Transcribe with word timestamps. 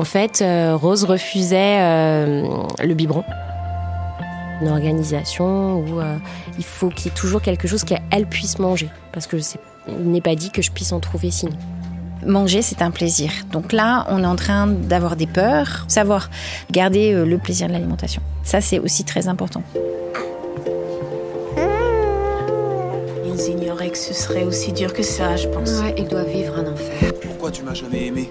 En 0.00 0.04
fait, 0.04 0.40
euh, 0.40 0.76
Rose 0.76 1.04
refusait 1.04 1.76
euh, 1.78 2.64
le 2.82 2.94
biberon. 2.94 3.22
Une 4.62 4.68
organisation 4.68 5.78
où 5.80 6.00
euh, 6.00 6.16
il 6.56 6.64
faut 6.64 6.88
qu'il 6.88 7.04
y 7.04 7.08
ait 7.08 7.14
toujours 7.14 7.42
quelque 7.42 7.68
chose 7.68 7.84
qu'elle 7.84 8.26
puisse 8.26 8.58
manger. 8.58 8.88
Parce 9.12 9.26
que 9.26 9.38
c'est, 9.40 9.60
il 9.88 10.10
n'est 10.10 10.22
pas 10.22 10.34
dit 10.34 10.50
que 10.50 10.62
je 10.62 10.70
puisse 10.70 10.92
en 10.92 11.00
trouver 11.00 11.30
sinon. 11.30 11.52
Manger, 12.24 12.62
c'est 12.62 12.80
un 12.80 12.90
plaisir. 12.90 13.30
Donc 13.52 13.74
là, 13.74 14.06
on 14.08 14.22
est 14.24 14.26
en 14.26 14.36
train 14.36 14.68
d'avoir 14.68 15.16
des 15.16 15.26
peurs, 15.26 15.84
savoir 15.86 16.30
garder 16.70 17.12
le 17.12 17.36
plaisir 17.36 17.68
de 17.68 17.74
l'alimentation. 17.74 18.22
Ça, 18.42 18.62
c'est 18.62 18.78
aussi 18.78 19.04
très 19.04 19.28
important. 19.28 19.62
Ils 23.26 23.50
ignoraient 23.50 23.90
que 23.90 23.98
ce 23.98 24.14
serait 24.14 24.44
aussi 24.44 24.72
dur 24.72 24.94
que 24.94 25.02
ça, 25.02 25.36
je 25.36 25.46
pense. 25.48 25.72
Ouais, 25.82 25.94
ils 25.98 26.08
doivent 26.08 26.30
vivre 26.30 26.54
un 26.58 26.72
enfer. 26.72 27.12
Pourquoi 27.20 27.50
tu 27.50 27.64
m'as 27.64 27.74
jamais 27.74 28.06
aimé? 28.06 28.30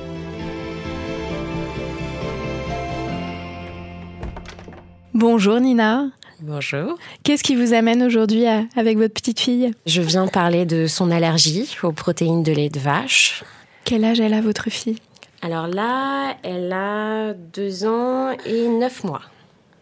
Bonjour 5.21 5.59
Nina, 5.59 6.07
Bonjour. 6.39 6.97
qu'est-ce 7.21 7.43
qui 7.43 7.55
vous 7.55 7.75
amène 7.75 8.01
aujourd'hui 8.01 8.47
avec 8.75 8.97
votre 8.97 9.13
petite 9.13 9.39
fille 9.39 9.71
Je 9.85 10.01
viens 10.01 10.25
parler 10.25 10.65
de 10.65 10.87
son 10.87 11.11
allergie 11.11 11.77
aux 11.83 11.91
protéines 11.91 12.41
de 12.41 12.51
lait 12.51 12.69
de 12.69 12.79
vache. 12.79 13.43
Quel 13.85 14.03
âge 14.03 14.19
elle 14.19 14.33
a 14.33 14.41
votre 14.41 14.71
fille 14.71 14.97
Alors 15.43 15.67
là, 15.67 16.37
elle 16.41 16.73
a 16.73 17.33
deux 17.33 17.85
ans 17.85 18.31
et 18.47 18.67
neuf 18.67 19.03
mois. 19.03 19.21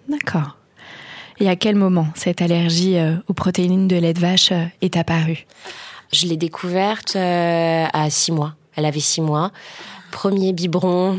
D'accord. 0.09 0.57
Et 1.39 1.47
à 1.47 1.55
quel 1.55 1.77
moment 1.77 2.07
cette 2.15 2.41
allergie 2.41 2.97
euh, 2.97 3.15
aux 3.29 3.33
protéines 3.33 3.87
de 3.87 3.95
lait 3.95 4.13
de 4.13 4.19
vache 4.19 4.51
euh, 4.51 4.65
est 4.81 4.97
apparue 4.97 5.45
Je 6.11 6.27
l'ai 6.27 6.35
découverte 6.35 7.15
euh, 7.15 7.85
à 7.93 8.09
six 8.09 8.33
mois. 8.33 8.55
Elle 8.75 8.83
avait 8.85 8.99
six 8.99 9.21
mois. 9.21 9.53
Premier 10.11 10.51
biberon 10.51 11.17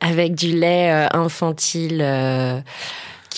avec 0.00 0.36
du 0.36 0.52
lait 0.52 1.08
infantile 1.12 2.00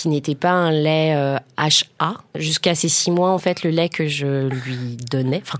qui 0.03 0.09
n'était 0.09 0.35
pas 0.35 0.51
un 0.51 0.69
lait 0.69 1.15
euh, 1.15 1.37
HA. 1.57 2.15
Jusqu'à 2.35 2.75
ces 2.75 2.89
six 2.89 3.09
mois, 3.09 3.29
en 3.29 3.37
fait, 3.37 3.63
le 3.63 3.69
lait 3.69 3.87
que 3.87 4.05
je 4.05 4.49
lui 4.49 4.97
donnais, 5.09 5.41
enfin, 5.41 5.59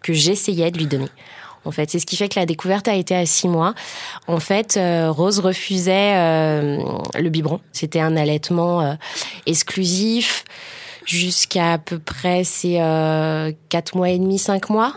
que 0.00 0.12
j'essayais 0.12 0.70
de 0.70 0.78
lui 0.78 0.86
donner. 0.86 1.08
En 1.64 1.72
fait, 1.72 1.90
c'est 1.90 1.98
ce 1.98 2.06
qui 2.06 2.16
fait 2.16 2.28
que 2.28 2.38
la 2.38 2.46
découverte 2.46 2.86
a 2.86 2.94
été 2.94 3.16
à 3.16 3.26
six 3.26 3.48
mois. 3.48 3.74
En 4.28 4.38
fait, 4.38 4.76
euh, 4.76 5.10
Rose 5.10 5.40
refusait 5.40 6.14
euh, 6.14 6.78
le 7.18 7.28
biberon. 7.30 7.58
C'était 7.72 7.98
un 7.98 8.16
allaitement 8.16 8.80
euh, 8.80 8.94
exclusif 9.46 10.44
jusqu'à 11.04 11.72
à 11.72 11.78
peu 11.78 11.98
près 11.98 12.44
euh, 12.64 13.50
quatre 13.70 13.96
mois 13.96 14.10
et 14.10 14.20
demi, 14.20 14.38
cinq 14.38 14.70
mois. 14.70 14.94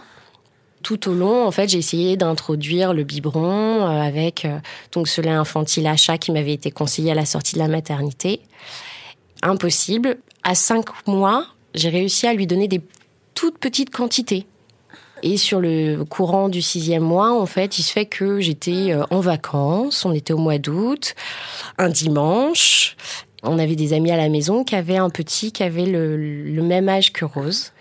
Tout 0.87 1.09
au 1.09 1.13
long, 1.13 1.45
en 1.45 1.51
fait, 1.51 1.67
j'ai 1.67 1.79
essayé 1.79 2.15
d'introduire 2.15 2.93
le 2.93 3.03
biberon 3.03 3.81
euh, 3.81 4.01
avec 4.01 4.45
euh, 4.45 4.57
donc 4.93 5.09
ce 5.09 5.19
lait 5.19 5.31
infantile 5.31 5.85
achat 5.85 6.17
qui 6.17 6.31
m'avait 6.31 6.53
été 6.53 6.71
conseillé 6.71 7.11
à 7.11 7.13
la 7.13 7.25
sortie 7.25 7.55
de 7.55 7.59
la 7.59 7.67
maternité. 7.67 8.39
Impossible. 9.41 10.17
À 10.43 10.55
cinq 10.55 10.85
mois, 11.05 11.45
j'ai 11.75 11.89
réussi 11.89 12.25
à 12.25 12.33
lui 12.33 12.47
donner 12.47 12.69
des 12.69 12.79
toutes 13.33 13.57
petites 13.57 13.89
quantités. 13.89 14.45
Et 15.23 15.35
sur 15.35 15.59
le 15.59 16.05
courant 16.05 16.47
du 16.47 16.61
sixième 16.61 17.03
mois, 17.03 17.37
en 17.37 17.45
fait, 17.45 17.79
il 17.79 17.83
se 17.83 17.91
fait 17.91 18.05
que 18.05 18.39
j'étais 18.39 18.93
euh, 18.93 19.03
en 19.09 19.19
vacances. 19.19 20.05
On 20.05 20.13
était 20.13 20.31
au 20.31 20.37
mois 20.37 20.57
d'août, 20.57 21.15
un 21.77 21.89
dimanche. 21.89 22.95
On 23.43 23.59
avait 23.59 23.75
des 23.75 23.91
amis 23.91 24.11
à 24.11 24.17
la 24.17 24.29
maison 24.29 24.63
qui 24.63 24.75
avaient 24.75 24.95
un 24.95 25.09
petit 25.09 25.51
qui 25.51 25.63
avait 25.63 25.85
le 25.85 26.61
même 26.61 26.87
âge 26.87 27.11
que 27.11 27.25
Rose. 27.25 27.73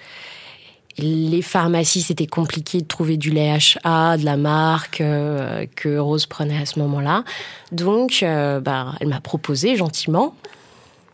Les 0.98 1.42
pharmacies, 1.42 2.00
c'était 2.00 2.26
compliqué 2.26 2.80
de 2.80 2.86
trouver 2.86 3.18
du 3.18 3.30
lait 3.30 3.58
HA, 3.84 4.16
de 4.16 4.24
la 4.24 4.36
marque 4.38 5.02
euh, 5.02 5.66
que 5.76 5.98
Rose 5.98 6.24
prenait 6.24 6.56
à 6.60 6.64
ce 6.64 6.78
moment-là. 6.78 7.22
Donc, 7.70 8.20
euh, 8.22 8.60
bah, 8.60 8.94
elle 9.00 9.08
m'a 9.08 9.20
proposé 9.20 9.76
gentiment 9.76 10.34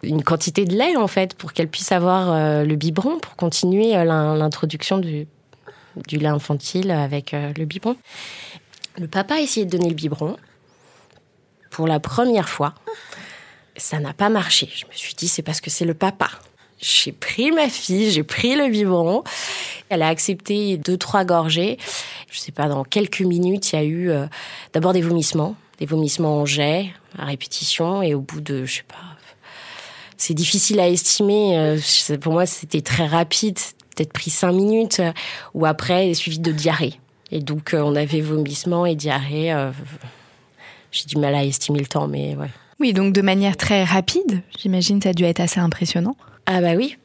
une 0.05 0.23
quantité 0.23 0.65
de 0.65 0.75
lait, 0.77 0.97
en 0.97 1.09
fait, 1.09 1.35
pour 1.35 1.53
qu'elle 1.53 1.69
puisse 1.69 1.91
avoir 1.91 2.31
euh, 2.33 2.65
le 2.65 2.77
biberon, 2.77 3.19
pour 3.19 3.35
continuer 3.35 3.93
l'in- 3.93 4.37
l'introduction 4.37 4.99
du, 4.99 5.27
du 6.09 6.19
lait 6.19 6.29
infantile 6.29 6.91
avec 6.93 7.33
le 7.33 7.65
biberon. 7.65 7.97
Le 8.99 9.09
papa 9.09 9.35
a 9.37 9.41
essayé 9.41 9.67
de 9.67 9.71
donner 9.71 9.89
le 9.89 9.95
biberon 9.97 10.37
pour 11.71 11.89
la 11.89 11.99
première 11.99 12.49
fois. 12.49 12.75
Ça 13.77 13.99
n'a 13.99 14.13
pas 14.13 14.29
marché. 14.29 14.69
Je 14.75 14.85
me 14.87 14.93
suis 14.93 15.15
dit, 15.15 15.27
c'est 15.29 15.43
parce 15.43 15.61
que 15.61 15.71
c'est 15.71 15.87
le 15.87 15.95
papa. 15.95 16.29
J'ai 16.83 17.13
pris 17.13 17.53
ma 17.53 17.69
fille, 17.69 18.11
j'ai 18.11 18.25
pris 18.25 18.57
le 18.57 18.69
biberon. 18.69 19.23
Elle 19.89 20.03
a 20.03 20.09
accepté 20.09 20.77
deux, 20.77 20.97
trois 20.97 21.25
gorgées. 21.25 21.79
Je 22.29 22.41
sais 22.41 22.51
pas, 22.51 22.69
dans 22.69 22.83
quelques 22.83 23.21
minutes, 23.21 23.73
il 23.73 23.77
y 23.77 23.79
a 23.79 23.85
eu 23.85 24.11
euh, 24.11 24.27
d'abord 24.73 24.93
des 24.93 25.01
vomissements, 25.01 25.55
des 25.79 25.87
vomissements 25.87 26.39
en 26.39 26.47
jet, 26.47 26.91
à 27.17 27.27
répétition, 27.27 28.03
et 28.03 28.15
au 28.15 28.21
bout 28.21 28.41
de, 28.41 28.65
je 28.65 28.77
sais 28.77 28.83
pas, 28.89 28.97
c'est 30.17 30.35
difficile 30.35 30.81
à 30.81 30.89
estimer. 30.89 31.57
euh, 31.57 31.79
Pour 32.21 32.33
moi, 32.33 32.47
c'était 32.47 32.81
très 32.81 33.07
rapide, 33.07 33.59
peut-être 33.95 34.13
pris 34.13 34.31
cinq 34.31 34.53
minutes, 34.53 34.99
euh, 34.99 35.13
ou 35.55 35.67
après, 35.67 36.13
suivi 36.15 36.41
de 36.41 36.51
diarrhée. 36.51 36.99
Et 37.31 37.41
donc, 37.41 37.77
on 37.79 37.95
avait 37.95 38.21
vomissement 38.21 38.87
et 38.87 38.97
diarrhée. 38.97 39.55
J'ai 40.91 41.07
du 41.07 41.17
mal 41.17 41.35
à 41.35 41.45
estimer 41.45 41.79
le 41.79 41.87
temps, 41.87 42.07
mais 42.07 42.35
ouais. 42.35 42.51
Oui, 42.79 42.93
donc 42.93 43.15
de 43.15 43.23
manière 43.23 43.57
très 43.57 43.85
rapide, 43.85 44.43
j'imagine 44.59 45.01
ça 45.01 45.11
a 45.11 45.13
dû 45.13 45.25
être 45.25 45.41
assez 45.41 45.61
impressionnant. 45.61 46.17
Ah 46.47 46.61
bah 46.61 46.73
oui, 46.77 46.97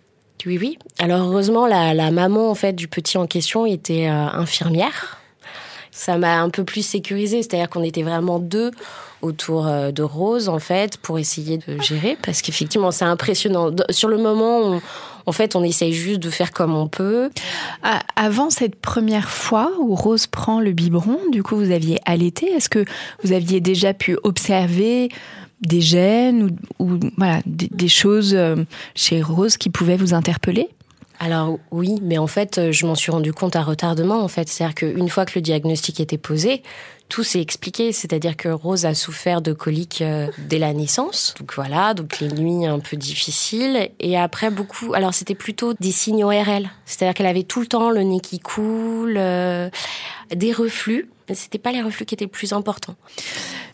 oui, 0.45 0.57
oui. 0.59 0.77
Alors 0.99 1.21
heureusement, 1.27 1.67
la, 1.67 2.11
maman 2.11 2.49
en 2.49 2.55
fait 2.55 2.73
du 2.73 2.87
petit 2.87 3.17
en 3.17 3.27
question 3.27 3.65
était 3.65 4.07
euh, 4.07 4.27
infirmière. 4.33 5.17
Ça 5.91 6.17
m'a 6.17 6.41
un 6.41 6.49
peu 6.49 6.63
plus 6.63 6.85
sécurisée, 6.85 7.41
c'est-à-dire 7.41 7.69
qu'on 7.69 7.83
était 7.83 8.03
vraiment 8.03 8.39
deux 8.39 8.71
autour 9.23 9.65
euh, 9.67 9.91
de 9.91 10.03
Rose 10.03 10.47
en 10.47 10.59
fait 10.59 10.97
pour 10.97 11.17
essayer 11.17 11.57
de 11.57 11.81
gérer, 11.81 12.17
parce 12.23 12.43
qu'effectivement 12.43 12.91
c'est 12.91 13.05
impressionnant. 13.05 13.71
Sur 13.89 14.09
le 14.09 14.17
moment, 14.17 14.59
on- 14.59 14.81
en 15.25 15.33
fait, 15.33 15.57
on 15.57 15.63
essaye 15.63 15.91
juste 15.91 16.21
de 16.21 16.29
faire 16.29 16.53
comme 16.53 16.73
on 16.73 16.87
peut. 16.87 17.29
Avant 18.15 18.49
cette 18.49 18.75
première 18.79 19.29
fois 19.29 19.71
où 19.77 19.93
Rose 19.93 20.25
prend 20.25 20.61
le 20.61 20.71
biberon, 20.71 21.19
du 21.33 21.43
coup 21.43 21.57
vous 21.57 21.71
aviez 21.71 21.99
allaité, 22.05 22.45
est-ce 22.45 22.69
que 22.69 22.85
vous 23.23 23.33
aviez 23.33 23.59
déjà 23.59 23.93
pu 23.93 24.17
observer 24.23 25.09
des 25.61 25.81
gènes 25.81 26.55
ou, 26.79 26.99
voilà, 27.17 27.41
des, 27.45 27.87
choses 27.87 28.33
euh, 28.35 28.55
chez 28.95 29.21
Rose 29.21 29.57
qui 29.57 29.69
pouvaient 29.69 29.97
vous 29.97 30.13
interpeller? 30.13 30.69
Alors 31.19 31.57
oui, 31.71 31.95
mais 32.03 32.19
en 32.19 32.27
fait, 32.27 32.59
euh, 32.59 32.71
je 32.71 32.85
m'en 32.85 32.93
suis 32.93 33.11
rendu 33.11 33.33
compte 33.33 33.55
à 33.55 33.63
retardement. 33.63 34.21
En 34.21 34.27
fait, 34.27 34.47
c'est-à-dire 34.47 34.75
qu'une 34.75 35.09
fois 35.09 35.25
que 35.25 35.31
le 35.35 35.41
diagnostic 35.41 35.99
était 35.99 36.19
posé, 36.19 36.61
tout 37.09 37.23
s'est 37.23 37.41
expliqué. 37.41 37.91
C'est-à-dire 37.91 38.37
que 38.37 38.49
Rose 38.49 38.85
a 38.85 38.93
souffert 38.93 39.41
de 39.41 39.51
coliques 39.51 40.03
euh, 40.03 40.27
dès 40.37 40.59
la 40.59 40.73
naissance. 40.73 41.33
Donc 41.39 41.55
voilà, 41.55 41.95
donc 41.95 42.19
les 42.19 42.27
nuits 42.27 42.67
un 42.67 42.77
peu 42.77 42.97
difficiles. 42.97 43.89
Et 43.99 44.15
après 44.15 44.51
beaucoup. 44.51 44.93
Alors 44.93 45.15
c'était 45.15 45.33
plutôt 45.33 45.73
des 45.79 45.91
signes 45.91 46.23
ORL. 46.23 46.69
C'est-à-dire 46.85 47.15
qu'elle 47.15 47.25
avait 47.25 47.43
tout 47.43 47.61
le 47.61 47.67
temps 47.67 47.89
le 47.89 48.03
nez 48.03 48.19
qui 48.19 48.39
coule, 48.39 49.15
des 49.15 50.53
reflux. 50.53 51.09
Mais 51.29 51.35
c'était 51.35 51.57
pas 51.57 51.71
les 51.71 51.81
reflux 51.81 52.05
qui 52.05 52.15
étaient 52.15 52.25
le 52.25 52.31
plus 52.31 52.53
importants. 52.53 52.95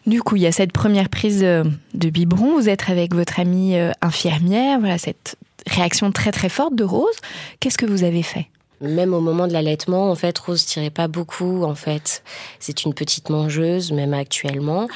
Du 0.05 0.21
coup, 0.21 0.35
il 0.35 0.41
y 0.41 0.47
a 0.47 0.51
cette 0.51 0.71
première 0.71 1.09
prise 1.09 1.43
euh, 1.43 1.63
de 1.93 2.09
biberon, 2.09 2.59
vous 2.59 2.69
êtes 2.69 2.89
avec 2.89 3.13
votre 3.13 3.39
amie 3.39 3.77
euh, 3.77 3.91
infirmière, 4.01 4.79
voilà 4.79 4.97
cette 4.97 5.37
réaction 5.67 6.11
très 6.11 6.31
très 6.31 6.49
forte 6.49 6.75
de 6.75 6.83
Rose. 6.83 7.15
Qu'est-ce 7.59 7.77
que 7.77 7.85
vous 7.85 8.03
avez 8.03 8.23
fait? 8.23 8.47
Même 8.81 9.13
au 9.13 9.21
moment 9.21 9.47
de 9.47 9.53
l'allaitement, 9.53 10.11
en 10.11 10.15
fait, 10.15 10.37
Rose 10.37 10.65
tirait 10.65 10.89
pas 10.89 11.07
beaucoup. 11.07 11.63
En 11.63 11.75
fait, 11.75 12.21
c'est 12.59 12.83
une 12.83 12.93
petite 12.93 13.29
mangeuse, 13.29 13.93
même 13.93 14.13
actuellement. 14.13 14.89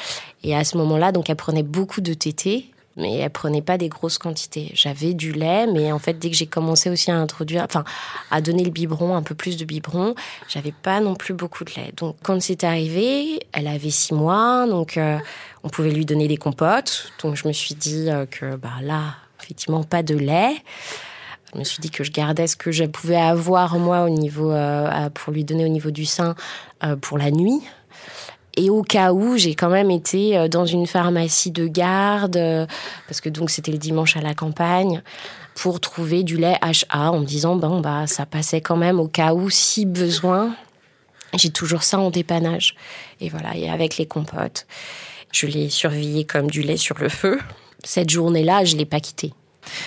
Et 0.44 0.56
à 0.56 0.66
ce 0.66 0.78
moment-là, 0.78 1.14
donc, 1.14 1.30
elle 1.30 1.38
prenait 1.38 1.64
beaucoup 1.64 2.02
de 2.02 2.14
tétés, 2.14 2.70
mais 2.98 3.18
elle 3.18 3.30
prenait 3.30 3.62
pas 3.62 3.78
des 3.78 3.90
grosses 3.90 4.18
quantités. 4.18 4.72
J'avais 4.74 5.14
du 5.14 5.32
lait, 5.32 5.68
mais 5.68 5.92
en 5.92 6.00
fait, 6.00 6.18
dès 6.18 6.32
que 6.32 6.36
j'ai 6.36 6.48
commencé 6.48 6.90
aussi 6.90 7.12
à 7.12 7.16
introduire, 7.16 7.64
enfin, 7.64 7.84
à 8.32 8.42
donner 8.42 8.64
le 8.64 8.72
biberon, 8.72 9.16
un 9.16 9.22
peu 9.22 9.36
plus 9.36 9.56
de 9.56 9.66
biberon, 9.66 10.16
j'avais 10.50 10.72
pas 10.72 11.00
non 11.00 11.16
plus 11.16 11.36
beaucoup 11.36 11.64
de 11.64 11.72
lait. 11.76 11.94
Donc, 11.96 12.16
quand 12.24 12.42
c'est 12.42 12.64
arrivé, 12.64 13.40
elle 13.54 13.68
avait 13.68 13.92
six 13.92 14.16
mois, 14.16 14.66
donc 14.68 14.98
euh, 14.98 15.20
on 15.64 15.70
pouvait 15.70 15.92
lui 15.92 16.06
donner 16.06 16.28
des 16.28 16.38
compotes. 16.38 17.12
Donc, 17.22 17.36
je 17.36 17.48
me 17.48 17.54
suis 17.54 17.76
dit 17.76 18.10
euh, 18.10 18.26
que, 18.26 18.56
bah 18.56 18.74
là, 18.82 19.16
effectivement, 19.42 19.84
pas 19.84 20.02
de 20.02 20.16
lait. 20.16 20.56
Je 21.54 21.60
me 21.60 21.64
suis 21.64 21.80
dit 21.80 21.92
que 21.92 22.04
je 22.04 22.12
gardais 22.12 22.48
ce 22.48 22.56
que 22.56 22.72
je 22.72 22.84
pouvais 22.84 23.16
avoir 23.16 23.78
moi 23.78 24.04
au 24.04 24.10
niveau 24.10 24.52
euh, 24.52 25.10
pour 25.12 25.32
lui 25.32 25.46
donner 25.46 25.64
au 25.64 25.70
niveau 25.70 25.92
du 25.92 26.06
sein 26.06 26.36
pour 27.02 27.18
la 27.18 27.32
nuit 27.32 27.62
et 28.58 28.72
au 28.72 28.82
cas 28.82 29.14
où, 29.14 29.38
j'ai 29.38 29.54
quand 29.54 29.70
même 29.70 29.92
été 29.92 30.36
euh, 30.36 30.48
dans 30.48 30.66
une 30.66 30.88
pharmacie 30.88 31.52
de 31.52 31.68
garde, 31.68 32.38
euh, 32.38 32.66
parce 33.08 33.22
que 33.22 33.30
donc 33.30 33.52
c'était 33.52 33.72
le 33.72 33.78
dimanche 33.78 34.18
à 34.18 34.22
la 34.22 34.34
campagne, 34.34 35.04
pour 35.56 35.80
trouver 35.80 36.24
du 36.24 36.38
lait 36.38 36.58
HA 36.62 37.12
en 37.12 37.20
me 37.20 37.26
disant, 37.26 37.56
bon, 37.56 37.80
bah, 37.82 38.08
ça 38.08 38.26
passait 38.26 38.62
quand 38.62 38.76
même 38.76 39.00
au 39.00 39.08
cas 39.08 39.34
où, 39.34 39.50
si 39.50 39.86
besoin. 39.86 40.56
J'ai 41.36 41.50
toujours 41.50 41.84
ça 41.84 42.00
en 42.00 42.10
dépannage. 42.10 42.76
Et 43.22 43.30
voilà, 43.30 43.56
et 43.56 43.70
avec 43.70 43.98
les 43.98 44.06
compotes, 44.06 44.66
je 45.32 45.46
l'ai 45.46 45.70
surveillé 45.70 46.26
comme 46.26 46.50
du 46.50 46.62
lait 46.62 46.78
sur 46.78 46.98
le 46.98 47.10
feu. 47.10 47.40
Cette 47.84 48.10
journée-là, 48.10 48.66
je 48.66 48.76
l'ai 48.76 48.86
pas 48.86 49.00
quitté 49.00 49.34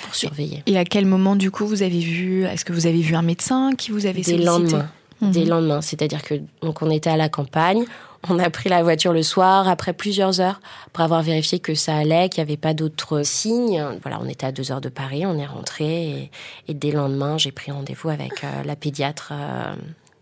pour 0.02 0.14
surveiller. 0.14 0.62
Et 0.66 0.78
à 0.78 0.84
quel 0.84 1.06
moment, 1.06 1.34
du 1.34 1.50
coup, 1.50 1.66
vous 1.66 1.82
avez 1.82 1.98
vu, 1.98 2.44
est-ce 2.44 2.64
que 2.64 2.72
vous 2.72 2.86
avez 2.86 3.00
vu 3.00 3.14
un 3.14 3.22
médecin 3.22 3.72
qui 3.76 3.90
vous 3.90 4.06
avait 4.06 4.22
sollicité? 4.22 4.38
Des 4.38 4.44
lendemains. 4.44 4.90
Des 5.22 5.40
mhm. 5.40 5.48
lendemains. 5.48 5.80
C'est-à-dire 5.80 6.22
que, 6.22 6.34
donc, 6.62 6.82
on 6.82 6.90
était 6.90 7.10
à 7.10 7.16
la 7.16 7.28
campagne, 7.28 7.84
on 8.28 8.38
a 8.38 8.50
pris 8.50 8.68
la 8.68 8.82
voiture 8.82 9.12
le 9.12 9.22
soir, 9.22 9.68
après 9.68 9.92
plusieurs 9.92 10.40
heures, 10.40 10.60
pour 10.92 11.02
avoir 11.02 11.22
vérifié 11.22 11.58
que 11.58 11.74
ça 11.74 11.96
allait, 11.96 12.28
qu'il 12.28 12.42
n'y 12.44 12.50
avait 12.50 12.58
pas 12.58 12.74
d'autres 12.74 13.22
signes. 13.22 13.82
Voilà, 14.02 14.20
on 14.20 14.28
était 14.28 14.46
à 14.46 14.52
deux 14.52 14.70
heures 14.72 14.80
de 14.80 14.88
Paris, 14.88 15.24
on 15.24 15.38
est 15.38 15.46
rentré, 15.46 16.30
et, 16.68 16.74
dès 16.74 16.90
le 16.90 16.98
lendemain, 16.98 17.38
j'ai 17.38 17.52
pris 17.52 17.72
rendez-vous 17.72 18.10
avec 18.10 18.44
euh, 18.44 18.62
la 18.64 18.76
pédiatre 18.76 19.30
euh, 19.32 19.74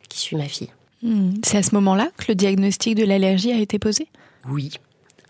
qui 0.09 0.21
suit 0.21 0.37
ma 0.37 0.45
fille. 0.45 0.71
Hmm. 1.03 1.35
C'est 1.45 1.59
à 1.59 1.62
ce 1.62 1.75
moment-là 1.75 2.09
que 2.17 2.27
le 2.29 2.35
diagnostic 2.35 2.95
de 2.95 3.05
l'allergie 3.05 3.53
a 3.53 3.59
été 3.59 3.79
posé? 3.79 4.09
Oui. 4.49 4.73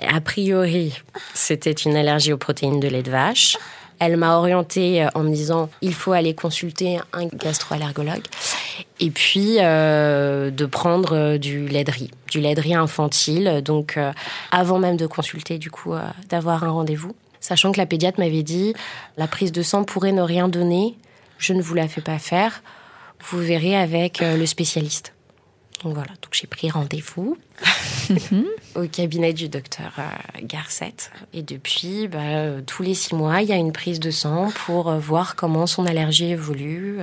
A 0.00 0.20
priori, 0.20 0.94
c'était 1.34 1.72
une 1.72 1.96
allergie 1.96 2.32
aux 2.32 2.38
protéines 2.38 2.80
de 2.80 2.88
lait 2.88 3.02
de 3.02 3.10
vache. 3.10 3.56
Elle 3.98 4.16
m'a 4.16 4.36
orientée 4.36 5.02
euh, 5.02 5.08
en 5.14 5.22
me 5.22 5.30
disant 5.32 5.68
il 5.82 5.94
faut 5.94 6.12
aller 6.12 6.34
consulter 6.34 6.98
un 7.12 7.26
gastroallergologue 7.26 8.24
et 9.00 9.10
puis 9.10 9.56
euh, 9.58 10.50
de 10.50 10.66
prendre 10.66 11.16
euh, 11.16 11.38
du 11.38 11.66
lait 11.68 11.84
de 11.84 11.90
riz, 11.90 12.10
du 12.30 12.40
lait 12.40 12.54
de 12.54 12.60
riz 12.60 12.74
infantile. 12.74 13.62
Donc 13.64 13.98
avant 14.50 14.78
même 14.78 14.96
de 14.96 15.06
consulter, 15.06 15.58
du 15.58 15.70
coup, 15.70 15.94
d'avoir 16.28 16.64
un 16.64 16.70
rendez-vous, 16.70 17.14
sachant 17.40 17.72
que 17.72 17.78
la 17.78 17.86
pédiatre 17.86 18.20
m'avait 18.20 18.42
dit 18.42 18.74
la 19.16 19.26
prise 19.26 19.52
de 19.52 19.62
sang 19.62 19.84
pourrait 19.84 20.12
ne 20.12 20.22
rien 20.22 20.48
donner, 20.48 20.96
je 21.38 21.52
ne 21.52 21.62
vous 21.62 21.74
la 21.74 21.88
fais 21.88 22.00
pas 22.00 22.18
faire, 22.18 22.62
vous 23.30 23.38
verrez 23.38 23.76
avec 23.76 24.20
le 24.20 24.46
spécialiste. 24.46 25.12
Donc 25.82 25.94
voilà, 25.94 26.10
donc 26.22 26.32
j'ai 26.32 26.46
pris 26.46 26.70
rendez-vous 26.70 27.36
au 28.74 28.86
cabinet 28.88 29.32
du 29.32 29.48
docteur 29.48 29.92
euh, 29.98 30.40
Garcet. 30.42 30.94
Et 31.32 31.42
depuis, 31.42 32.08
bah, 32.08 32.18
euh, 32.18 32.60
tous 32.66 32.82
les 32.82 32.94
six 32.94 33.14
mois, 33.14 33.42
il 33.42 33.48
y 33.48 33.52
a 33.52 33.56
une 33.56 33.72
prise 33.72 34.00
de 34.00 34.10
sang 34.10 34.50
pour 34.66 34.88
euh, 34.88 34.98
voir 34.98 35.36
comment 35.36 35.66
son 35.66 35.86
allergie 35.86 36.30
évolue. 36.30 36.98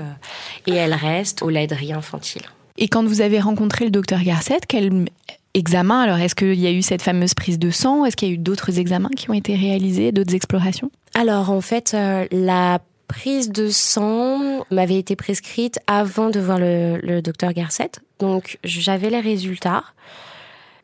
et 0.67 0.73
elle 0.73 0.93
reste 0.93 1.41
au 1.41 1.49
laiderie 1.49 1.93
infantile. 1.93 2.43
Et 2.77 2.89
quand 2.89 3.05
vous 3.05 3.21
avez 3.21 3.39
rencontré 3.39 3.85
le 3.85 3.91
docteur 3.91 4.21
Garcet, 4.21 4.59
quel 4.67 5.05
examen 5.53 6.01
Alors, 6.01 6.17
est-ce 6.17 6.35
qu'il 6.35 6.59
y 6.59 6.67
a 6.67 6.71
eu 6.71 6.81
cette 6.81 7.01
fameuse 7.01 7.33
prise 7.33 7.57
de 7.57 7.69
sang? 7.69 8.03
Est-ce 8.03 8.17
qu'il 8.17 8.27
y 8.27 8.31
a 8.31 8.33
eu 8.33 8.37
d'autres 8.37 8.77
examens 8.77 9.09
qui 9.15 9.29
ont 9.29 9.33
été 9.33 9.55
réalisés, 9.55 10.11
d'autres 10.11 10.35
explorations? 10.35 10.91
Alors, 11.13 11.49
en 11.49 11.61
fait, 11.61 11.95
la 12.31 12.79
prise 13.07 13.49
de 13.51 13.69
sang 13.69 14.65
m'avait 14.71 14.97
été 14.97 15.15
prescrite 15.15 15.79
avant 15.87 16.29
de 16.29 16.41
voir 16.41 16.59
le, 16.59 16.99
le 17.01 17.21
docteur 17.21 17.53
Garcet. 17.53 17.91
Donc 18.19 18.57
j'avais 18.63 19.09
les 19.09 19.19
résultats, 19.19 19.83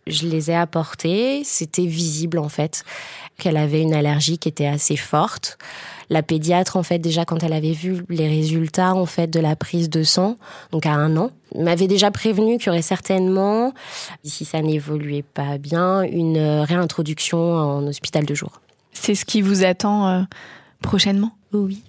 je 0.07 0.27
les 0.27 0.51
ai 0.51 0.55
apportés, 0.55 1.43
c'était 1.43 1.85
visible 1.85 2.39
en 2.39 2.49
fait 2.49 2.83
qu'elle 3.37 3.57
avait 3.57 3.81
une 3.81 3.93
allergie 3.93 4.37
qui 4.37 4.49
était 4.49 4.65
assez 4.65 4.95
forte. 4.95 5.57
La 6.09 6.23
pédiatre 6.23 6.75
en 6.75 6.83
fait 6.83 6.99
déjà 6.99 7.23
quand 7.23 7.43
elle 7.43 7.53
avait 7.53 7.71
vu 7.71 8.03
les 8.09 8.27
résultats 8.27 8.93
en 8.93 9.05
fait 9.05 9.27
de 9.27 9.39
la 9.39 9.55
prise 9.55 9.89
de 9.89 10.03
sang, 10.03 10.37
donc 10.71 10.85
à 10.85 10.91
un 10.91 11.15
an, 11.17 11.31
m'avait 11.55 11.87
déjà 11.87 12.11
prévenu 12.11 12.57
qu'il 12.57 12.67
y 12.67 12.69
aurait 12.69 12.81
certainement, 12.81 13.73
si 14.23 14.43
ça 14.43 14.61
n'évoluait 14.61 15.23
pas 15.23 15.57
bien, 15.57 16.01
une 16.01 16.39
réintroduction 16.39 17.39
en 17.39 17.87
hôpital 17.87 18.25
de 18.25 18.35
jour. 18.35 18.61
C'est 18.93 19.15
ce 19.15 19.25
qui 19.25 19.41
vous 19.41 19.63
attend 19.63 20.07
euh, 20.07 20.21
prochainement? 20.81 21.31
Oui. 21.53 21.83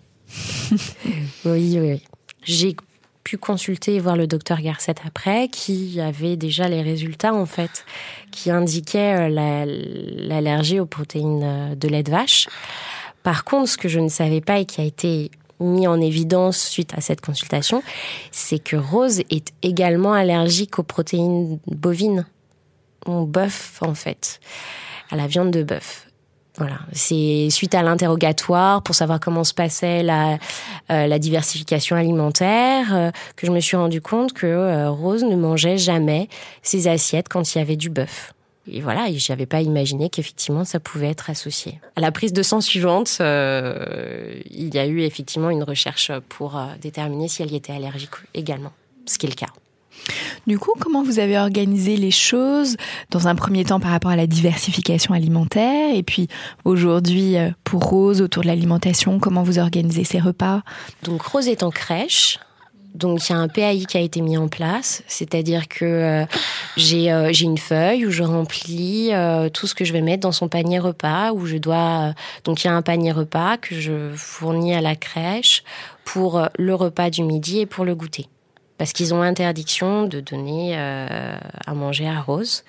oui, 1.44 1.78
oui. 1.78 2.02
J'ai 2.42 2.74
pu 3.24 3.38
consulter 3.38 3.94
et 3.94 4.00
voir 4.00 4.16
le 4.16 4.26
docteur 4.26 4.60
Garcet 4.60 4.94
après, 5.06 5.48
qui 5.48 6.00
avait 6.00 6.36
déjà 6.36 6.68
les 6.68 6.82
résultats 6.82 7.34
en 7.34 7.46
fait, 7.46 7.84
qui 8.30 8.50
indiquaient 8.50 9.30
euh, 9.30 10.26
l'allergie 10.28 10.80
aux 10.80 10.86
protéines 10.86 11.42
euh, 11.44 11.74
de 11.74 11.88
lait 11.88 12.02
de 12.02 12.10
vache. 12.10 12.48
Par 13.22 13.44
contre, 13.44 13.68
ce 13.68 13.78
que 13.78 13.88
je 13.88 14.00
ne 14.00 14.08
savais 14.08 14.40
pas 14.40 14.58
et 14.58 14.64
qui 14.64 14.80
a 14.80 14.84
été 14.84 15.30
mis 15.60 15.86
en 15.86 16.00
évidence 16.00 16.58
suite 16.58 16.92
à 16.96 17.00
cette 17.00 17.20
consultation, 17.20 17.82
c'est 18.32 18.58
que 18.58 18.76
Rose 18.76 19.20
est 19.30 19.52
également 19.62 20.12
allergique 20.12 20.78
aux 20.78 20.82
protéines 20.82 21.60
bovines, 21.66 22.26
au 23.06 23.26
bœuf 23.26 23.78
en 23.80 23.94
fait, 23.94 24.40
à 25.10 25.16
la 25.16 25.28
viande 25.28 25.52
de 25.52 25.62
bœuf. 25.62 26.11
Voilà, 26.58 26.78
c'est 26.92 27.48
suite 27.48 27.74
à 27.74 27.82
l'interrogatoire 27.82 28.82
pour 28.82 28.94
savoir 28.94 29.20
comment 29.20 29.42
se 29.42 29.54
passait 29.54 30.02
la, 30.02 30.34
euh, 30.90 31.06
la 31.06 31.18
diversification 31.18 31.96
alimentaire 31.96 32.94
euh, 32.94 33.10
que 33.36 33.46
je 33.46 33.52
me 33.52 33.60
suis 33.60 33.76
rendu 33.76 34.02
compte 34.02 34.34
que 34.34 34.46
euh, 34.46 34.90
Rose 34.90 35.24
ne 35.24 35.34
mangeait 35.34 35.78
jamais 35.78 36.28
ses 36.62 36.88
assiettes 36.88 37.30
quand 37.30 37.54
il 37.54 37.58
y 37.58 37.60
avait 37.62 37.76
du 37.76 37.88
bœuf. 37.88 38.34
Et 38.70 38.82
voilà, 38.82 39.06
je 39.10 39.32
n'avais 39.32 39.46
pas 39.46 39.62
imaginé 39.62 40.10
qu'effectivement 40.10 40.64
ça 40.64 40.78
pouvait 40.78 41.08
être 41.08 41.30
associé. 41.30 41.80
À 41.96 42.02
la 42.02 42.12
prise 42.12 42.34
de 42.34 42.42
sang 42.42 42.60
suivante, 42.60 43.16
il 43.18 44.74
y 44.74 44.78
a 44.78 44.86
eu 44.86 45.00
effectivement 45.00 45.50
une 45.50 45.64
recherche 45.64 46.12
pour 46.28 46.62
déterminer 46.80 47.26
si 47.26 47.42
elle 47.42 47.50
y 47.50 47.56
était 47.56 47.72
allergique 47.72 48.10
également, 48.34 48.72
ce 49.06 49.18
qui 49.18 49.26
est 49.26 49.30
le 49.30 49.34
cas. 49.34 49.52
Du 50.46 50.58
coup, 50.58 50.72
comment 50.80 51.02
vous 51.02 51.18
avez 51.20 51.38
organisé 51.38 51.96
les 51.96 52.10
choses 52.10 52.76
dans 53.10 53.28
un 53.28 53.34
premier 53.34 53.64
temps 53.64 53.80
par 53.80 53.90
rapport 53.90 54.10
à 54.10 54.16
la 54.16 54.26
diversification 54.26 55.14
alimentaire 55.14 55.94
et 55.94 56.02
puis 56.02 56.28
aujourd'hui 56.64 57.36
euh, 57.36 57.50
pour 57.64 57.82
Rose 57.82 58.20
autour 58.20 58.42
de 58.42 58.48
l'alimentation, 58.48 59.18
comment 59.18 59.42
vous 59.42 59.58
organisez 59.58 60.04
ses 60.04 60.18
repas? 60.18 60.62
Donc 61.04 61.22
Rose 61.22 61.48
est 61.48 61.62
en 61.62 61.70
crèche. 61.70 62.38
Donc 62.94 63.26
il 63.26 63.32
y 63.32 63.34
a 63.34 63.38
un 63.38 63.48
PAI 63.48 63.86
qui 63.86 63.96
a 63.96 64.00
été 64.00 64.20
mis 64.20 64.36
en 64.36 64.48
place, 64.48 65.02
c'est-à-dire 65.06 65.66
que 65.66 65.84
euh, 65.84 66.24
euh, 66.24 67.28
j'ai 67.32 67.44
une 67.44 67.56
feuille 67.56 68.04
où 68.04 68.10
je 68.10 68.22
remplis 68.22 69.12
tout 69.54 69.66
ce 69.66 69.74
que 69.74 69.86
je 69.86 69.94
vais 69.94 70.02
mettre 70.02 70.20
dans 70.20 70.32
son 70.32 70.48
panier 70.48 70.78
repas, 70.78 71.32
où 71.32 71.46
je 71.46 71.56
dois 71.56 72.12
donc 72.44 72.62
il 72.62 72.66
y 72.66 72.70
a 72.70 72.74
un 72.74 72.82
panier 72.82 73.12
repas 73.12 73.56
que 73.56 73.80
je 73.80 74.12
fournis 74.14 74.74
à 74.74 74.82
la 74.82 74.94
crèche 74.94 75.64
pour 76.04 76.46
le 76.58 76.74
repas 76.74 77.08
du 77.08 77.22
midi 77.22 77.60
et 77.60 77.66
pour 77.66 77.86
le 77.86 77.94
goûter 77.94 78.26
parce 78.82 78.92
qu'ils 78.92 79.14
ont 79.14 79.22
interdiction 79.22 80.08
de 80.08 80.18
donner 80.18 80.72
euh, 80.74 81.36
à 81.68 81.72
manger 81.72 82.08
à 82.08 82.20
Rose. 82.20 82.64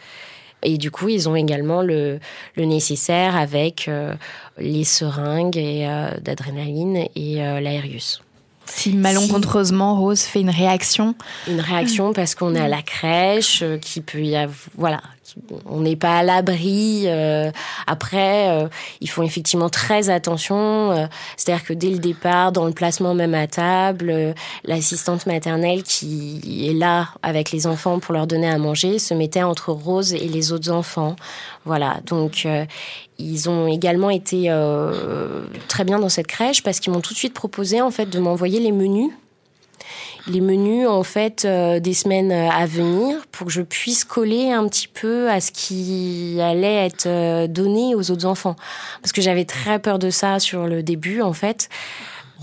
Et 0.61 0.77
du 0.77 0.91
coup, 0.91 1.09
ils 1.09 1.27
ont 1.27 1.35
également 1.35 1.81
le, 1.81 2.19
nécessaire 2.55 3.35
avec 3.35 3.87
euh, 3.87 4.13
les 4.59 4.83
seringues 4.83 5.57
et, 5.57 5.87
euh, 5.87 6.11
d'adrénaline 6.21 7.07
et 7.15 7.37
l'aérius. 7.37 8.21
Si 8.67 8.93
malencontreusement 8.93 9.99
Rose 9.99 10.21
fait 10.21 10.41
une 10.41 10.51
réaction 10.51 11.15
Une 11.47 11.61
réaction 11.61 12.13
parce 12.13 12.35
qu'on 12.35 12.53
est 12.53 12.61
à 12.61 12.67
la 12.67 12.83
crèche, 12.83 13.63
qui 13.81 14.01
peut 14.01 14.21
y 14.21 14.35
avoir, 14.35 14.69
voilà, 14.77 15.01
on 15.65 15.81
n'est 15.81 15.95
pas 15.95 16.19
à 16.19 16.23
l'abri. 16.23 17.03
Euh, 17.05 17.51
après, 17.87 18.49
euh, 18.49 18.67
ils 19.01 19.09
font 19.09 19.23
effectivement 19.23 19.69
très 19.69 20.09
attention. 20.09 20.91
Euh, 20.91 21.05
c'est-à-dire 21.37 21.65
que 21.65 21.73
dès 21.73 21.89
le 21.89 21.99
départ, 21.99 22.51
dans 22.51 22.65
le 22.65 22.71
placement 22.71 23.13
même 23.13 23.33
à 23.33 23.47
table, 23.47 24.35
l'assistante 24.63 25.25
maternelle 25.25 25.83
qui 25.83 26.67
est 26.69 26.73
là 26.73 27.09
avec 27.21 27.51
les 27.51 27.67
enfants 27.67 27.99
pour 27.99 28.13
leur 28.13 28.27
donner 28.27 28.49
à 28.49 28.57
manger 28.57 28.99
se 28.99 29.13
mettait 29.13 29.43
entre 29.43 29.71
Rose 29.71 30.13
et 30.13 30.27
les 30.27 30.51
autres 30.51 30.71
enfants. 30.71 31.15
Voilà, 31.65 31.99
donc 32.05 32.47
ils 33.17 33.49
ont 33.49 33.67
également 33.67 34.09
été 34.09 34.53
très 35.67 35.83
bien 35.83 35.99
dans 35.99 36.09
cette 36.09 36.27
crèche 36.27 36.61
parce 36.61 36.79
qu'ils 36.79 36.91
m'ont 36.91 37.01
tout 37.01 37.13
de 37.13 37.17
suite 37.17 37.33
proposé 37.33 37.81
en 37.81 37.91
fait 37.91 38.05
de 38.05 38.19
m'envoyer 38.19 38.59
les 38.59 38.71
menus 38.71 39.11
les 40.27 40.41
menus 40.41 40.87
en 40.87 41.03
fait 41.03 41.45
euh, 41.45 41.79
des 41.79 41.93
semaines 41.93 42.31
euh, 42.31 42.49
à 42.49 42.65
venir 42.65 43.17
pour 43.31 43.47
que 43.47 43.53
je 43.53 43.61
puisse 43.61 44.05
coller 44.05 44.51
un 44.51 44.67
petit 44.67 44.87
peu 44.87 45.29
à 45.29 45.41
ce 45.41 45.51
qui 45.51 46.37
allait 46.41 46.85
être 46.85 47.07
euh, 47.07 47.47
donné 47.47 47.95
aux 47.95 48.11
autres 48.11 48.25
enfants. 48.25 48.55
Parce 49.01 49.11
que 49.11 49.21
j'avais 49.21 49.45
très 49.45 49.79
peur 49.79 49.99
de 49.99 50.09
ça 50.09 50.39
sur 50.39 50.67
le 50.67 50.83
début 50.83 51.21
en 51.21 51.33
fait 51.33 51.69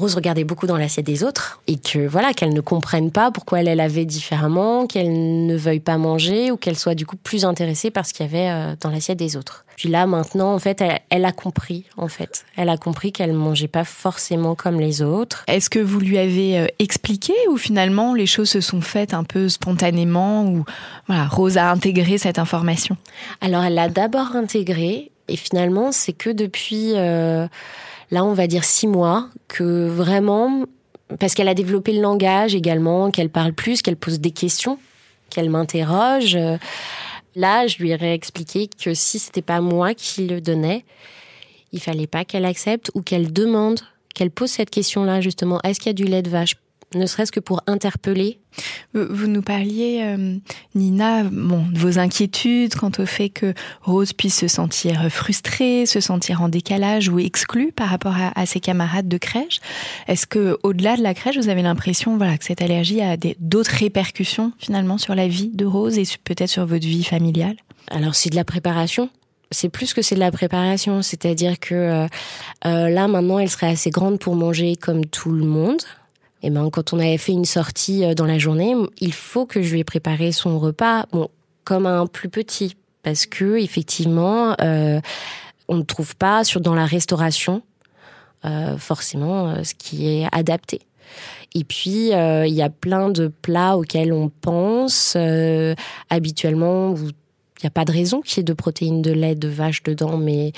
Rose 0.00 0.14
regardait 0.14 0.44
beaucoup 0.44 0.66
dans 0.66 0.78
l'assiette 0.78 1.04
des 1.04 1.22
autres 1.22 1.60
et 1.66 1.78
que 1.78 2.06
voilà 2.06 2.32
qu'elle 2.32 2.54
ne 2.54 2.62
comprenne 2.62 3.10
pas 3.10 3.30
pourquoi 3.30 3.60
elle, 3.60 3.68
elle 3.68 3.80
avait 3.80 4.06
différemment, 4.06 4.86
qu'elle 4.86 5.46
ne 5.46 5.54
veuille 5.54 5.80
pas 5.80 5.98
manger 5.98 6.50
ou 6.50 6.56
qu'elle 6.56 6.78
soit 6.78 6.94
du 6.94 7.04
coup 7.04 7.16
plus 7.16 7.44
intéressée 7.44 7.90
par 7.90 8.06
ce 8.06 8.14
qu'il 8.14 8.24
y 8.24 8.28
avait 8.28 8.50
euh, 8.50 8.74
dans 8.80 8.88
l'assiette 8.88 9.18
des 9.18 9.36
autres. 9.36 9.66
Puis 9.76 9.90
là 9.90 10.06
maintenant 10.06 10.54
en 10.54 10.58
fait 10.58 10.80
elle, 10.80 11.00
elle 11.10 11.24
a 11.26 11.32
compris 11.32 11.84
en 11.98 12.08
fait, 12.08 12.46
elle 12.56 12.70
a 12.70 12.78
compris 12.78 13.12
qu'elle 13.12 13.34
mangeait 13.34 13.68
pas 13.68 13.84
forcément 13.84 14.54
comme 14.54 14.80
les 14.80 15.02
autres. 15.02 15.44
Est-ce 15.48 15.68
que 15.68 15.78
vous 15.78 16.00
lui 16.00 16.16
avez 16.16 16.58
euh, 16.58 16.66
expliqué 16.78 17.34
ou 17.50 17.58
finalement 17.58 18.14
les 18.14 18.26
choses 18.26 18.48
se 18.48 18.62
sont 18.62 18.80
faites 18.80 19.12
un 19.12 19.24
peu 19.24 19.50
spontanément 19.50 20.46
ou 20.46 20.64
voilà 21.08 21.26
Rose 21.28 21.58
a 21.58 21.70
intégré 21.70 22.16
cette 22.16 22.38
information? 22.38 22.96
Alors 23.42 23.64
elle 23.64 23.74
l'a 23.74 23.90
d'abord 23.90 24.34
intégrée 24.34 25.12
et 25.28 25.36
finalement 25.36 25.92
c'est 25.92 26.14
que 26.14 26.30
depuis 26.30 26.92
euh, 26.94 27.46
là 28.10 28.24
on 28.24 28.32
va 28.32 28.46
dire 28.46 28.64
six 28.64 28.86
mois 28.86 29.28
que 29.48 29.88
vraiment 29.88 30.64
parce 31.18 31.34
qu'elle 31.34 31.48
a 31.48 31.54
développé 31.54 31.92
le 31.92 32.00
langage 32.00 32.54
également, 32.54 33.10
qu'elle 33.10 33.30
parle 33.30 33.52
plus, 33.52 33.82
qu'elle 33.82 33.96
pose 33.96 34.20
des 34.20 34.30
questions, 34.30 34.78
qu'elle 35.28 35.50
m'interroge. 35.50 36.38
Là, 37.36 37.66
je 37.66 37.78
lui 37.78 37.90
ai 37.90 37.96
réexpliqué 37.96 38.68
que 38.68 38.94
si 38.94 39.18
c'était 39.18 39.42
pas 39.42 39.60
moi 39.60 39.94
qui 39.94 40.26
le 40.26 40.40
donnais, 40.40 40.84
il 41.72 41.80
fallait 41.80 42.06
pas 42.06 42.24
qu'elle 42.24 42.44
accepte 42.44 42.90
ou 42.94 43.02
qu'elle 43.02 43.32
demande, 43.32 43.80
qu'elle 44.14 44.30
pose 44.30 44.50
cette 44.50 44.70
question-là 44.70 45.20
justement. 45.20 45.60
Est-ce 45.62 45.80
qu'il 45.80 45.88
y 45.88 45.90
a 45.90 45.94
du 45.94 46.04
lait 46.04 46.22
de 46.22 46.30
vache 46.30 46.56
Ne 46.92 47.06
serait-ce 47.06 47.30
que 47.30 47.38
pour 47.38 47.62
interpeller. 47.68 48.40
Vous 48.94 49.28
nous 49.28 49.42
parliez, 49.42 50.00
euh, 50.02 50.36
Nina, 50.74 51.22
bon, 51.22 51.64
de 51.70 51.78
vos 51.78 52.00
inquiétudes 52.00 52.74
quant 52.74 52.90
au 52.98 53.06
fait 53.06 53.28
que 53.28 53.54
Rose 53.82 54.12
puisse 54.12 54.36
se 54.36 54.48
sentir 54.48 55.08
frustrée, 55.08 55.86
se 55.86 56.00
sentir 56.00 56.42
en 56.42 56.48
décalage 56.48 57.08
ou 57.08 57.20
exclue 57.20 57.70
par 57.70 57.88
rapport 57.88 58.16
à, 58.16 58.32
à 58.38 58.44
ses 58.46 58.58
camarades 58.58 59.06
de 59.06 59.18
crèche. 59.18 59.60
Est-ce 60.08 60.26
que, 60.26 60.58
au-delà 60.64 60.96
de 60.96 61.02
la 61.02 61.14
crèche, 61.14 61.36
vous 61.36 61.48
avez 61.48 61.62
l'impression, 61.62 62.16
voilà, 62.16 62.36
que 62.36 62.44
cette 62.44 62.60
allergie 62.60 63.00
a 63.00 63.16
d'autres 63.38 63.70
répercussions 63.70 64.52
finalement 64.58 64.98
sur 64.98 65.14
la 65.14 65.28
vie 65.28 65.50
de 65.54 65.66
Rose 65.66 65.96
et 65.96 66.04
peut-être 66.24 66.50
sur 66.50 66.66
votre 66.66 66.86
vie 66.86 67.04
familiale? 67.04 67.56
Alors 67.90 68.16
c'est 68.16 68.30
de 68.30 68.36
la 68.36 68.44
préparation. 68.44 69.10
C'est 69.52 69.68
plus 69.68 69.94
que 69.94 70.02
c'est 70.02 70.14
de 70.14 70.20
la 70.20 70.30
préparation, 70.30 71.02
c'est-à-dire 71.02 71.58
que 71.58 71.74
euh, 71.74 72.06
euh, 72.66 72.88
là 72.88 73.08
maintenant 73.08 73.38
elle 73.38 73.50
serait 73.50 73.68
assez 73.68 73.90
grande 73.90 74.18
pour 74.18 74.34
manger 74.34 74.76
comme 74.76 75.06
tout 75.06 75.32
le 75.32 75.44
monde. 75.44 75.80
Et 76.42 76.50
ben 76.50 76.70
quand 76.70 76.92
on 76.92 76.98
avait 76.98 77.18
fait 77.18 77.32
une 77.32 77.44
sortie 77.44 78.04
euh, 78.04 78.14
dans 78.14 78.26
la 78.26 78.38
journée, 78.38 78.74
il 78.98 79.12
faut 79.12 79.46
que 79.46 79.62
je 79.62 79.72
lui 79.72 79.80
ai 79.80 79.84
préparé 79.84 80.32
son 80.32 80.58
repas, 80.58 81.06
bon 81.12 81.28
comme 81.64 81.86
un 81.86 82.06
plus 82.06 82.28
petit, 82.28 82.76
parce 83.02 83.26
que 83.26 83.58
effectivement 83.58 84.56
euh, 84.60 85.00
on 85.68 85.76
ne 85.76 85.82
trouve 85.82 86.16
pas 86.16 86.42
sur 86.44 86.60
dans 86.60 86.74
la 86.74 86.86
restauration 86.86 87.62
euh, 88.44 88.78
forcément 88.78 89.50
euh, 89.50 89.64
ce 89.64 89.74
qui 89.74 90.08
est 90.08 90.26
adapté. 90.32 90.80
Et 91.54 91.64
puis, 91.64 92.14
euh, 92.14 92.46
il 92.46 92.54
y 92.54 92.62
a 92.62 92.70
plein 92.70 93.08
de 93.08 93.26
plats 93.26 93.76
auxquels 93.76 94.12
on 94.12 94.28
pense 94.28 95.16
habituellement 96.08 96.92
où 96.92 97.08
il 97.60 97.64
n'y 97.64 97.66
a 97.66 97.70
pas 97.70 97.84
de 97.84 97.92
raison 97.92 98.22
qu'il 98.22 98.38
y 98.38 98.40
ait 98.40 98.44
de 98.44 98.52
protéines 98.54 99.02
de 99.02 99.10
lait 99.10 99.34
de 99.34 99.48
vache 99.48 99.82
dedans, 99.82 100.16
mais 100.16 100.52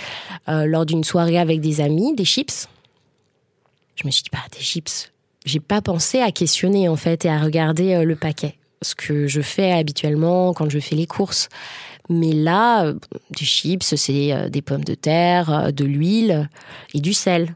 euh, 0.48 0.66
lors 0.66 0.86
d'une 0.86 1.02
soirée 1.02 1.38
avec 1.38 1.60
des 1.60 1.80
amis, 1.80 2.14
des 2.14 2.24
chips, 2.24 2.68
je 3.96 4.06
me 4.06 4.12
suis 4.12 4.22
dit, 4.22 4.30
bah, 4.32 4.38
des 4.56 4.62
chips. 4.62 5.11
J'ai 5.44 5.60
pas 5.60 5.82
pensé 5.82 6.20
à 6.20 6.30
questionner, 6.30 6.88
en 6.88 6.96
fait, 6.96 7.24
et 7.24 7.28
à 7.28 7.40
regarder 7.40 7.94
euh, 7.94 8.04
le 8.04 8.16
paquet. 8.16 8.54
Ce 8.80 8.94
que 8.94 9.26
je 9.26 9.40
fais 9.40 9.72
habituellement 9.72 10.52
quand 10.52 10.68
je 10.70 10.78
fais 10.78 10.96
les 10.96 11.06
courses. 11.06 11.48
Mais 12.08 12.32
là, 12.32 12.84
euh, 12.84 12.94
des 13.30 13.44
chips, 13.44 13.94
c'est 13.94 14.32
euh, 14.32 14.48
des 14.48 14.62
pommes 14.62 14.84
de 14.84 14.94
terre, 14.94 15.72
de 15.72 15.84
l'huile 15.84 16.48
et 16.94 17.00
du 17.00 17.12
sel. 17.12 17.54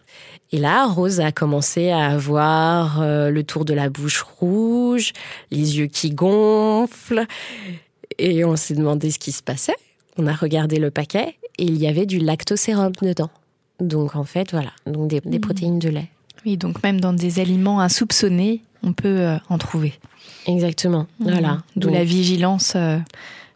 Et 0.53 0.59
là, 0.59 0.87
Rose 0.87 1.21
a 1.21 1.33
commencé 1.33 1.91
à 1.91 2.07
avoir 2.07 3.01
le 3.03 3.43
tour 3.43 3.65
de 3.65 3.75
la 3.75 3.89
bouche 3.89 4.23
rouge, 4.23 5.13
les 5.51 5.79
yeux 5.79 5.89
qui 5.89 6.11
gonflent. 6.11 7.27
Et 8.19 8.45
on 8.45 8.55
s'est 8.55 8.75
demandé 8.75 9.11
ce 9.11 9.19
qui 9.19 9.33
se 9.33 9.43
passait. 9.43 9.75
On 10.17 10.29
a 10.29 10.33
regardé 10.33 10.79
le 10.79 10.93
paquet 10.93 11.35
et 11.59 11.65
il 11.65 11.77
y 11.79 11.89
avait 11.89 12.07
du 12.07 12.19
lactosérum 12.19 12.93
dedans. 13.03 13.31
Donc 13.81 14.15
en 14.15 14.25
fait, 14.25 14.53
voilà, 14.53 14.71
donc 14.87 15.09
des, 15.09 15.21
des 15.21 15.41
protéines 15.41 15.81
de 15.81 15.89
lait. 15.89 16.11
Oui, 16.47 16.57
donc 16.57 16.83
même 16.83 17.01
dans 17.01 17.13
des 17.13 17.41
aliments 17.41 17.81
insoupçonnés, 17.81 18.63
on 18.83 18.93
peut 18.93 19.09
euh, 19.21 19.37
en 19.51 19.59
trouver. 19.59 19.93
Exactement. 20.47 21.07
Voilà. 21.19 21.63
D'où 21.75 21.89
Donc, 21.89 21.97
la 21.99 22.05
vigilance 22.05 22.75
euh, 22.77 22.99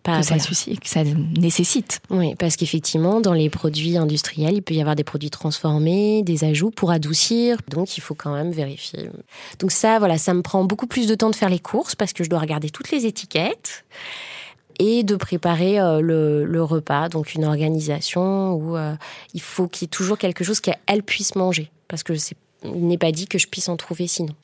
pas- 0.02 0.18
que 0.18 0.24
ça 0.24 0.30
voilà. 0.34 0.42
suscite, 0.42 0.80
que 0.80 0.88
ça 0.88 1.04
nécessite. 1.04 2.00
Oui, 2.10 2.34
parce 2.34 2.56
qu'effectivement, 2.56 3.20
dans 3.20 3.32
les 3.32 3.48
produits 3.48 3.96
industriels, 3.96 4.54
il 4.54 4.62
peut 4.62 4.74
y 4.74 4.80
avoir 4.80 4.96
des 4.96 5.04
produits 5.04 5.30
transformés, 5.30 6.22
des 6.24 6.42
ajouts 6.42 6.70
pour 6.72 6.90
adoucir. 6.90 7.58
Donc, 7.68 7.96
il 7.96 8.00
faut 8.00 8.14
quand 8.16 8.34
même 8.34 8.50
vérifier. 8.50 9.08
Donc 9.60 9.70
ça, 9.70 10.00
voilà, 10.00 10.18
ça 10.18 10.34
me 10.34 10.42
prend 10.42 10.64
beaucoup 10.64 10.88
plus 10.88 11.06
de 11.06 11.14
temps 11.14 11.30
de 11.30 11.36
faire 11.36 11.48
les 11.50 11.60
courses 11.60 11.94
parce 11.94 12.12
que 12.12 12.24
je 12.24 12.28
dois 12.30 12.40
regarder 12.40 12.70
toutes 12.70 12.90
les 12.90 13.06
étiquettes 13.06 13.84
et 14.80 15.04
de 15.04 15.14
préparer 15.14 15.78
euh, 15.78 16.00
le, 16.00 16.44
le 16.44 16.62
repas. 16.64 17.08
Donc, 17.08 17.34
une 17.34 17.44
organisation 17.44 18.54
où 18.54 18.76
euh, 18.76 18.94
il 19.34 19.42
faut 19.42 19.68
qu'il 19.68 19.82
y 19.82 19.86
ait 19.86 19.88
toujours 19.88 20.18
quelque 20.18 20.42
chose 20.42 20.58
qu'elle 20.58 21.02
puisse 21.04 21.36
manger. 21.36 21.70
Parce 21.86 22.02
que 22.02 22.16
c'est 22.16 22.36
il 22.64 22.86
n'est 22.86 22.98
pas 22.98 23.12
dit 23.12 23.26
que 23.26 23.38
je 23.38 23.46
puisse 23.46 23.68
en 23.68 23.76
trouver 23.76 24.06
sinon. 24.06 24.34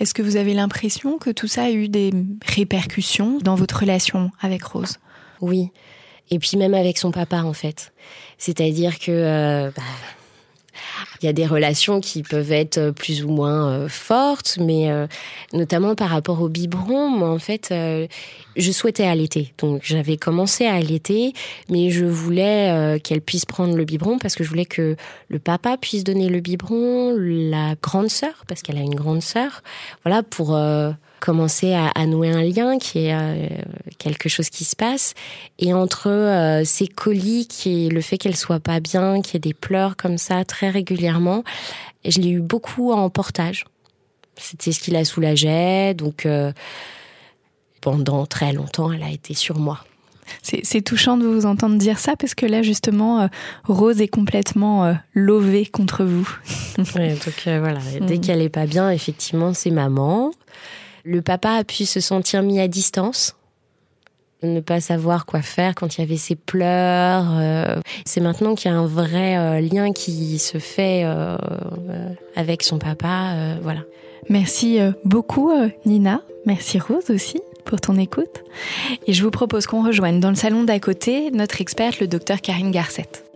Est-ce 0.00 0.14
que 0.14 0.22
vous 0.22 0.36
avez 0.36 0.54
l'impression 0.54 1.18
que 1.18 1.30
tout 1.30 1.48
ça 1.48 1.64
a 1.64 1.70
eu 1.70 1.88
des 1.88 2.12
répercussions 2.44 3.38
dans 3.38 3.54
votre 3.54 3.80
relation 3.80 4.30
avec 4.40 4.62
Rose? 4.62 4.98
Oui. 5.40 5.70
Et 6.30 6.38
puis 6.38 6.56
même 6.56 6.74
avec 6.74 6.98
son 6.98 7.10
papa, 7.10 7.42
en 7.42 7.52
fait. 7.52 7.92
C'est-à-dire 8.36 8.98
que 8.98 9.10
euh, 9.10 9.70
bah, 9.74 9.82
il 11.22 11.26
y 11.26 11.28
a 11.28 11.32
des 11.32 11.46
relations 11.46 12.00
qui 12.00 12.22
peuvent 12.22 12.52
être 12.52 12.90
plus 12.90 13.24
ou 13.24 13.28
moins 13.28 13.70
euh, 13.70 13.88
fortes, 13.88 14.58
mais 14.60 14.90
euh, 14.90 15.06
notamment 15.52 15.94
par 15.94 16.10
rapport 16.10 16.40
au 16.40 16.48
biberon, 16.48 17.08
moi 17.08 17.30
en 17.30 17.38
fait, 17.38 17.68
euh, 17.70 18.06
je 18.56 18.72
souhaitais 18.72 19.04
allaiter. 19.04 19.52
Donc 19.58 19.82
j'avais 19.84 20.16
commencé 20.16 20.66
à 20.66 20.74
allaiter, 20.74 21.32
mais 21.70 21.90
je 21.90 22.04
voulais 22.04 22.70
euh, 22.70 22.98
qu'elle 22.98 23.20
puisse 23.20 23.44
prendre 23.44 23.76
le 23.76 23.84
biberon 23.84 24.18
parce 24.18 24.34
que 24.34 24.44
je 24.44 24.48
voulais 24.48 24.64
que 24.64 24.96
le 25.28 25.38
papa 25.38 25.76
puisse 25.76 26.04
donner 26.04 26.28
le 26.28 26.40
biberon, 26.40 27.14
la 27.16 27.74
grande 27.82 28.10
sœur, 28.10 28.44
parce 28.46 28.62
qu'elle 28.62 28.78
a 28.78 28.82
une 28.82 28.94
grande 28.94 29.22
sœur, 29.22 29.62
voilà, 30.04 30.22
pour 30.22 30.54
euh, 30.54 30.90
commencer 31.20 31.72
à, 31.72 31.88
à 31.88 32.06
nouer 32.06 32.30
un 32.30 32.42
lien 32.42 32.78
qui 32.78 33.06
est 33.06 33.14
euh, 33.14 33.48
quelque 33.98 34.28
chose 34.28 34.50
qui 34.50 34.64
se 34.64 34.76
passe. 34.76 35.14
Et 35.58 35.72
entre 35.72 36.08
euh, 36.08 36.62
ces 36.64 36.86
coliques 36.86 37.66
et 37.66 37.88
le 37.88 38.00
fait 38.00 38.18
qu'elle 38.18 38.36
soit 38.36 38.60
pas 38.60 38.80
bien, 38.80 39.20
qu'il 39.20 39.34
y 39.34 39.36
ait 39.36 39.40
des 39.40 39.54
pleurs 39.54 39.96
comme 39.96 40.18
ça 40.18 40.44
très 40.44 40.70
régulièrement, 40.70 41.07
je 42.04 42.20
l'ai 42.20 42.30
eu 42.30 42.40
beaucoup 42.40 42.92
en 42.92 43.10
portage. 43.10 43.64
C'était 44.36 44.72
ce 44.72 44.80
qui 44.80 44.90
la 44.92 45.04
soulageait, 45.04 45.94
donc 45.94 46.24
euh, 46.26 46.52
pendant 47.80 48.26
très 48.26 48.52
longtemps, 48.52 48.92
elle 48.92 49.02
a 49.02 49.10
été 49.10 49.34
sur 49.34 49.58
moi. 49.58 49.84
C'est 50.42 50.82
touchant 50.82 51.16
de 51.16 51.26
vous 51.26 51.46
entendre 51.46 51.78
dire 51.78 51.98
ça 51.98 52.14
parce 52.14 52.34
que 52.34 52.44
là 52.44 52.60
justement, 52.62 53.22
euh, 53.22 53.26
Rose 53.64 54.02
est 54.02 54.08
complètement 54.08 54.84
euh, 54.84 54.92
lovée 55.14 55.64
contre 55.64 56.04
vous. 56.04 56.28
Ouais, 56.94 57.14
donc 57.14 57.44
euh, 57.46 57.58
voilà, 57.60 57.80
dès 58.02 58.18
Mm. 58.18 58.20
qu'elle 58.20 58.42
est 58.42 58.48
pas 58.50 58.66
bien, 58.66 58.90
effectivement, 58.90 59.54
c'est 59.54 59.70
maman. 59.70 60.30
Le 61.04 61.22
papa 61.22 61.52
a 61.52 61.64
pu 61.64 61.86
se 61.86 62.00
sentir 62.00 62.42
mis 62.42 62.60
à 62.60 62.68
distance, 62.68 63.36
ne 64.42 64.60
pas 64.60 64.80
savoir 64.80 65.26
quoi 65.26 65.42
faire 65.42 65.74
quand 65.74 65.96
il 65.96 66.00
y 66.00 66.04
avait 66.04 66.16
ses 66.16 66.36
pleurs. 66.36 67.26
euh. 67.38 67.80
C'est 68.04 68.20
maintenant 68.20 68.54
qu'il 68.54 68.70
y 68.70 68.74
a 68.74 68.76
un 68.76 68.86
vrai 68.86 69.36
euh, 69.36 69.60
lien 69.60 69.92
qui 69.92 70.38
se 70.38 70.58
fait 70.58 71.02
euh, 71.04 71.36
euh, 71.90 72.08
avec 72.36 72.62
son 72.62 72.78
papa, 72.78 73.32
euh, 73.34 73.56
voilà. 73.62 73.80
Merci 74.28 74.78
beaucoup 75.04 75.50
Nina, 75.86 76.20
merci 76.44 76.78
Rose 76.78 77.08
aussi 77.08 77.40
pour 77.64 77.80
ton 77.80 77.96
écoute. 77.96 78.42
Et 79.06 79.14
je 79.14 79.22
vous 79.22 79.30
propose 79.30 79.66
qu'on 79.66 79.82
rejoigne 79.86 80.20
dans 80.20 80.28
le 80.28 80.34
salon 80.34 80.64
d'à 80.64 80.78
côté 80.80 81.30
notre 81.30 81.60
experte, 81.62 82.00
le 82.00 82.08
docteur 82.08 82.40
Karine 82.42 82.70
Garcette. 82.70 83.27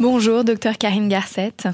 Bonjour, 0.00 0.44
docteur 0.44 0.78
Karine 0.78 1.08
Garcette. 1.08 1.66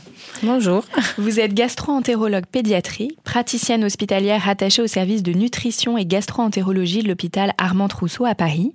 Bonjour. 0.42 0.82
Vous 1.18 1.40
êtes 1.40 1.52
gastro-entérologue 1.52 2.46
pédiatrie, 2.46 3.18
praticienne 3.22 3.84
hospitalière 3.84 4.40
rattachée 4.40 4.80
au 4.80 4.86
service 4.86 5.22
de 5.22 5.32
nutrition 5.32 5.98
et 5.98 6.06
gastro-entérologie 6.06 7.02
de 7.02 7.08
l'hôpital 7.08 7.52
Armand 7.58 7.88
Trousseau 7.88 8.24
à 8.24 8.34
Paris. 8.34 8.72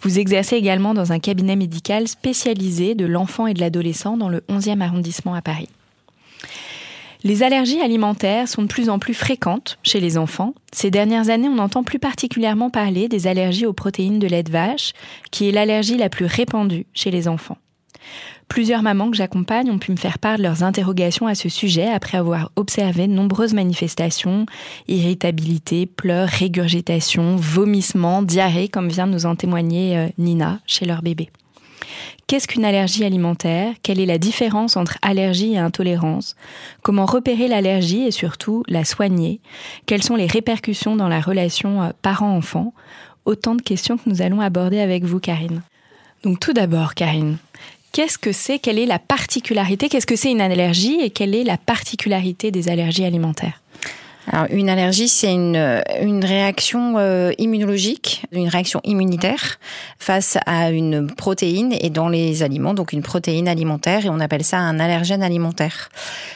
Vous 0.00 0.18
exercez 0.18 0.56
également 0.56 0.92
dans 0.92 1.12
un 1.12 1.20
cabinet 1.20 1.54
médical 1.54 2.08
spécialisé 2.08 2.96
de 2.96 3.06
l'enfant 3.06 3.46
et 3.46 3.54
de 3.54 3.60
l'adolescent 3.60 4.16
dans 4.16 4.28
le 4.28 4.40
11e 4.48 4.80
arrondissement 4.80 5.34
à 5.34 5.42
Paris. 5.42 5.68
Les 7.22 7.44
allergies 7.44 7.80
alimentaires 7.80 8.48
sont 8.48 8.62
de 8.62 8.66
plus 8.66 8.90
en 8.90 8.98
plus 8.98 9.14
fréquentes 9.14 9.78
chez 9.84 10.00
les 10.00 10.18
enfants. 10.18 10.52
Ces 10.72 10.90
dernières 10.90 11.30
années, 11.30 11.48
on 11.48 11.58
entend 11.58 11.84
plus 11.84 12.00
particulièrement 12.00 12.70
parler 12.70 13.06
des 13.06 13.28
allergies 13.28 13.66
aux 13.66 13.72
protéines 13.72 14.18
de 14.18 14.26
lait 14.26 14.42
de 14.42 14.50
vache, 14.50 14.94
qui 15.30 15.48
est 15.48 15.52
l'allergie 15.52 15.96
la 15.96 16.08
plus 16.08 16.24
répandue 16.24 16.86
chez 16.92 17.12
les 17.12 17.28
enfants. 17.28 17.58
Plusieurs 18.50 18.82
mamans 18.82 19.12
que 19.12 19.16
j'accompagne 19.16 19.70
ont 19.70 19.78
pu 19.78 19.92
me 19.92 19.96
faire 19.96 20.18
part 20.18 20.36
de 20.36 20.42
leurs 20.42 20.64
interrogations 20.64 21.28
à 21.28 21.36
ce 21.36 21.48
sujet 21.48 21.86
après 21.86 22.18
avoir 22.18 22.50
observé 22.56 23.06
de 23.06 23.12
nombreuses 23.12 23.54
manifestations, 23.54 24.44
irritabilité, 24.88 25.86
pleurs, 25.86 26.28
régurgitation, 26.28 27.36
vomissements, 27.36 28.22
diarrhée, 28.22 28.68
comme 28.68 28.88
vient 28.88 29.06
de 29.06 29.12
nous 29.12 29.24
en 29.24 29.36
témoigner 29.36 29.96
euh, 29.96 30.08
Nina 30.18 30.58
chez 30.66 30.84
leur 30.84 31.00
bébé. 31.00 31.30
Qu'est-ce 32.26 32.48
qu'une 32.48 32.64
allergie 32.64 33.04
alimentaire? 33.04 33.72
Quelle 33.84 34.00
est 34.00 34.06
la 34.06 34.18
différence 34.18 34.76
entre 34.76 34.98
allergie 35.00 35.52
et 35.52 35.58
intolérance? 35.58 36.34
Comment 36.82 37.06
repérer 37.06 37.46
l'allergie 37.46 38.02
et 38.02 38.10
surtout 38.10 38.64
la 38.66 38.84
soigner? 38.84 39.40
Quelles 39.86 40.02
sont 40.02 40.16
les 40.16 40.26
répercussions 40.26 40.96
dans 40.96 41.08
la 41.08 41.20
relation 41.20 41.82
euh, 41.82 41.90
parent-enfant? 42.02 42.74
Autant 43.26 43.54
de 43.54 43.62
questions 43.62 43.96
que 43.96 44.10
nous 44.10 44.22
allons 44.22 44.40
aborder 44.40 44.80
avec 44.80 45.04
vous, 45.04 45.20
Karine. 45.20 45.62
Donc 46.24 46.40
tout 46.40 46.52
d'abord, 46.52 46.94
Karine, 46.94 47.38
Qu'est-ce 47.92 48.18
que 48.18 48.30
c'est? 48.30 48.60
Quelle 48.60 48.78
est 48.78 48.86
la 48.86 49.00
particularité? 49.00 49.88
Qu'est-ce 49.88 50.06
que 50.06 50.14
c'est 50.14 50.30
une 50.30 50.40
allergie? 50.40 51.00
Et 51.00 51.10
quelle 51.10 51.34
est 51.34 51.42
la 51.42 51.58
particularité 51.58 52.52
des 52.52 52.68
allergies 52.68 53.04
alimentaires? 53.04 53.60
Alors, 54.32 54.46
une 54.50 54.68
allergie, 54.68 55.08
c'est 55.08 55.32
une, 55.32 55.82
une 56.00 56.24
réaction 56.24 56.94
euh, 56.98 57.32
immunologique, 57.38 58.24
une 58.30 58.46
réaction 58.46 58.80
immunitaire 58.84 59.58
face 59.98 60.38
à 60.46 60.70
une 60.70 61.08
protéine 61.08 61.74
et 61.80 61.90
dans 61.90 62.08
les 62.08 62.44
aliments, 62.44 62.72
donc 62.72 62.92
une 62.92 63.02
protéine 63.02 63.48
alimentaire, 63.48 64.06
et 64.06 64.08
on 64.08 64.20
appelle 64.20 64.44
ça 64.44 64.58
un 64.58 64.78
allergène 64.78 65.24
alimentaire. 65.24 65.88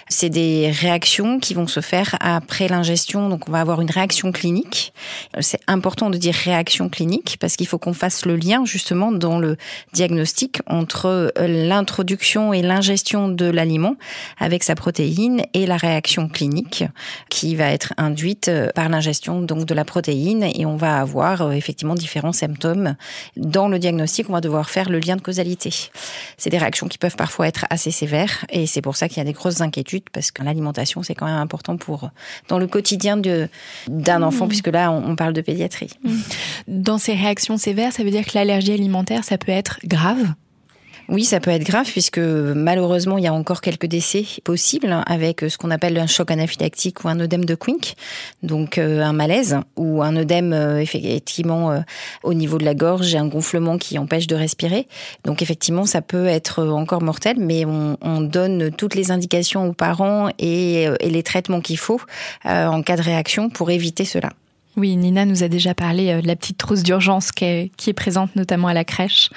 C'est 0.08 0.28
des 0.28 0.72
réactions 0.72 1.38
qui 1.38 1.54
vont 1.54 1.68
se 1.68 1.78
faire 1.78 2.16
après 2.18 2.66
l'ingestion, 2.66 3.28
donc 3.28 3.48
on 3.48 3.52
va 3.52 3.60
avoir 3.60 3.80
une 3.80 3.90
réaction 3.90 4.32
clinique. 4.32 4.92
C'est 5.38 5.60
important 5.68 6.10
de 6.10 6.18
dire 6.18 6.34
réaction 6.34 6.88
clinique 6.88 7.36
parce 7.38 7.54
qu'il 7.54 7.68
faut 7.68 7.78
qu'on 7.78 7.94
fasse 7.94 8.26
le 8.26 8.34
lien 8.34 8.64
justement 8.64 9.12
dans 9.12 9.38
le 9.38 9.56
diagnostic 9.92 10.58
entre 10.66 11.32
l'introduction 11.38 12.52
et 12.52 12.62
l'ingestion 12.62 13.28
de 13.28 13.46
l'aliment 13.46 13.94
avec 14.38 14.64
sa 14.64 14.74
protéine 14.74 15.42
et 15.54 15.66
la 15.66 15.76
réaction 15.76 16.28
clinique 16.28 16.84
qui 17.28 17.54
va 17.54 17.70
être 17.70 17.83
induite 17.96 18.48
euh, 18.48 18.70
par 18.74 18.88
l'ingestion 18.88 19.42
donc 19.42 19.64
de 19.66 19.74
la 19.74 19.84
protéine 19.84 20.42
et 20.42 20.66
on 20.66 20.76
va 20.76 21.00
avoir 21.00 21.42
euh, 21.42 21.50
effectivement 21.52 21.94
différents 21.94 22.32
symptômes. 22.32 22.96
Dans 23.36 23.68
le 23.68 23.78
diagnostic, 23.78 24.28
on 24.28 24.32
va 24.32 24.40
devoir 24.40 24.70
faire 24.70 24.90
le 24.90 24.98
lien 24.98 25.16
de 25.16 25.20
causalité. 25.20 25.72
C'est 26.36 26.50
des 26.50 26.58
réactions 26.58 26.88
qui 26.88 26.98
peuvent 26.98 27.16
parfois 27.16 27.48
être 27.48 27.66
assez 27.70 27.90
sévères 27.90 28.44
et 28.50 28.66
c'est 28.66 28.82
pour 28.82 28.96
ça 28.96 29.08
qu'il 29.08 29.18
y 29.18 29.20
a 29.20 29.24
des 29.24 29.32
grosses 29.32 29.60
inquiétudes 29.60 30.04
parce 30.12 30.30
que 30.30 30.42
l'alimentation 30.42 31.02
c'est 31.02 31.14
quand 31.14 31.26
même 31.26 31.34
important 31.36 31.76
pour 31.76 32.10
dans 32.48 32.58
le 32.58 32.66
quotidien 32.66 33.16
de 33.16 33.48
d'un 33.88 34.20
mmh. 34.20 34.24
enfant 34.24 34.48
puisque 34.48 34.68
là 34.68 34.90
on, 34.90 35.16
parle 35.16 35.32
de 35.32 35.40
pédiatrie. 35.40 35.90
Mmh. 36.02 36.10
Dans 36.68 36.98
ces 36.98 37.14
réactions 37.14 37.56
sévères, 37.56 37.92
ça 37.92 38.02
veut 38.02 38.10
dire 38.10 38.24
que 38.24 38.32
l'allergie 38.34 38.72
alimentaire 38.72 39.24
ça 39.24 39.38
peut 39.38 39.52
être 39.52 39.78
grave? 39.84 40.34
Oui, 41.08 41.24
ça 41.24 41.40
peut 41.40 41.50
être 41.50 41.64
grave 41.64 41.86
puisque 41.86 42.18
malheureusement, 42.18 43.18
il 43.18 43.24
y 43.24 43.26
a 43.26 43.32
encore 43.32 43.60
quelques 43.60 43.86
décès 43.86 44.24
possibles 44.42 45.02
avec 45.06 45.40
ce 45.48 45.58
qu'on 45.58 45.70
appelle 45.70 45.98
un 45.98 46.06
choc 46.06 46.30
anaphylactique 46.30 47.04
ou 47.04 47.08
un 47.08 47.20
œdème 47.20 47.44
de 47.44 47.54
Quink, 47.54 47.94
donc 48.42 48.78
euh, 48.78 49.02
un 49.02 49.12
malaise 49.12 49.58
ou 49.76 50.02
un 50.02 50.16
œdème 50.16 50.52
euh, 50.52 50.80
effectivement 50.80 51.72
euh, 51.72 51.80
au 52.22 52.32
niveau 52.32 52.58
de 52.58 52.64
la 52.64 52.74
gorge, 52.74 53.14
un 53.14 53.26
gonflement 53.26 53.76
qui 53.76 53.98
empêche 53.98 54.26
de 54.26 54.34
respirer. 54.34 54.88
Donc 55.24 55.42
effectivement, 55.42 55.84
ça 55.84 56.00
peut 56.00 56.26
être 56.26 56.64
encore 56.64 57.02
mortel, 57.02 57.36
mais 57.38 57.64
on, 57.64 57.98
on 58.00 58.20
donne 58.20 58.70
toutes 58.70 58.94
les 58.94 59.10
indications 59.10 59.68
aux 59.68 59.74
parents 59.74 60.30
et, 60.38 60.84
et 61.00 61.10
les 61.10 61.22
traitements 61.22 61.60
qu'il 61.60 61.78
faut 61.78 62.00
en 62.44 62.82
cas 62.82 62.96
de 62.96 63.02
réaction 63.02 63.50
pour 63.50 63.70
éviter 63.70 64.04
cela. 64.04 64.30
Oui, 64.76 64.96
Nina 64.96 65.24
nous 65.24 65.42
a 65.42 65.48
déjà 65.48 65.74
parlé 65.74 66.10
euh, 66.10 66.20
de 66.20 66.26
la 66.26 66.36
petite 66.36 66.58
trousse 66.58 66.82
d'urgence 66.82 67.30
qui 67.30 67.44
est, 67.44 67.92
présente 67.92 68.34
notamment 68.36 68.68
à 68.68 68.74
la 68.74 68.84
crèche, 68.84 69.30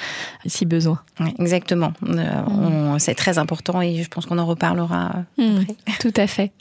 si 0.46 0.66
besoin. 0.66 1.00
Oui, 1.20 1.34
exactement. 1.40 1.94
Euh, 2.08 2.94
mm. 2.96 3.00
C'est 3.00 3.16
très 3.16 3.38
important 3.38 3.82
et 3.82 4.02
je 4.04 4.10
pense 4.10 4.26
qu'on 4.26 4.40
en 4.40 4.46
reparlera 4.46 5.24
mm, 5.38 5.58
après. 5.58 5.94
Tout 6.00 6.14
à 6.16 6.28
fait. 6.28 6.52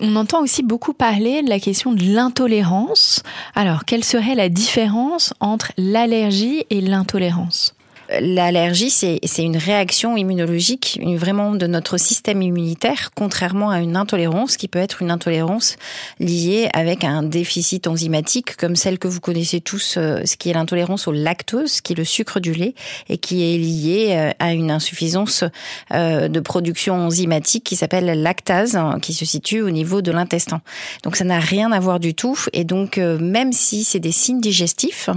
On 0.00 0.16
entend 0.16 0.42
aussi 0.42 0.62
beaucoup 0.62 0.92
parler 0.92 1.42
de 1.42 1.48
la 1.48 1.58
question 1.58 1.92
de 1.92 2.02
l'intolérance. 2.02 3.22
Alors, 3.54 3.84
quelle 3.84 4.04
serait 4.04 4.34
la 4.34 4.48
différence 4.48 5.34
entre 5.40 5.72
l'allergie 5.76 6.64
et 6.70 6.80
l'intolérance? 6.80 7.74
L'allergie, 8.10 8.88
c'est 8.90 9.20
une 9.38 9.58
réaction 9.58 10.16
immunologique, 10.16 10.98
vraiment 11.16 11.54
de 11.54 11.66
notre 11.66 11.98
système 11.98 12.40
immunitaire, 12.40 13.10
contrairement 13.14 13.68
à 13.70 13.80
une 13.80 13.96
intolérance 13.96 14.56
qui 14.56 14.66
peut 14.66 14.78
être 14.78 15.02
une 15.02 15.10
intolérance 15.10 15.76
liée 16.18 16.70
avec 16.72 17.04
un 17.04 17.22
déficit 17.22 17.86
enzymatique, 17.86 18.56
comme 18.56 18.76
celle 18.76 18.98
que 18.98 19.08
vous 19.08 19.20
connaissez 19.20 19.60
tous, 19.60 19.96
euh, 19.98 20.22
ce 20.24 20.36
qui 20.36 20.48
est 20.48 20.54
l'intolérance 20.54 21.06
au 21.06 21.12
lactose, 21.12 21.82
qui 21.82 21.92
est 21.92 21.96
le 21.96 22.04
sucre 22.04 22.40
du 22.40 22.54
lait, 22.54 22.74
et 23.10 23.18
qui 23.18 23.42
est 23.42 23.58
liée 23.58 24.14
euh, 24.16 24.30
à 24.38 24.54
une 24.54 24.70
insuffisance 24.70 25.44
euh, 25.92 26.28
de 26.28 26.40
production 26.40 26.94
enzymatique 26.94 27.64
qui 27.64 27.76
s'appelle 27.76 28.22
lactase, 28.22 28.74
hein, 28.76 29.00
qui 29.02 29.12
se 29.12 29.26
situe 29.26 29.60
au 29.60 29.70
niveau 29.70 30.00
de 30.00 30.12
l'intestin. 30.12 30.62
Donc 31.02 31.16
ça 31.16 31.24
n'a 31.24 31.40
rien 31.40 31.72
à 31.72 31.80
voir 31.80 32.00
du 32.00 32.14
tout, 32.14 32.38
et 32.54 32.64
donc 32.64 32.96
même 32.96 33.52
si 33.52 33.84
c'est 33.84 34.00
des 34.00 34.12
signes 34.12 34.40
digestifs 34.40 35.10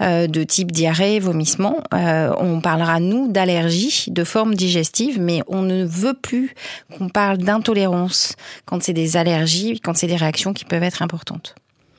de 0.00 0.44
type 0.44 0.72
diarrhée, 0.72 1.18
vomissement, 1.18 1.82
on 2.36 2.60
parlera, 2.60 3.00
nous, 3.00 3.30
d'allergie, 3.30 4.04
de 4.08 4.24
forme 4.24 4.54
digestive, 4.54 5.20
mais 5.20 5.42
on 5.48 5.62
ne 5.62 5.84
veut 5.84 6.14
plus 6.14 6.54
qu'on 6.96 7.08
parle 7.08 7.38
d'intolérance 7.38 8.34
quand 8.64 8.82
c'est 8.82 8.92
des 8.92 9.16
allergies, 9.16 9.80
quand 9.80 9.96
c'est 9.96 10.06
des 10.06 10.16
réactions 10.16 10.52
qui 10.52 10.64
peuvent 10.64 10.82
être 10.82 11.02
importantes. 11.02 11.54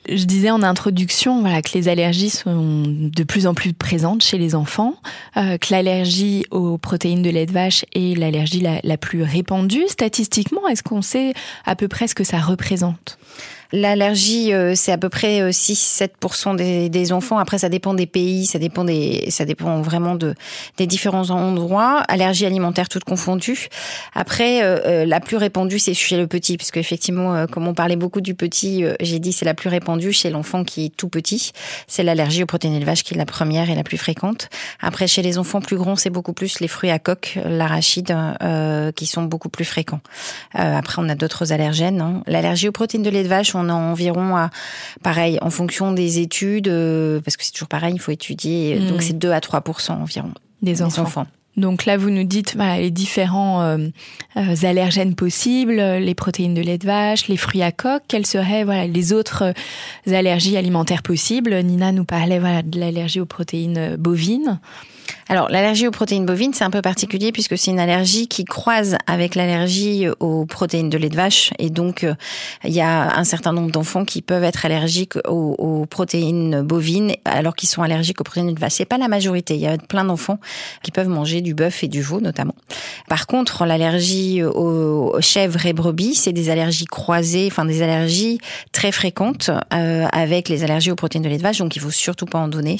Je 0.08 0.24
disais 0.24 0.50
en 0.50 0.62
introduction 0.62 1.40
voilà, 1.42 1.60
que 1.60 1.70
les 1.74 1.88
allergies 1.88 2.30
sont 2.30 2.84
de 2.86 3.22
plus 3.24 3.46
en 3.46 3.52
plus 3.52 3.74
présentes 3.74 4.22
chez 4.22 4.38
les 4.38 4.54
enfants, 4.54 4.94
euh, 5.36 5.58
que 5.58 5.66
l'allergie 5.70 6.46
aux 6.50 6.78
protéines 6.78 7.20
de 7.20 7.28
lait 7.28 7.44
de 7.44 7.52
vache 7.52 7.84
est 7.94 8.18
l'allergie 8.18 8.60
la, 8.60 8.80
la 8.82 8.96
plus 8.96 9.22
répandue. 9.22 9.84
Statistiquement, 9.88 10.66
est-ce 10.68 10.82
qu'on 10.82 11.02
sait 11.02 11.34
à 11.66 11.76
peu 11.76 11.88
près 11.88 12.08
ce 12.08 12.14
que 12.14 12.24
ça 12.24 12.38
représente? 12.38 13.18
L'allergie, 13.70 14.54
euh, 14.54 14.74
c'est 14.74 14.92
à 14.92 14.98
peu 14.98 15.10
près 15.10 15.50
6-7% 15.50 16.52
euh, 16.52 16.56
des, 16.56 16.88
des, 16.88 17.12
enfants. 17.12 17.36
Après, 17.36 17.58
ça 17.58 17.68
dépend 17.68 17.92
des 17.92 18.06
pays, 18.06 18.46
ça 18.46 18.58
dépend 18.58 18.82
des, 18.82 19.26
ça 19.30 19.44
dépend 19.44 19.82
vraiment 19.82 20.14
de 20.14 20.34
des 20.78 20.86
différents 20.86 21.28
endroits. 21.28 22.02
Allergie 22.08 22.46
alimentaire 22.46 22.88
toute 22.88 23.04
confondue. 23.04 23.68
Après, 24.14 24.62
euh, 24.62 25.04
la 25.04 25.20
plus 25.20 25.36
répandue, 25.36 25.78
c'est 25.78 25.92
chez 25.92 26.16
le 26.16 26.26
petit, 26.26 26.56
puisque 26.56 26.78
effectivement, 26.78 27.46
comme 27.46 27.68
on 27.68 27.74
parlait 27.74 27.96
beaucoup 27.96 28.22
du 28.22 28.34
petit, 28.34 28.84
j'ai 29.00 29.18
dit 29.18 29.32
c'est 29.32 29.44
la 29.44 29.54
plus 29.54 29.68
répandue 29.68 30.12
chez 30.12 30.30
l'enfant 30.30 30.64
qui 30.64 30.86
est 30.86 30.96
tout 30.96 31.08
petit. 31.08 31.52
C'est 31.86 32.02
l'allergie 32.02 32.42
aux 32.42 32.46
protéines 32.46 32.74
élevage 32.74 33.02
qui 33.02 33.14
est 33.14 33.18
la 33.18 33.26
première 33.26 33.68
et 33.68 33.74
la 33.74 33.82
plus 33.82 33.98
fréquente. 33.98 34.48
Après, 34.80 35.06
chez 35.06 35.20
les 35.20 35.36
enfants 35.36 35.60
plus 35.60 35.76
grands, 35.76 35.96
c'est 35.96 36.10
beaucoup 36.10 36.32
plus 36.32 36.60
les 36.60 36.68
fruits 36.68 36.90
à 36.90 36.98
coque, 36.98 37.38
l'arachide, 37.44 38.16
qui 38.96 39.06
sont 39.06 39.24
beaucoup 39.24 39.50
plus 39.50 39.66
fréquents. 39.66 40.00
après, 40.54 41.02
on 41.02 41.08
a 41.10 41.14
d'autres 41.14 41.52
allergènes. 41.52 42.00
Hein. 42.00 42.22
L'allergie 42.26 42.68
aux 42.68 42.72
protéines 42.72 43.02
de 43.02 43.10
lait 43.10 43.22
de 43.22 43.28
vache, 43.28 43.54
on 43.58 43.68
a 43.68 43.74
environ, 43.74 44.36
à, 44.36 44.50
pareil, 45.02 45.38
en 45.42 45.50
fonction 45.50 45.92
des 45.92 46.18
études, 46.18 46.68
euh, 46.68 47.20
parce 47.20 47.36
que 47.36 47.44
c'est 47.44 47.52
toujours 47.52 47.68
pareil, 47.68 47.94
il 47.94 48.00
faut 48.00 48.12
étudier, 48.12 48.78
donc 48.78 48.98
mm. 48.98 49.02
c'est 49.02 49.18
2 49.18 49.30
à 49.30 49.40
3% 49.40 49.92
environ 49.92 50.32
des 50.62 50.82
enfants. 50.82 51.26
Donc 51.56 51.86
là, 51.86 51.96
vous 51.96 52.10
nous 52.10 52.22
dites 52.22 52.54
voilà, 52.54 52.78
les 52.78 52.92
différents 52.92 53.62
euh, 53.62 53.78
euh, 54.36 54.54
allergènes 54.62 55.16
possibles, 55.16 55.80
les 55.80 56.14
protéines 56.14 56.54
de 56.54 56.62
lait 56.62 56.78
de 56.78 56.86
vache, 56.86 57.26
les 57.26 57.36
fruits 57.36 57.62
à 57.62 57.72
coque. 57.72 58.04
Quelles 58.06 58.26
seraient 58.26 58.62
voilà, 58.62 58.86
les 58.86 59.12
autres 59.12 59.52
allergies 60.06 60.56
alimentaires 60.56 61.02
possibles? 61.02 61.60
Nina 61.64 61.90
nous 61.90 62.04
parlait 62.04 62.38
voilà, 62.38 62.62
de 62.62 62.78
l'allergie 62.78 63.18
aux 63.20 63.26
protéines 63.26 63.96
bovines. 63.96 64.60
Alors, 65.30 65.50
l'allergie 65.50 65.86
aux 65.86 65.90
protéines 65.90 66.24
bovines, 66.24 66.54
c'est 66.54 66.64
un 66.64 66.70
peu 66.70 66.80
particulier 66.80 67.32
puisque 67.32 67.58
c'est 67.58 67.70
une 67.70 67.80
allergie 67.80 68.28
qui 68.28 68.44
croise 68.44 68.96
avec 69.06 69.34
l'allergie 69.34 70.06
aux 70.20 70.46
protéines 70.46 70.88
de 70.88 70.96
lait 70.96 71.10
de 71.10 71.16
vache. 71.16 71.50
Et 71.58 71.68
donc, 71.68 72.04
euh, 72.04 72.14
il 72.64 72.72
y 72.72 72.80
a 72.80 73.14
un 73.16 73.24
certain 73.24 73.52
nombre 73.52 73.70
d'enfants 73.70 74.06
qui 74.06 74.22
peuvent 74.22 74.44
être 74.44 74.64
allergiques 74.64 75.18
aux, 75.26 75.86
protéines 75.90 76.62
bovines 76.62 77.14
alors 77.24 77.54
qu'ils 77.54 77.68
sont 77.68 77.82
allergiques 77.82 78.20
aux 78.20 78.24
protéines 78.24 78.54
de 78.54 78.58
vache. 78.58 78.72
C'est 78.72 78.84
pas 78.84 78.98
la 78.98 79.08
majorité. 79.08 79.54
Il 79.54 79.60
y 79.60 79.66
a 79.66 79.76
plein 79.76 80.04
d'enfants 80.04 80.38
qui 80.82 80.90
peuvent 80.90 81.08
manger 81.08 81.40
du 81.40 81.54
bœuf 81.54 81.84
et 81.84 81.88
du 81.88 82.00
veau, 82.00 82.20
notamment. 82.20 82.54
Par 83.08 83.26
contre, 83.26 83.66
l'allergie 83.66 84.42
aux 84.42 85.20
chèvres 85.20 85.66
et 85.66 85.72
brebis, 85.72 86.14
c'est 86.14 86.32
des 86.32 86.50
allergies 86.50 86.86
croisées, 86.86 87.48
enfin 87.50 87.64
des 87.64 87.82
allergies 87.82 88.38
très 88.72 88.92
fréquentes 88.92 89.50
euh, 89.72 90.06
avec 90.12 90.48
les 90.48 90.64
allergies 90.64 90.90
aux 90.90 90.96
protéines 90.96 91.22
de 91.22 91.28
lait 91.28 91.38
de 91.38 91.42
vache. 91.42 91.58
Donc, 91.58 91.76
il 91.76 91.80
faut 91.80 91.90
surtout 91.90 92.26
pas 92.26 92.38
en 92.38 92.48
donner. 92.48 92.78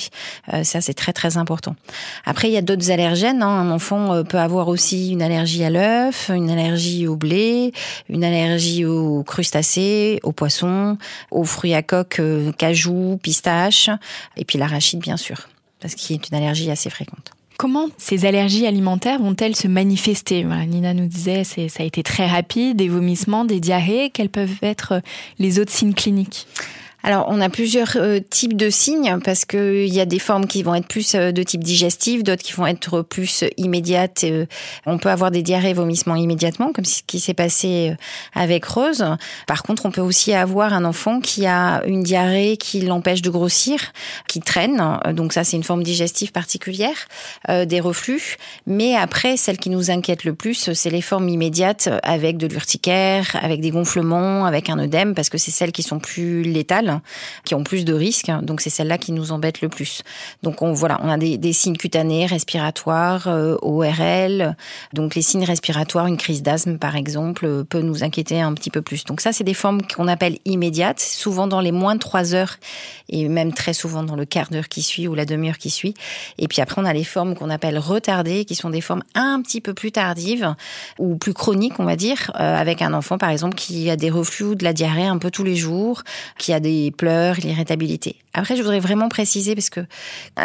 Euh, 0.52 0.64
ça, 0.64 0.80
c'est 0.80 0.94
très, 0.94 1.12
très 1.12 1.36
important. 1.36 1.76
Après, 2.24 2.48
il 2.48 2.54
y 2.54 2.56
a 2.56 2.62
d'autres 2.62 2.90
allergènes. 2.90 3.42
Hein. 3.42 3.60
Un 3.60 3.70
enfant 3.70 4.14
euh, 4.14 4.22
peut 4.22 4.38
avoir 4.38 4.68
aussi 4.68 5.10
une 5.10 5.22
allergie 5.22 5.64
à 5.64 5.70
l'œuf, 5.70 6.30
une 6.34 6.50
allergie 6.50 7.06
au 7.06 7.16
blé, 7.16 7.72
une 8.08 8.24
allergie 8.24 8.84
aux 8.84 9.22
crustacés, 9.22 10.20
aux 10.22 10.32
poissons, 10.32 10.98
aux 11.30 11.44
fruits 11.44 11.74
à 11.74 11.82
coque, 11.82 12.20
euh, 12.20 12.52
cajou, 12.52 13.18
pistaches, 13.22 13.90
et 14.36 14.44
puis 14.44 14.58
l'arachide, 14.58 15.00
bien 15.00 15.16
sûr, 15.16 15.48
parce 15.80 15.94
qu'il 15.94 16.14
est 16.16 16.28
une 16.28 16.36
allergie 16.36 16.70
assez 16.70 16.90
fréquente. 16.90 17.32
Comment 17.58 17.88
ces 17.98 18.24
allergies 18.24 18.68
alimentaires 18.68 19.18
vont-elles 19.18 19.56
se 19.56 19.66
manifester? 19.66 20.44
Nina 20.44 20.94
nous 20.94 21.06
disait 21.08 21.42
ça 21.42 21.60
a 21.80 21.82
été 21.82 22.04
très 22.04 22.28
rapide, 22.28 22.76
des 22.76 22.88
vomissements, 22.88 23.44
des 23.44 23.58
diarrhées. 23.58 24.10
Quels 24.10 24.28
peuvent 24.28 24.58
être 24.62 25.02
les 25.40 25.58
autres 25.58 25.72
signes 25.72 25.92
cliniques? 25.92 26.46
Alors, 27.04 27.26
on 27.28 27.40
a 27.40 27.48
plusieurs 27.48 27.96
euh, 27.96 28.18
types 28.18 28.56
de 28.56 28.70
signes 28.70 29.20
parce 29.24 29.44
qu'il 29.44 29.86
y 29.86 30.00
a 30.00 30.04
des 30.04 30.18
formes 30.18 30.46
qui 30.46 30.64
vont 30.64 30.74
être 30.74 30.88
plus 30.88 31.14
euh, 31.14 31.30
de 31.30 31.44
type 31.44 31.62
digestif, 31.62 32.24
d'autres 32.24 32.42
qui 32.42 32.52
vont 32.52 32.66
être 32.66 33.02
plus 33.02 33.44
immédiates. 33.56 34.24
Euh, 34.24 34.46
on 34.84 34.98
peut 34.98 35.08
avoir 35.08 35.30
des 35.30 35.42
diarrhées, 35.42 35.74
vomissements 35.74 36.16
immédiatement, 36.16 36.72
comme 36.72 36.84
ce 36.84 37.02
qui 37.06 37.20
s'est 37.20 37.34
passé 37.34 37.94
avec 38.34 38.64
Rose. 38.64 39.04
Par 39.46 39.62
contre, 39.62 39.86
on 39.86 39.92
peut 39.92 40.00
aussi 40.00 40.34
avoir 40.34 40.72
un 40.72 40.84
enfant 40.84 41.20
qui 41.20 41.46
a 41.46 41.82
une 41.86 42.02
diarrhée 42.02 42.56
qui 42.56 42.80
l'empêche 42.80 43.22
de 43.22 43.30
grossir, 43.30 43.80
qui 44.26 44.40
traîne. 44.40 44.82
Donc 45.12 45.32
ça, 45.32 45.44
c'est 45.44 45.56
une 45.56 45.64
forme 45.64 45.82
digestive 45.82 46.32
particulière, 46.32 47.06
des 47.48 47.80
reflux. 47.80 48.36
Mais 48.66 48.96
après, 48.96 49.36
celle 49.36 49.58
qui 49.58 49.70
nous 49.70 49.90
inquiète 49.90 50.24
le 50.24 50.34
plus, 50.34 50.72
c'est 50.72 50.90
les 50.90 51.02
formes 51.02 51.28
immédiates 51.28 51.88
avec 52.02 52.36
de 52.36 52.46
l'urticaire, 52.46 53.36
avec 53.40 53.60
des 53.60 53.70
gonflements, 53.70 54.46
avec 54.46 54.68
un 54.70 54.78
œdème, 54.78 55.14
parce 55.14 55.28
que 55.28 55.38
c'est 55.38 55.50
celles 55.50 55.72
qui 55.72 55.82
sont 55.82 55.98
plus 55.98 56.42
létales 56.42 56.87
qui 57.44 57.54
ont 57.54 57.64
plus 57.64 57.84
de 57.84 57.92
risques. 57.92 58.30
Donc 58.42 58.60
c'est 58.60 58.70
celle-là 58.70 58.98
qui 58.98 59.12
nous 59.12 59.32
embête 59.32 59.60
le 59.60 59.68
plus. 59.68 60.02
Donc 60.42 60.62
on 60.62 60.72
voilà, 60.72 61.00
on 61.02 61.08
a 61.08 61.16
des, 61.16 61.52
signes 61.52 61.76
cutanés, 61.76 62.26
respiratoires, 62.26 63.28
euh, 63.28 63.56
ORL. 63.62 64.56
Donc 64.92 65.14
les 65.14 65.22
signes 65.22 65.44
respiratoires, 65.44 66.06
une 66.06 66.16
crise 66.16 66.42
d'asthme 66.42 66.78
par 66.78 66.96
exemple, 66.96 67.46
euh, 67.46 67.64
peut 67.64 67.80
nous 67.80 68.04
inquiéter 68.04 68.40
un 68.40 68.54
petit 68.54 68.70
peu 68.70 68.82
plus. 68.82 69.04
Donc 69.04 69.20
ça, 69.20 69.32
c'est 69.32 69.44
des 69.44 69.54
formes 69.54 69.82
qu'on 69.82 70.08
appelle 70.08 70.38
immédiates, 70.44 71.00
souvent 71.00 71.46
dans 71.46 71.60
les 71.60 71.72
moins 71.72 71.94
de 71.94 72.00
trois 72.00 72.34
heures 72.34 72.56
et 73.08 73.28
même 73.28 73.52
très 73.52 73.72
souvent 73.72 74.02
dans 74.02 74.16
le 74.16 74.24
quart 74.24 74.50
d'heure 74.50 74.68
qui 74.68 74.82
suit 74.82 75.08
ou 75.08 75.14
la 75.14 75.24
demi-heure 75.24 75.58
qui 75.58 75.70
suit. 75.70 75.94
Et 76.38 76.48
puis 76.48 76.60
après, 76.60 76.80
on 76.80 76.84
a 76.84 76.92
les 76.92 77.04
formes 77.04 77.34
qu'on 77.34 77.50
appelle 77.50 77.78
retardées, 77.78 78.44
qui 78.44 78.54
sont 78.54 78.70
des 78.70 78.80
formes 78.80 79.02
un 79.14 79.40
petit 79.42 79.60
peu 79.60 79.74
plus 79.74 79.92
tardives 79.92 80.54
ou 80.98 81.16
plus 81.16 81.34
chroniques, 81.34 81.78
on 81.78 81.84
va 81.84 81.96
dire, 81.96 82.30
euh, 82.38 82.56
avec 82.56 82.82
un 82.82 82.92
enfant 82.92 83.18
par 83.18 83.30
exemple 83.30 83.54
qui 83.54 83.90
a 83.90 83.96
des 83.96 84.10
reflux 84.10 84.56
de 84.56 84.64
la 84.64 84.72
diarrhée 84.72 85.06
un 85.06 85.18
peu 85.18 85.30
tous 85.30 85.44
les 85.44 85.56
jours, 85.56 86.02
qui 86.38 86.52
a 86.52 86.60
des 86.60 86.77
pleurs, 86.96 87.36
l'irritabilité. 87.36 88.16
Après, 88.34 88.56
je 88.56 88.62
voudrais 88.62 88.78
vraiment 88.78 89.08
préciser, 89.08 89.54
parce 89.54 89.70
que 89.70 89.80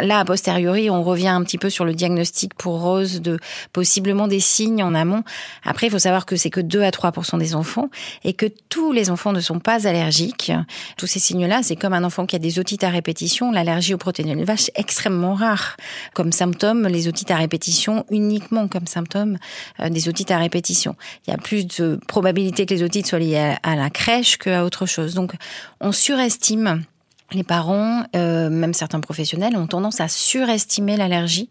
là, 0.02 0.18
a 0.18 0.24
posteriori, 0.24 0.90
on 0.90 1.02
revient 1.02 1.28
un 1.28 1.44
petit 1.44 1.58
peu 1.58 1.70
sur 1.70 1.84
le 1.84 1.94
diagnostic 1.94 2.54
pour 2.54 2.80
Rose 2.80 3.20
de 3.20 3.38
possiblement 3.72 4.26
des 4.26 4.40
signes 4.40 4.82
en 4.82 4.94
amont. 4.94 5.22
Après, 5.64 5.86
il 5.86 5.90
faut 5.90 5.98
savoir 5.98 6.26
que 6.26 6.34
c'est 6.34 6.50
que 6.50 6.60
2 6.60 6.82
à 6.82 6.90
3 6.90 7.12
des 7.38 7.54
enfants 7.54 7.90
et 8.24 8.32
que 8.32 8.46
tous 8.68 8.90
les 8.90 9.10
enfants 9.10 9.32
ne 9.32 9.40
sont 9.40 9.60
pas 9.60 9.86
allergiques. 9.86 10.50
Tous 10.96 11.06
ces 11.06 11.20
signes-là, 11.20 11.62
c'est 11.62 11.76
comme 11.76 11.92
un 11.92 12.04
enfant 12.04 12.26
qui 12.26 12.34
a 12.34 12.38
des 12.38 12.58
otites 12.58 12.84
à 12.84 12.88
répétition. 12.88 13.52
L'allergie 13.52 13.94
aux 13.94 13.98
protéines 13.98 14.38
de 14.38 14.44
vache 14.44 14.70
extrêmement 14.74 15.34
rare. 15.34 15.76
Comme 16.14 16.32
symptôme, 16.32 16.88
les 16.88 17.06
otites 17.06 17.30
à 17.30 17.36
répétition, 17.36 18.04
uniquement 18.10 18.66
comme 18.66 18.86
symptôme 18.86 19.38
euh, 19.80 19.88
des 19.88 20.08
otites 20.08 20.30
à 20.30 20.38
répétition. 20.38 20.96
Il 21.26 21.30
y 21.30 21.34
a 21.34 21.38
plus 21.38 21.66
de 21.66 22.00
probabilité 22.08 22.66
que 22.66 22.74
les 22.74 22.82
otites 22.82 23.06
soient 23.06 23.18
liées 23.18 23.54
à 23.62 23.76
la 23.76 23.90
crèche 23.90 24.36
qu'à 24.36 24.64
autre 24.64 24.86
chose. 24.86 25.14
Donc, 25.14 25.34
on 25.80 25.92
surestime 26.28 26.86
les 27.34 27.42
parents, 27.42 28.04
euh, 28.16 28.50
même 28.50 28.74
certains 28.74 29.00
professionnels, 29.00 29.56
ont 29.56 29.66
tendance 29.66 30.00
à 30.00 30.08
surestimer 30.08 30.96
l'allergie, 30.96 31.48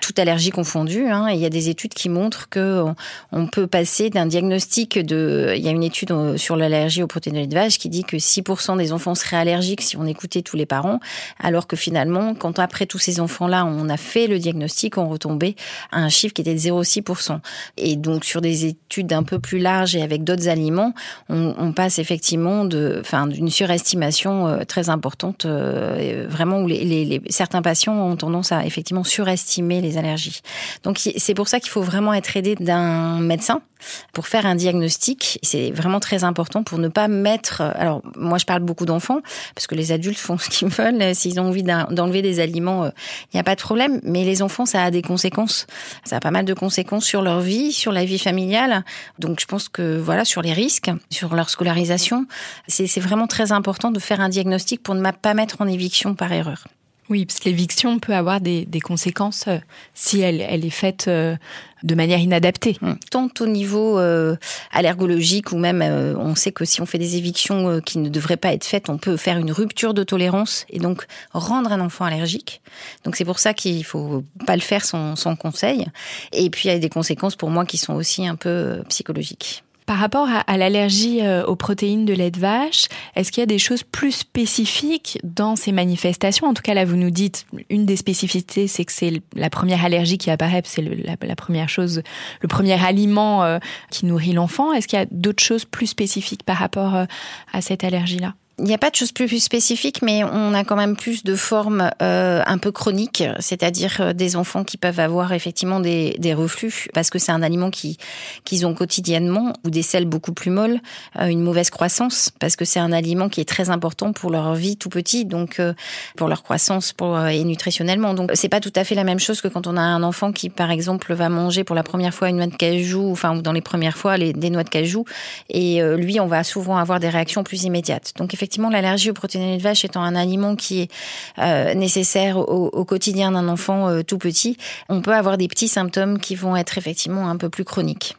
toute 0.00 0.18
allergie 0.18 0.50
confondue. 0.50 1.08
Hein, 1.08 1.30
il 1.30 1.38
y 1.38 1.44
a 1.44 1.50
des 1.50 1.68
études 1.68 1.94
qui 1.94 2.08
montrent 2.08 2.48
que 2.48 2.84
on 3.32 3.46
peut 3.46 3.66
passer 3.66 4.10
d'un 4.10 4.26
diagnostic 4.26 4.98
de. 4.98 5.52
Il 5.56 5.62
y 5.62 5.68
a 5.68 5.70
une 5.70 5.82
étude 5.82 6.10
euh, 6.12 6.36
sur 6.36 6.56
l'allergie 6.56 7.02
aux 7.02 7.06
protéines 7.06 7.36
de 7.36 7.40
l'élevage 7.40 7.78
qui 7.78 7.88
dit 7.88 8.04
que 8.04 8.16
6% 8.16 8.76
des 8.76 8.92
enfants 8.92 9.14
seraient 9.14 9.38
allergiques 9.38 9.82
si 9.82 9.96
on 9.96 10.06
écoutait 10.06 10.42
tous 10.42 10.56
les 10.56 10.66
parents, 10.66 11.00
alors 11.38 11.66
que 11.66 11.76
finalement, 11.76 12.34
quand 12.34 12.58
après 12.58 12.86
tous 12.86 12.98
ces 12.98 13.20
enfants-là, 13.20 13.64
on 13.64 13.88
a 13.88 13.96
fait 13.96 14.26
le 14.26 14.38
diagnostic, 14.38 14.98
on 14.98 15.08
retombait 15.08 15.56
à 15.90 15.98
un 15.98 16.08
chiffre 16.08 16.34
qui 16.34 16.42
était 16.42 16.54
de 16.54 16.58
0,6%. 16.58 17.40
Et 17.76 17.96
donc 17.96 18.24
sur 18.24 18.40
des 18.40 18.66
études 18.66 19.12
un 19.12 19.22
peu 19.22 19.38
plus 19.38 19.58
larges 19.58 19.96
et 19.96 20.02
avec 20.02 20.24
d'autres 20.24 20.48
aliments, 20.48 20.94
on, 21.28 21.54
on 21.58 21.72
passe 21.72 21.98
effectivement 21.98 22.64
de, 22.64 22.98
enfin, 23.00 23.26
d'une 23.26 23.50
surestimation 23.50 24.46
euh, 24.46 24.64
très 24.64 24.88
importante 24.88 25.21
euh, 25.44 26.26
vraiment 26.28 26.60
où 26.60 26.66
les, 26.66 27.20
certains 27.28 27.62
patients 27.62 27.94
ont 27.94 28.16
tendance 28.16 28.52
à 28.52 28.66
effectivement 28.66 29.04
surestimer 29.04 29.80
les 29.80 29.98
allergies. 29.98 30.40
Donc 30.82 30.98
c'est 30.98 31.34
pour 31.34 31.48
ça 31.48 31.60
qu'il 31.60 31.70
faut 31.70 31.82
vraiment 31.82 32.14
être 32.14 32.36
aidé 32.36 32.54
d'un 32.56 33.20
médecin 33.20 33.62
pour 34.12 34.26
faire 34.26 34.46
un 34.46 34.54
diagnostic. 34.54 35.38
C'est 35.42 35.70
vraiment 35.70 36.00
très 36.00 36.24
important 36.24 36.62
pour 36.62 36.78
ne 36.78 36.88
pas 36.88 37.08
mettre. 37.08 37.60
Alors 37.60 38.02
moi 38.16 38.38
je 38.38 38.46
parle 38.46 38.62
beaucoup 38.62 38.86
d'enfants 38.86 39.20
parce 39.54 39.66
que 39.66 39.74
les 39.74 39.92
adultes 39.92 40.18
font 40.18 40.38
ce 40.38 40.48
qu'ils 40.48 40.68
veulent. 40.68 41.14
S'ils 41.14 41.40
ont 41.40 41.48
envie 41.48 41.62
d'enlever 41.62 42.22
des 42.22 42.40
aliments, 42.40 42.84
il 42.84 42.88
euh, 42.88 42.92
n'y 43.34 43.40
a 43.40 43.44
pas 43.44 43.54
de 43.54 43.60
problème. 43.60 44.00
Mais 44.02 44.24
les 44.24 44.42
enfants, 44.42 44.66
ça 44.66 44.82
a 44.82 44.90
des 44.90 45.02
conséquences. 45.02 45.66
Ça 46.04 46.16
a 46.16 46.20
pas 46.20 46.30
mal 46.30 46.44
de 46.44 46.54
conséquences 46.54 47.04
sur 47.04 47.22
leur 47.22 47.40
vie, 47.40 47.72
sur 47.72 47.92
la 47.92 48.04
vie 48.04 48.18
familiale. 48.18 48.84
Donc 49.18 49.40
je 49.40 49.46
pense 49.46 49.68
que 49.68 49.98
voilà 49.98 50.24
sur 50.24 50.42
les 50.42 50.52
risques, 50.52 50.90
sur 51.10 51.34
leur 51.34 51.50
scolarisation, 51.50 52.26
c'est 52.68 53.00
vraiment 53.00 53.26
très 53.26 53.52
important 53.52 53.90
de 53.90 53.98
faire 53.98 54.20
un 54.20 54.28
diagnostic 54.28 54.82
pour 54.82 54.94
ne 54.94 55.10
pas 55.10 55.34
mettre 55.34 55.60
en 55.60 55.66
éviction 55.66 56.14
par 56.14 56.32
erreur. 56.32 56.64
Oui, 57.08 57.26
parce 57.26 57.40
que 57.40 57.48
l'éviction 57.48 57.98
peut 57.98 58.14
avoir 58.14 58.40
des, 58.40 58.66
conséquences 58.82 59.44
euh, 59.48 59.58
si 59.92 60.20
elle, 60.20 60.40
elle, 60.40 60.64
est 60.64 60.70
faite 60.70 61.08
euh, 61.08 61.36
de 61.82 61.94
manière 61.94 62.18
inadaptée. 62.18 62.78
Hum. 62.80 62.96
Tant 63.10 63.28
au 63.40 63.46
niveau 63.46 63.98
euh, 63.98 64.36
allergologique 64.70 65.52
ou 65.52 65.58
même 65.58 65.82
on 65.82 66.34
sait 66.34 66.52
que 66.52 66.64
si 66.64 66.80
on 66.80 66.86
fait 66.86 66.98
des 66.98 67.16
évictions 67.16 67.80
qui 67.80 67.98
ne 67.98 68.08
devraient 68.08 68.36
pas 68.36 68.52
être 68.52 68.64
faites, 68.64 68.88
on 68.88 68.98
peut 68.98 69.16
faire 69.16 69.36
une 69.38 69.52
rupture 69.52 69.94
de 69.94 70.04
tolérance 70.04 70.64
et 70.70 70.78
donc 70.78 71.06
rendre 71.32 71.72
un 71.72 71.80
enfant 71.80 72.04
allergique. 72.04 72.62
Donc 73.04 73.16
c'est 73.16 73.24
pour 73.24 73.40
ça 73.40 73.52
qu'il 73.52 73.84
faut 73.84 74.24
pas 74.46 74.54
le 74.54 74.62
faire 74.62 74.84
sans, 74.84 75.16
sans 75.16 75.34
conseil. 75.34 75.86
Et 76.32 76.50
puis 76.50 76.68
il 76.68 76.72
y 76.72 76.74
a 76.74 76.78
des 76.78 76.88
conséquences 76.88 77.36
pour 77.36 77.50
moi 77.50 77.66
qui 77.66 77.78
sont 77.78 77.94
aussi 77.94 78.26
un 78.26 78.36
peu 78.36 78.82
psychologiques. 78.88 79.64
Par 79.86 79.98
rapport 79.98 80.28
à, 80.46 80.56
l'allergie 80.56 81.20
euh, 81.22 81.44
aux 81.44 81.56
protéines 81.56 82.04
de 82.04 82.12
lait 82.12 82.30
de 82.30 82.38
vache, 82.38 82.86
est-ce 83.16 83.32
qu'il 83.32 83.40
y 83.40 83.42
a 83.42 83.46
des 83.46 83.58
choses 83.58 83.82
plus 83.82 84.12
spécifiques 84.12 85.18
dans 85.24 85.56
ces 85.56 85.72
manifestations? 85.72 86.46
En 86.46 86.54
tout 86.54 86.62
cas, 86.62 86.74
là, 86.74 86.84
vous 86.84 86.96
nous 86.96 87.10
dites, 87.10 87.46
une 87.68 87.84
des 87.84 87.96
spécificités, 87.96 88.68
c'est 88.68 88.84
que 88.84 88.92
c'est 88.92 89.22
la 89.34 89.50
première 89.50 89.84
allergie 89.84 90.18
qui 90.18 90.30
apparaît, 90.30 90.62
c'est 90.64 90.82
la, 90.82 91.36
première 91.36 91.68
chose, 91.68 92.02
le 92.40 92.48
premier 92.48 92.82
aliment 92.84 93.42
euh, 93.42 93.58
qui 93.90 94.06
nourrit 94.06 94.32
l'enfant. 94.32 94.72
Est-ce 94.72 94.86
qu'il 94.86 94.98
y 94.98 95.02
a 95.02 95.06
d'autres 95.10 95.42
choses 95.42 95.64
plus 95.64 95.86
spécifiques 95.86 96.44
par 96.44 96.56
rapport 96.56 96.94
euh, 96.94 97.04
à 97.52 97.60
cette 97.60 97.82
allergie-là? 97.82 98.34
Il 98.58 98.64
n'y 98.64 98.74
a 98.74 98.78
pas 98.78 98.90
de 98.90 98.94
choses 98.94 99.12
plus 99.12 99.28
spécifiques, 99.40 100.02
mais 100.02 100.22
on 100.24 100.52
a 100.52 100.62
quand 100.62 100.76
même 100.76 100.94
plus 100.94 101.24
de 101.24 101.34
formes 101.34 101.90
euh, 102.02 102.42
un 102.46 102.58
peu 102.58 102.70
chroniques, 102.70 103.24
c'est-à-dire 103.40 103.96
euh, 104.00 104.12
des 104.12 104.36
enfants 104.36 104.62
qui 104.62 104.76
peuvent 104.76 105.00
avoir 105.00 105.32
effectivement 105.32 105.80
des, 105.80 106.16
des 106.18 106.34
reflux 106.34 106.88
parce 106.92 107.08
que 107.08 107.18
c'est 107.18 107.32
un 107.32 107.42
aliment 107.42 107.70
qui 107.70 107.96
qu'ils 108.44 108.66
ont 108.66 108.74
quotidiennement 108.74 109.54
ou 109.64 109.70
des 109.70 109.82
selles 109.82 110.04
beaucoup 110.04 110.32
plus 110.32 110.50
molles, 110.50 110.80
euh, 111.18 111.26
une 111.26 111.40
mauvaise 111.40 111.70
croissance 111.70 112.30
parce 112.40 112.56
que 112.56 112.64
c'est 112.66 112.78
un 112.78 112.92
aliment 112.92 113.30
qui 113.30 113.40
est 113.40 113.48
très 113.48 113.70
important 113.70 114.12
pour 114.12 114.30
leur 114.30 114.54
vie 114.54 114.76
tout 114.76 114.90
petit, 114.90 115.24
donc 115.24 115.58
euh, 115.58 115.72
pour 116.16 116.28
leur 116.28 116.42
croissance, 116.42 116.92
pour 116.92 117.18
et 117.26 117.42
nutritionnellement. 117.44 118.12
Donc 118.12 118.30
c'est 118.34 118.50
pas 118.50 118.60
tout 118.60 118.72
à 118.76 118.84
fait 118.84 118.94
la 118.94 119.04
même 119.04 119.18
chose 119.18 119.40
que 119.40 119.48
quand 119.48 119.66
on 119.66 119.78
a 119.78 119.82
un 119.82 120.02
enfant 120.02 120.30
qui 120.30 120.50
par 120.50 120.70
exemple 120.70 121.14
va 121.14 121.30
manger 121.30 121.64
pour 121.64 121.74
la 121.74 121.82
première 121.82 122.12
fois 122.12 122.28
une 122.28 122.36
noix 122.36 122.46
de 122.46 122.54
cajou, 122.54 123.10
enfin 123.10 123.36
ou 123.36 123.40
dans 123.42 123.52
les 123.52 123.62
premières 123.62 123.96
fois 123.96 124.18
les, 124.18 124.34
des 124.34 124.50
noix 124.50 124.62
de 124.62 124.68
cajou, 124.68 125.06
et 125.48 125.82
lui 125.96 126.20
on 126.20 126.26
va 126.26 126.44
souvent 126.44 126.76
avoir 126.76 127.00
des 127.00 127.08
réactions 127.08 127.44
plus 127.44 127.64
immédiates. 127.64 128.12
Donc 128.16 128.34
effectivement, 128.34 128.51
l'allergie 128.70 129.10
aux 129.10 129.14
protéines 129.14 129.56
de 129.56 129.62
vache 129.62 129.84
étant 129.84 130.02
un 130.02 130.14
aliment 130.14 130.56
qui 130.56 130.82
est 130.82 130.90
euh, 131.38 131.74
nécessaire 131.74 132.36
au, 132.38 132.84
quotidien 132.84 133.32
d'un 133.32 133.48
enfant 133.48 133.88
euh, 133.88 134.02
tout 134.02 134.18
petit, 134.18 134.56
on 134.88 135.00
peut 135.00 135.14
avoir 135.14 135.38
des 135.38 135.48
petits 135.48 135.68
symptômes 135.68 136.18
qui 136.18 136.34
vont 136.34 136.56
être 136.56 136.78
effectivement 136.78 137.28
un 137.28 137.36
peu 137.36 137.48
plus 137.48 137.64
chroniques. 137.64 138.16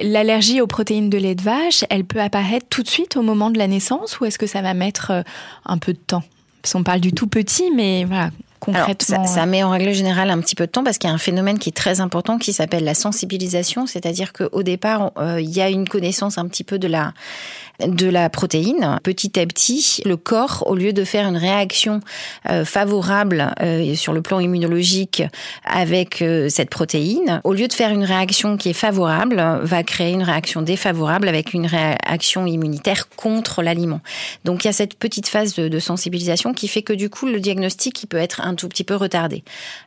L'allergie 0.00 0.60
aux 0.60 0.66
protéines 0.66 1.10
de 1.10 1.18
lait 1.18 1.34
de 1.34 1.42
vache, 1.42 1.84
elle 1.90 2.04
peut 2.04 2.20
apparaître 2.20 2.66
tout 2.68 2.82
de 2.82 2.88
suite 2.88 3.16
au 3.16 3.22
moment 3.22 3.50
de 3.50 3.58
la 3.58 3.66
naissance 3.66 4.20
ou 4.20 4.24
est-ce 4.24 4.38
que 4.38 4.46
ça 4.46 4.62
va 4.62 4.74
mettre 4.74 5.10
euh, 5.10 5.22
un 5.66 5.78
peu 5.78 5.92
de 5.92 5.98
temps? 5.98 6.22
Parce 6.62 6.72
qu'on 6.72 6.82
parle 6.82 7.00
du 7.00 7.12
tout 7.12 7.28
petit, 7.28 7.70
mais 7.74 8.04
voilà, 8.04 8.30
Concrètement, 8.60 9.24
ça, 9.24 9.46
met 9.46 9.62
en 9.62 9.70
règle 9.70 9.92
générale 9.92 10.30
un 10.30 10.40
petit 10.40 10.56
peu 10.56 10.66
de 10.66 10.70
temps 10.72 10.82
parce 10.82 10.98
qu'il 10.98 11.08
y 11.08 11.12
a 11.12 11.14
un 11.14 11.18
phénomène 11.18 11.58
qui 11.58 11.68
est 11.68 11.76
très 11.76 12.00
important 12.00 12.38
qui 12.38 12.52
s'appelle 12.52 12.82
la 12.82 12.94
sensibilisation, 12.94 13.86
c'est-à-dire 13.86 14.32
qu'au 14.32 14.64
départ, 14.64 15.12
il 15.38 15.48
y 15.48 15.60
a 15.60 15.70
une 15.70 15.88
connaissance 15.88 16.38
un 16.38 16.48
petit 16.48 16.64
peu 16.64 16.78
de 16.78 16.88
la 16.88 17.12
de 17.86 18.08
la 18.08 18.28
protéine. 18.28 18.98
Petit 19.02 19.38
à 19.38 19.46
petit, 19.46 20.02
le 20.04 20.16
corps, 20.16 20.64
au 20.66 20.74
lieu 20.74 20.92
de 20.92 21.04
faire 21.04 21.28
une 21.28 21.36
réaction 21.36 22.00
euh, 22.50 22.64
favorable 22.64 23.54
euh, 23.62 23.94
sur 23.94 24.12
le 24.12 24.22
plan 24.22 24.40
immunologique 24.40 25.22
avec 25.64 26.22
euh, 26.22 26.48
cette 26.48 26.70
protéine, 26.70 27.40
au 27.44 27.52
lieu 27.52 27.68
de 27.68 27.72
faire 27.72 27.90
une 27.90 28.04
réaction 28.04 28.56
qui 28.56 28.70
est 28.70 28.74
favorable, 28.74 29.60
va 29.62 29.82
créer 29.82 30.12
une 30.12 30.22
réaction 30.22 30.62
défavorable 30.62 31.28
avec 31.28 31.54
une 31.54 31.66
réaction 31.66 32.46
immunitaire 32.46 33.08
contre 33.10 33.62
l'aliment. 33.62 34.00
Donc 34.44 34.64
il 34.64 34.68
y 34.68 34.70
a 34.70 34.72
cette 34.72 34.94
petite 34.94 35.28
phase 35.28 35.54
de, 35.54 35.68
de, 35.68 35.78
sensibilisation 35.78 36.52
qui 36.52 36.66
fait 36.66 36.82
que 36.82 36.92
du 36.92 37.08
coup 37.08 37.26
le 37.26 37.38
diagnostic 37.38 38.02
il 38.02 38.06
peut 38.06 38.16
être 38.16 38.40
un 38.40 38.54
tout 38.54 38.68
petit 38.68 38.84
peu 38.84 38.96
retardé. 38.96 39.44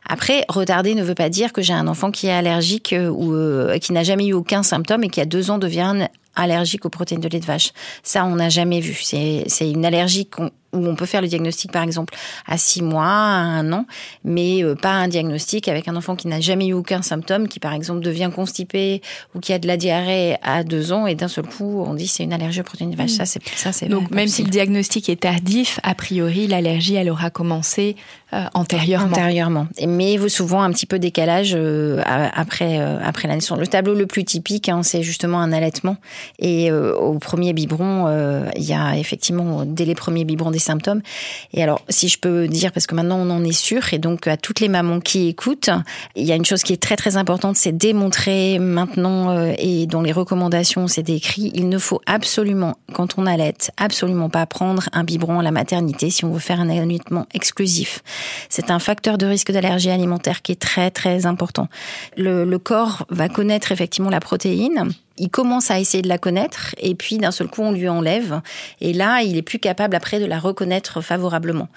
Après, 0.08 0.44
retardé 0.48 0.94
ne 0.94 1.02
veut 1.02 1.14
pas 1.14 1.28
dire 1.28 1.52
que 1.52 1.60
j'ai 1.60 1.74
un 1.74 1.86
enfant 1.86 2.10
qui 2.10 2.28
est 2.28 2.32
allergique 2.32 2.94
ou 3.10 3.34
qui 3.80 3.92
n'a 3.92 4.02
jamais 4.02 4.26
eu 4.26 4.32
aucun 4.32 4.62
symptôme 4.62 5.04
et 5.04 5.08
qui 5.08 5.20
a 5.20 5.26
deux 5.26 5.50
ans 5.50 5.58
devient 5.58 6.08
allergique 6.34 6.84
aux 6.84 6.90
protéines 6.90 7.20
de 7.20 7.28
lait 7.28 7.40
de 7.40 7.44
vache. 7.44 7.72
Ça, 8.02 8.24
on 8.24 8.36
n'a 8.36 8.48
jamais 8.48 8.80
vu. 8.80 8.94
C'est 9.02 9.46
une 9.60 9.84
allergie 9.84 10.28
où 10.72 10.86
on 10.86 10.94
peut 10.94 11.06
faire 11.06 11.20
le 11.20 11.28
diagnostic, 11.28 11.70
par 11.70 11.82
exemple, 11.82 12.14
à 12.46 12.58
six 12.58 12.82
mois, 12.82 13.04
à 13.04 13.08
un 13.08 13.72
an, 13.72 13.86
mais 14.24 14.64
euh, 14.64 14.74
pas 14.74 14.92
un 14.92 15.08
diagnostic 15.08 15.68
avec 15.68 15.88
un 15.88 15.96
enfant 15.96 16.16
qui 16.16 16.28
n'a 16.28 16.40
jamais 16.40 16.68
eu 16.68 16.72
aucun 16.72 17.02
symptôme, 17.02 17.48
qui 17.48 17.60
par 17.60 17.72
exemple 17.74 18.00
devient 18.00 18.30
constipé 18.34 19.02
ou 19.34 19.40
qui 19.40 19.52
a 19.52 19.58
de 19.58 19.66
la 19.66 19.76
diarrhée 19.76 20.36
à 20.42 20.64
deux 20.64 20.92
ans 20.92 21.06
et 21.06 21.14
d'un 21.14 21.28
seul 21.28 21.46
coup 21.46 21.84
on 21.86 21.94
dit 21.94 22.06
c'est 22.06 22.22
une 22.22 22.32
allergie 22.32 22.60
aux 22.60 22.64
protéines 22.64 22.90
de 22.90 22.96
vache. 22.96 23.10
Ça 23.10 23.26
c'est 23.26 23.40
ça 23.56 23.72
c'est 23.72 23.86
donc 23.86 24.10
même 24.10 24.28
si 24.28 24.42
le 24.42 24.50
diagnostic 24.50 25.08
est 25.08 25.20
tardif, 25.20 25.80
a 25.82 25.94
priori 25.94 26.46
l'allergie 26.46 26.94
elle 26.94 27.10
aura 27.10 27.30
commencé 27.30 27.96
euh, 28.34 28.44
antérieurement. 28.54 29.08
Antérieurement. 29.08 29.66
Mais 29.86 30.16
souvent 30.28 30.62
un 30.62 30.70
petit 30.72 30.86
peu 30.86 30.98
décalage 30.98 31.52
euh, 31.54 32.00
après 32.06 32.78
euh, 32.80 32.98
après 33.04 33.28
la 33.28 33.34
naissance. 33.34 33.58
Le 33.58 33.66
tableau 33.66 33.94
le 33.94 34.06
plus 34.06 34.24
typique, 34.24 34.70
hein, 34.70 34.82
c'est 34.82 35.02
justement 35.02 35.38
un 35.40 35.52
allaitement. 35.52 35.98
Et 36.38 36.72
au 36.72 37.18
premier 37.18 37.52
biberon, 37.52 38.08
il 38.56 38.62
y 38.62 38.72
a 38.72 38.96
effectivement 38.96 39.64
dès 39.66 39.84
les 39.84 39.94
premiers 39.94 40.24
biberons 40.24 40.50
des 40.50 40.58
symptômes. 40.62 41.02
Et 41.52 41.62
alors, 41.62 41.82
si 41.88 42.08
je 42.08 42.18
peux 42.18 42.48
dire, 42.48 42.72
parce 42.72 42.86
que 42.86 42.94
maintenant 42.94 43.18
on 43.18 43.30
en 43.30 43.44
est 43.44 43.52
sûr, 43.52 43.92
et 43.92 43.98
donc 43.98 44.26
à 44.26 44.36
toutes 44.36 44.60
les 44.60 44.68
mamans 44.68 45.00
qui 45.00 45.28
écoutent, 45.28 45.70
il 46.16 46.24
y 46.24 46.32
a 46.32 46.36
une 46.36 46.44
chose 46.44 46.62
qui 46.62 46.72
est 46.72 46.82
très 46.82 46.96
très 46.96 47.16
importante, 47.16 47.56
c'est 47.56 47.72
démontrer 47.72 48.58
maintenant 48.58 49.52
et 49.58 49.86
dans 49.86 50.02
les 50.02 50.12
recommandations, 50.12 50.86
c'est 50.86 51.02
décrit, 51.02 51.50
il 51.54 51.68
ne 51.68 51.78
faut 51.78 52.00
absolument, 52.06 52.76
quand 52.92 53.18
on 53.18 53.26
allaite, 53.26 53.70
absolument 53.76 54.30
pas 54.30 54.46
prendre 54.46 54.88
un 54.92 55.04
biberon 55.04 55.40
à 55.40 55.42
la 55.42 55.50
maternité 55.50 56.10
si 56.10 56.24
on 56.24 56.32
veut 56.32 56.38
faire 56.38 56.60
un 56.60 56.68
allaitement 56.68 57.26
exclusif. 57.34 58.02
C'est 58.48 58.70
un 58.70 58.78
facteur 58.78 59.18
de 59.18 59.26
risque 59.26 59.52
d'allergie 59.52 59.90
alimentaire 59.90 60.42
qui 60.42 60.52
est 60.52 60.60
très 60.60 60.90
très 60.90 61.26
important. 61.26 61.68
Le 62.16 62.56
corps 62.58 63.06
va 63.10 63.28
connaître 63.28 63.72
effectivement 63.72 64.10
la 64.10 64.20
protéine 64.20 64.92
il 65.18 65.28
commence 65.28 65.70
à 65.70 65.78
essayer 65.78 66.02
de 66.02 66.08
la 66.08 66.18
connaître 66.18 66.74
et 66.78 66.94
puis 66.94 67.18
d'un 67.18 67.30
seul 67.30 67.48
coup 67.48 67.62
on 67.62 67.72
lui 67.72 67.88
enlève 67.88 68.40
et 68.80 68.92
là 68.92 69.22
il 69.22 69.36
est 69.36 69.42
plus 69.42 69.58
capable 69.58 69.94
après 69.94 70.20
de 70.20 70.24
la 70.24 70.38
reconnaître 70.38 71.00
favorablement. 71.00 71.68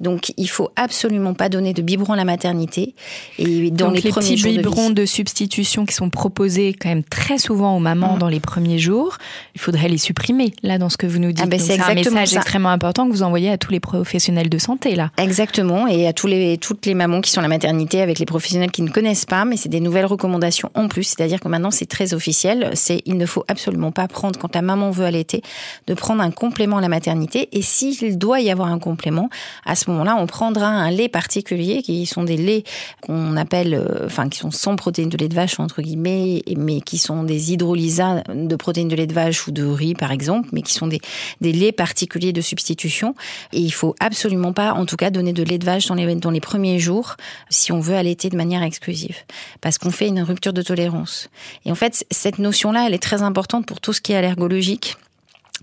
Donc 0.00 0.32
il 0.36 0.48
faut 0.48 0.70
absolument 0.76 1.34
pas 1.34 1.48
donner 1.48 1.72
de 1.72 1.82
biberon 1.82 2.14
à 2.14 2.16
la 2.16 2.24
maternité 2.24 2.94
et 3.38 3.70
dans 3.70 3.90
les, 3.90 4.00
les, 4.00 4.12
petits 4.12 4.36
biberons 4.36 4.90
de, 4.90 5.06
substitution 5.06 5.86
qui 5.86 5.94
sont 5.94 6.10
proposés 6.10 6.74
quand 6.74 6.88
même 6.88 7.04
très 7.04 7.38
souvent 7.38 7.76
aux 7.76 7.80
mamans 7.80 8.16
mmh. 8.16 8.18
dans 8.18 8.28
les 8.28 8.40
premiers 8.40 8.78
jours, 8.78 9.18
il 9.54 9.60
faudrait 9.60 9.88
les 9.88 9.98
supprimer 9.98 10.52
là 10.62 10.78
dans 10.78 10.88
ce 10.88 10.96
que 10.96 11.06
vous 11.06 11.18
nous 11.18 11.32
dites. 11.32 11.44
Ah 11.44 11.48
ben 11.48 11.58
c'est 11.58 11.80
un 11.80 11.94
message 11.94 12.34
extrêmement 12.34 12.70
important 12.70 13.06
que 13.06 13.12
vous 13.12 13.22
envoyez 13.22 13.50
à 13.50 13.58
tous 13.58 13.72
les 13.72 13.80
professionnels 13.80 14.48
de 14.48 14.58
santé 14.58 14.94
là. 14.94 15.10
Exactement 15.16 15.86
et 15.86 16.06
à 16.06 16.12
tous 16.12 16.26
les 16.26 16.58
toutes 16.58 16.86
les 16.86 16.94
mamans 16.94 17.20
qui 17.20 17.30
sont 17.30 17.40
à 17.40 17.42
la 17.42 17.48
maternité 17.48 18.02
avec 18.02 18.18
les 18.18 18.26
professionnels 18.26 18.70
qui 18.70 18.82
ne 18.82 18.90
connaissent 18.90 19.26
pas 19.26 19.44
mais 19.44 19.56
c'est 19.56 19.68
des 19.68 19.80
nouvelles 19.80 20.06
recommandations 20.06 20.70
en 20.74 20.88
plus, 20.88 21.04
c'est-à-dire 21.04 21.40
que 21.40 21.48
maintenant 21.48 21.70
c'est 21.70 21.86
très 21.86 22.14
officiel 22.14 22.70
c'est 22.80 23.02
il 23.06 23.16
ne 23.16 23.26
faut 23.26 23.44
absolument 23.48 23.92
pas 23.92 24.08
prendre, 24.08 24.38
quand 24.38 24.54
la 24.54 24.62
maman 24.62 24.90
veut 24.90 25.04
allaiter, 25.04 25.42
de 25.86 25.94
prendre 25.94 26.22
un 26.22 26.30
complément 26.30 26.78
à 26.78 26.80
la 26.80 26.88
maternité. 26.88 27.48
Et 27.52 27.62
s'il 27.62 28.18
doit 28.18 28.40
y 28.40 28.50
avoir 28.50 28.68
un 28.68 28.78
complément, 28.78 29.28
à 29.64 29.74
ce 29.76 29.90
moment-là, 29.90 30.16
on 30.18 30.26
prendra 30.26 30.66
un 30.66 30.90
lait 30.90 31.08
particulier, 31.08 31.82
qui 31.82 32.06
sont 32.06 32.24
des 32.24 32.36
laits 32.36 32.66
qu'on 33.00 33.36
appelle, 33.36 33.74
euh, 33.74 34.06
enfin, 34.06 34.28
qui 34.28 34.38
sont 34.38 34.50
sans 34.50 34.76
protéines 34.76 35.08
de 35.08 35.16
lait 35.16 35.28
de 35.28 35.34
vache, 35.34 35.60
entre 35.60 35.82
guillemets, 35.82 36.42
mais 36.56 36.80
qui 36.80 36.98
sont 36.98 37.22
des 37.22 37.52
hydrolysats 37.52 38.22
de 38.34 38.56
protéines 38.56 38.88
de 38.88 38.96
lait 38.96 39.06
de 39.06 39.14
vache 39.14 39.46
ou 39.46 39.50
de 39.50 39.64
riz, 39.64 39.94
par 39.94 40.12
exemple, 40.12 40.48
mais 40.52 40.62
qui 40.62 40.72
sont 40.72 40.86
des, 40.86 41.00
des 41.40 41.52
laits 41.52 41.76
particuliers 41.76 42.32
de 42.32 42.40
substitution. 42.40 43.14
Et 43.52 43.60
il 43.60 43.70
faut 43.70 43.94
absolument 44.00 44.52
pas, 44.52 44.72
en 44.72 44.86
tout 44.86 44.96
cas, 44.96 45.10
donner 45.10 45.32
de 45.32 45.42
lait 45.42 45.58
de 45.58 45.64
vache 45.64 45.86
dans 45.86 45.94
les, 45.94 46.14
dans 46.14 46.30
les 46.30 46.40
premiers 46.40 46.78
jours, 46.78 47.16
si 47.50 47.72
on 47.72 47.80
veut 47.80 47.96
allaiter 47.96 48.28
de 48.28 48.36
manière 48.36 48.62
exclusive. 48.62 49.16
Parce 49.60 49.78
qu'on 49.78 49.90
fait 49.90 50.08
une 50.08 50.22
rupture 50.22 50.52
de 50.52 50.62
tolérance. 50.62 51.28
Et 51.64 51.72
en 51.72 51.74
fait, 51.74 52.04
cette 52.10 52.38
notion 52.38 52.69
là 52.72 52.86
elle 52.86 52.94
est 52.94 53.02
très 53.02 53.22
importante 53.22 53.66
pour 53.66 53.80
tout 53.80 53.92
ce 53.92 54.00
qui 54.00 54.12
est 54.12 54.16
allergologique. 54.16 54.96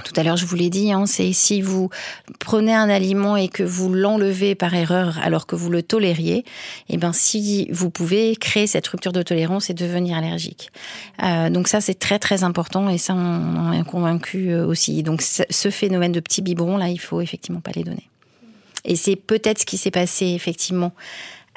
Tout 0.03 0.13
à 0.15 0.23
l'heure, 0.23 0.37
je 0.37 0.45
vous 0.45 0.55
l'ai 0.55 0.69
dit, 0.69 0.91
hein, 0.91 1.07
c'est 1.07 1.33
si 1.33 1.61
vous 1.61 1.89
prenez 2.39 2.73
un 2.73 2.87
aliment 2.87 3.35
et 3.35 3.47
que 3.47 3.63
vous 3.63 3.91
l'enlevez 3.91 4.53
par 4.53 4.75
erreur 4.75 5.17
alors 5.23 5.47
que 5.47 5.55
vous 5.55 5.71
le 5.71 5.81
tolériez, 5.81 6.37
et 6.37 6.43
eh 6.89 6.97
ben 6.97 7.13
si 7.13 7.67
vous 7.71 7.89
pouvez 7.89 8.35
créer 8.35 8.67
cette 8.67 8.87
rupture 8.87 9.11
de 9.11 9.23
tolérance 9.23 9.71
et 9.71 9.73
devenir 9.73 10.15
allergique. 10.17 10.69
Euh, 11.23 11.49
donc 11.49 11.67
ça, 11.67 11.81
c'est 11.81 11.97
très 11.97 12.19
très 12.19 12.43
important 12.43 12.89
et 12.89 12.99
ça, 12.99 13.15
on 13.15 13.73
est 13.73 13.83
convaincu 13.83 14.51
euh, 14.51 14.67
aussi. 14.67 15.01
Donc 15.01 15.23
ce 15.23 15.69
phénomène 15.71 16.11
de 16.11 16.19
petits 16.19 16.43
biberons 16.43 16.77
là, 16.77 16.89
il 16.89 16.99
faut 16.99 17.21
effectivement 17.21 17.61
pas 17.61 17.71
les 17.75 17.83
donner. 17.83 18.07
Et 18.85 18.95
c'est 18.95 19.15
peut-être 19.15 19.59
ce 19.59 19.65
qui 19.65 19.77
s'est 19.77 19.91
passé 19.91 20.27
effectivement 20.27 20.93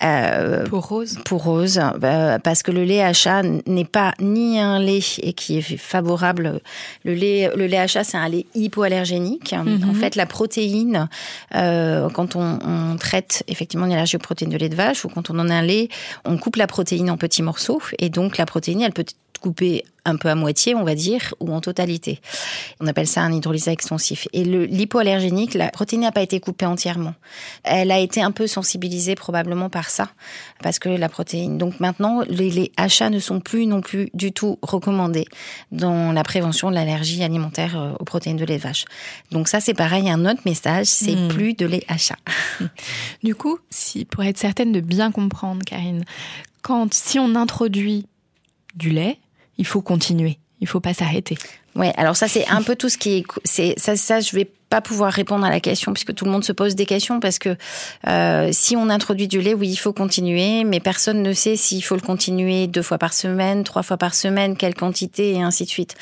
euh, 0.03 0.65
pour 0.67 0.87
Rose 0.89 1.19
Pour 1.25 1.45
Rose, 1.45 1.81
bah, 1.99 2.39
parce 2.39 2.63
que 2.63 2.71
le 2.71 2.85
lait 2.85 3.03
à 3.03 3.13
chat 3.13 3.43
n'est 3.43 3.85
pas 3.85 4.15
ni 4.21 4.59
un 4.59 4.79
lait 4.79 5.01
et 5.23 5.33
qui 5.33 5.59
est 5.59 5.77
favorable. 5.77 6.61
Le 7.05 7.15
lait, 7.15 7.51
le 7.55 7.67
lait 7.67 7.79
à 7.79 7.87
chat, 7.87 8.05
c'est 8.05 8.17
un 8.17 8.29
lait 8.29 8.47
hypoallergénique. 8.55 9.53
Mhm. 9.53 9.89
En 9.89 9.95
fait, 9.95 10.17
la 10.17 10.27
protéine, 10.27 11.09
euh, 11.55 12.09
quand 12.11 12.37
on, 12.37 12.59
on, 12.65 12.97
traite 12.97 13.45
effectivement 13.49 13.87
une 13.87 13.93
allergie 13.93 14.17
aux 14.17 14.21
protéines 14.21 14.51
de 14.51 14.57
lait 14.57 14.69
de 14.69 14.75
vache 14.75 15.05
ou 15.05 15.09
quand 15.09 15.31
on 15.31 15.39
en 15.39 15.49
a 15.49 15.55
un 15.55 15.63
lait, 15.63 15.89
on 16.25 16.39
coupe 16.39 16.57
la 16.57 16.67
protéine 16.67 17.11
en 17.11 17.17
petits 17.17 17.43
morceaux 17.43 17.81
et 17.99 18.09
donc 18.09 18.39
la 18.39 18.47
protéine, 18.47 18.83
elle 18.83 18.93
peut 18.93 19.05
couper 19.41 19.85
un 20.05 20.17
peu 20.17 20.29
à 20.29 20.35
moitié, 20.35 20.75
on 20.75 20.85
va 20.85 20.95
dire, 20.95 21.35
ou 21.41 21.53
en 21.53 21.61
totalité. 21.61 22.21
On 22.81 22.87
appelle 22.87 23.07
ça 23.07 23.23
un 23.23 23.33
hydrolysat 23.33 23.73
extensif. 23.73 24.29
Et 24.33 24.45
le 24.45 24.65
l'hypoallergénique, 24.65 25.55
la 25.55 25.71
protéine 25.71 26.03
n'a 26.03 26.13
pas 26.13 26.23
été 26.23 26.41
coupée 26.41 26.67
entièrement. 26.67 27.15
Elle 27.65 27.91
a 27.91 27.99
été 27.99 28.23
un 28.23 28.31
peu 28.31 28.47
sensibilisée 28.47 29.15
probablement 29.15 29.69
par 29.69 29.91
ça, 29.91 30.11
parce 30.63 30.79
que 30.79 30.89
la 30.89 31.09
protéine. 31.09 31.59
Donc 31.59 31.81
maintenant, 31.81 32.23
les, 32.29 32.73
achats 32.77 33.11
ne 33.11 33.19
sont 33.19 33.41
plus 33.41 33.67
non 33.67 33.81
plus 33.81 34.11
du 34.15 34.33
tout 34.33 34.59
recommandés 34.63 35.27
dans 35.73 36.13
la 36.13 36.23
prévention 36.23 36.71
de 36.71 36.75
l'allergie 36.75 37.23
alimentaire 37.23 37.79
euh, 37.79 37.93
aux 37.99 38.05
protéines 38.05 38.37
de 38.37 38.45
lait 38.45 38.59
de 38.59 38.63
vache. 38.63 38.85
Donc 39.31 39.49
ça, 39.49 39.61
c'est 39.61 39.75
pareil, 39.75 40.11
un 40.11 40.27
autre 40.27 40.43
message, 40.45 40.87
c'est 40.87 41.17
hmm. 41.17 41.29
plus 41.29 41.55
de 41.55 41.67
lait 41.67 41.85
achat. 41.89 42.17
Du 43.23 43.35
coup, 43.35 43.59
si 43.71 44.05
pour 44.05 44.25
être 44.25 44.39
certaine 44.39 44.73
de 44.73 44.81
bien 44.81 45.11
comprendre, 45.13 45.63
Karine, 45.65 46.05
quand 46.63 46.93
si 46.93 47.19
on 47.19 47.35
introduit 47.35 48.07
du 48.75 48.91
lait, 48.91 49.19
il 49.61 49.67
faut 49.67 49.83
continuer. 49.83 50.39
Il 50.61 50.67
faut 50.67 50.81
pas 50.81 50.95
s'arrêter. 50.95 51.37
Ouais, 51.77 51.93
alors 51.97 52.17
ça 52.17 52.27
c'est 52.27 52.47
un 52.49 52.63
peu 52.63 52.75
tout 52.75 52.89
ce 52.89 52.99
qui 52.99 53.19
est 53.19 53.25
c'est 53.45 53.79
ça 53.79 53.95
ça 53.95 54.21
je 54.21 54.35
vais 54.35 54.51
pas 54.71 54.81
pouvoir 54.81 55.13
répondre 55.13 55.45
à 55.45 55.51
la 55.51 55.59
question 55.59 55.93
puisque 55.93 56.15
tout 56.15 56.25
le 56.25 56.31
monde 56.31 56.45
se 56.45 56.53
pose 56.53 56.77
des 56.77 56.87
questions 56.87 57.19
parce 57.19 57.41
que 57.41 57.57
euh, 58.07 58.51
si 58.53 58.77
on 58.77 58.89
introduit 58.89 59.27
du 59.27 59.41
lait, 59.41 59.53
oui, 59.53 59.69
il 59.69 59.77
faut 59.77 59.93
continuer, 59.93 60.63
mais 60.63 60.79
personne 60.79 61.23
ne 61.23 61.33
sait 61.33 61.57
s'il 61.57 61.83
faut 61.83 61.97
le 61.97 62.01
continuer 62.01 62.69
deux 62.69 62.83
fois 62.83 62.97
par 62.97 63.13
semaine, 63.13 63.65
trois 63.65 63.83
fois 63.83 63.97
par 63.97 64.15
semaine, 64.15 64.57
quelle 64.57 64.75
quantité 64.75 65.33
et 65.33 65.43
ainsi 65.43 65.65
de 65.65 65.69
suite. 65.69 65.97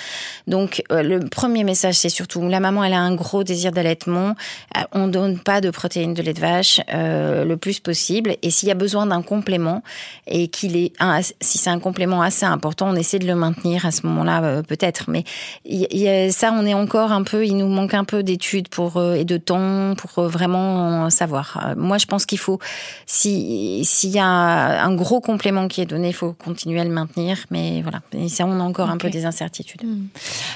Donc 0.47 0.83
euh, 0.93 1.03
le 1.03 1.21
premier 1.21 1.65
message, 1.65 1.95
c'est 1.95 2.11
surtout 2.11 2.47
la 2.47 2.61
maman, 2.61 2.85
elle 2.85 2.93
a 2.93 3.01
un 3.01 3.15
gros 3.15 3.43
désir 3.43 3.73
d'allaitement, 3.73 4.35
euh, 4.77 4.81
on 4.93 5.09
donne 5.09 5.39
pas 5.39 5.63
de 5.63 5.71
protéines 5.71 6.13
de 6.13 6.21
lait 6.21 6.35
de 6.35 6.41
vache 6.41 6.81
euh, 6.93 7.45
le 7.47 7.57
plus 7.57 7.81
possible, 7.81 8.37
et 8.43 8.51
s'il 8.51 8.69
y 8.69 8.73
a 8.73 8.75
besoin 8.75 9.07
d'un 9.07 9.23
complément 9.23 9.83
et 10.27 10.49
qu'il 10.49 10.77
est 10.77 10.93
un, 11.01 11.23
si 11.23 11.57
c'est 11.57 11.71
un 11.71 11.81
complément 11.81 12.21
assez 12.21 12.45
important, 12.45 12.91
on 12.91 12.97
essaie 12.97 13.19
de 13.19 13.27
le 13.27 13.35
maintenir 13.35 13.87
à 13.87 13.93
ce 13.93 14.07
moment-là 14.07 14.43
euh, 14.43 14.63
peut-être, 14.63 15.09
mais 15.09 15.25
y, 15.65 15.87
y 15.91 16.33
ça, 16.33 16.53
on 16.53 16.67
est 16.67 16.75
encore 16.75 17.13
un 17.13 17.23
peu, 17.23 17.47
il 17.47 17.57
nous 17.57 17.69
manque 17.69 17.95
un 17.95 18.05
peu 18.05 18.23
d'études 18.23 18.58
pour 18.66 18.97
euh, 18.97 19.14
et 19.14 19.25
de 19.25 19.37
temps 19.37 19.94
pour 19.97 20.25
euh, 20.25 20.29
vraiment 20.29 21.09
savoir. 21.11 21.64
Euh, 21.64 21.75
moi, 21.77 21.99
je 21.99 22.07
pense 22.07 22.27
qu'il 22.27 22.38
faut, 22.38 22.59
si 23.07 23.85
s'il 23.85 24.11
y 24.11 24.18
a 24.18 24.27
un 24.27 24.94
gros 24.94 25.21
complément 25.21 25.68
qui 25.68 25.81
est 25.81 25.87
donné, 25.87 26.09
il 26.09 26.14
faut 26.14 26.33
continuer 26.33 26.81
à 26.81 26.85
le 26.85 26.90
maintenir. 26.90 27.38
Mais 27.51 27.83
voilà, 27.83 28.01
et 28.12 28.29
ça, 28.29 28.47
on 28.47 28.59
a 28.59 28.62
encore 28.62 28.90
un 28.90 28.97
peu 28.97 29.11
des 29.11 29.25
incertitudes. 29.25 29.85
Hmm. 29.85 30.07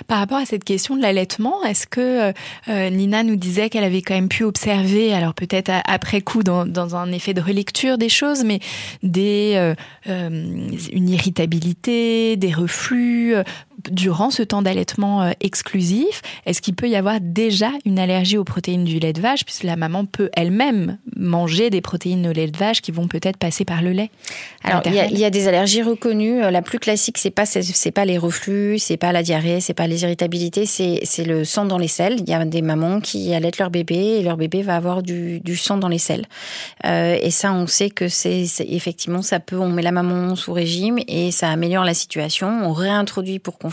Par 0.08 0.18
rapport 0.18 0.38
à 0.38 0.46
cette 0.46 0.64
question 0.64 0.96
de 0.96 1.02
l'allaitement, 1.02 1.62
est-ce 1.64 1.86
que 1.86 2.32
Nina 2.68 3.22
nous 3.22 3.36
disait 3.36 3.70
qu'elle 3.70 3.84
avait 3.84 4.02
quand 4.02 4.14
même 4.14 4.28
pu 4.28 4.44
observer, 4.44 5.14
alors 5.14 5.34
peut-être 5.34 5.70
après 5.86 6.22
coup 6.22 6.42
dans, 6.42 6.66
dans, 6.66 6.96
un 6.96 7.12
effet 7.12 7.34
de 7.34 7.40
relecture 7.40 7.98
des 7.98 8.08
choses, 8.08 8.44
mais 8.44 8.60
des 9.02 9.74
une 10.06 11.08
irritabilité, 11.08 12.36
des 12.36 12.52
reflux 12.52 13.34
durant 13.90 14.30
ce 14.30 14.42
temps 14.42 14.62
d'allaitement 14.62 15.32
exclusif 15.40 16.22
Est-ce 16.46 16.60
qu'il 16.60 16.74
peut 16.74 16.88
y 16.88 16.96
avoir 16.96 17.20
déjà 17.20 17.70
une 17.84 17.98
allergie 17.98 18.38
aux 18.38 18.44
protéines 18.44 18.84
du 18.84 18.98
lait 18.98 19.12
de 19.12 19.20
vache, 19.20 19.44
puisque 19.44 19.64
la 19.64 19.76
maman 19.76 20.04
peut 20.04 20.30
elle-même 20.34 20.98
manger 21.16 21.70
des 21.70 21.80
protéines 21.80 22.26
au 22.26 22.32
lait 22.32 22.48
de 22.48 22.56
vache 22.56 22.80
qui 22.80 22.92
vont 22.92 23.08
peut-être 23.08 23.36
passer 23.36 23.64
par 23.64 23.82
le 23.82 23.92
lait. 23.92 24.10
Alors 24.64 24.82
il 24.86 25.18
y, 25.18 25.24
a, 25.24 25.30
des 25.30 25.48
allergies 25.48 25.82
reconnues. 25.82 26.42
Euh, 26.42 26.50
la 26.50 26.62
plus 26.62 26.78
classique, 26.78 27.18
c'est 27.18 27.30
pas 27.30 27.46
c'est 27.46 27.90
pas 27.90 28.04
les 28.04 28.18
reflux, 28.18 28.78
c'est 28.78 28.96
pas 28.96 29.12
la 29.12 29.22
diarrhée, 29.22 29.60
c'est 29.60 29.74
pas 29.74 29.86
les 29.86 30.02
irritabilités, 30.02 30.66
c'est 30.66 31.00
c'est 31.04 31.24
le 31.24 31.44
sang 31.44 31.64
dans 31.64 31.78
les 31.78 31.88
selles. 31.88 32.20
Il 32.20 32.28
y 32.28 32.34
a 32.34 32.44
des 32.44 32.62
mamans 32.62 33.00
qui 33.00 33.34
allaitent 33.34 33.58
leur 33.58 33.70
bébé 33.70 33.96
et 33.96 34.22
leur 34.22 34.36
bébé 34.36 34.62
va 34.62 34.76
avoir 34.76 35.02
du, 35.02 35.40
du 35.40 35.56
sang 35.56 35.76
dans 35.76 35.88
les 35.88 35.98
selles. 35.98 36.26
Euh, 36.86 37.18
et 37.20 37.30
ça, 37.30 37.52
on 37.52 37.66
sait 37.66 37.90
que 37.90 38.08
c'est 38.08 38.46
effectivement 38.60 39.22
ça 39.22 39.40
peut. 39.40 39.58
On 39.58 39.68
met 39.68 39.82
la 39.82 39.92
maman 39.92 40.36
sous 40.36 40.52
régime 40.52 40.98
et 41.08 41.30
ça 41.30 41.48
améliore 41.50 41.84
la 41.84 41.94
situation. 41.94 42.48
On 42.48 42.72
réintroduit 42.72 43.38
pour 43.38 43.58
qu'on 43.58 43.70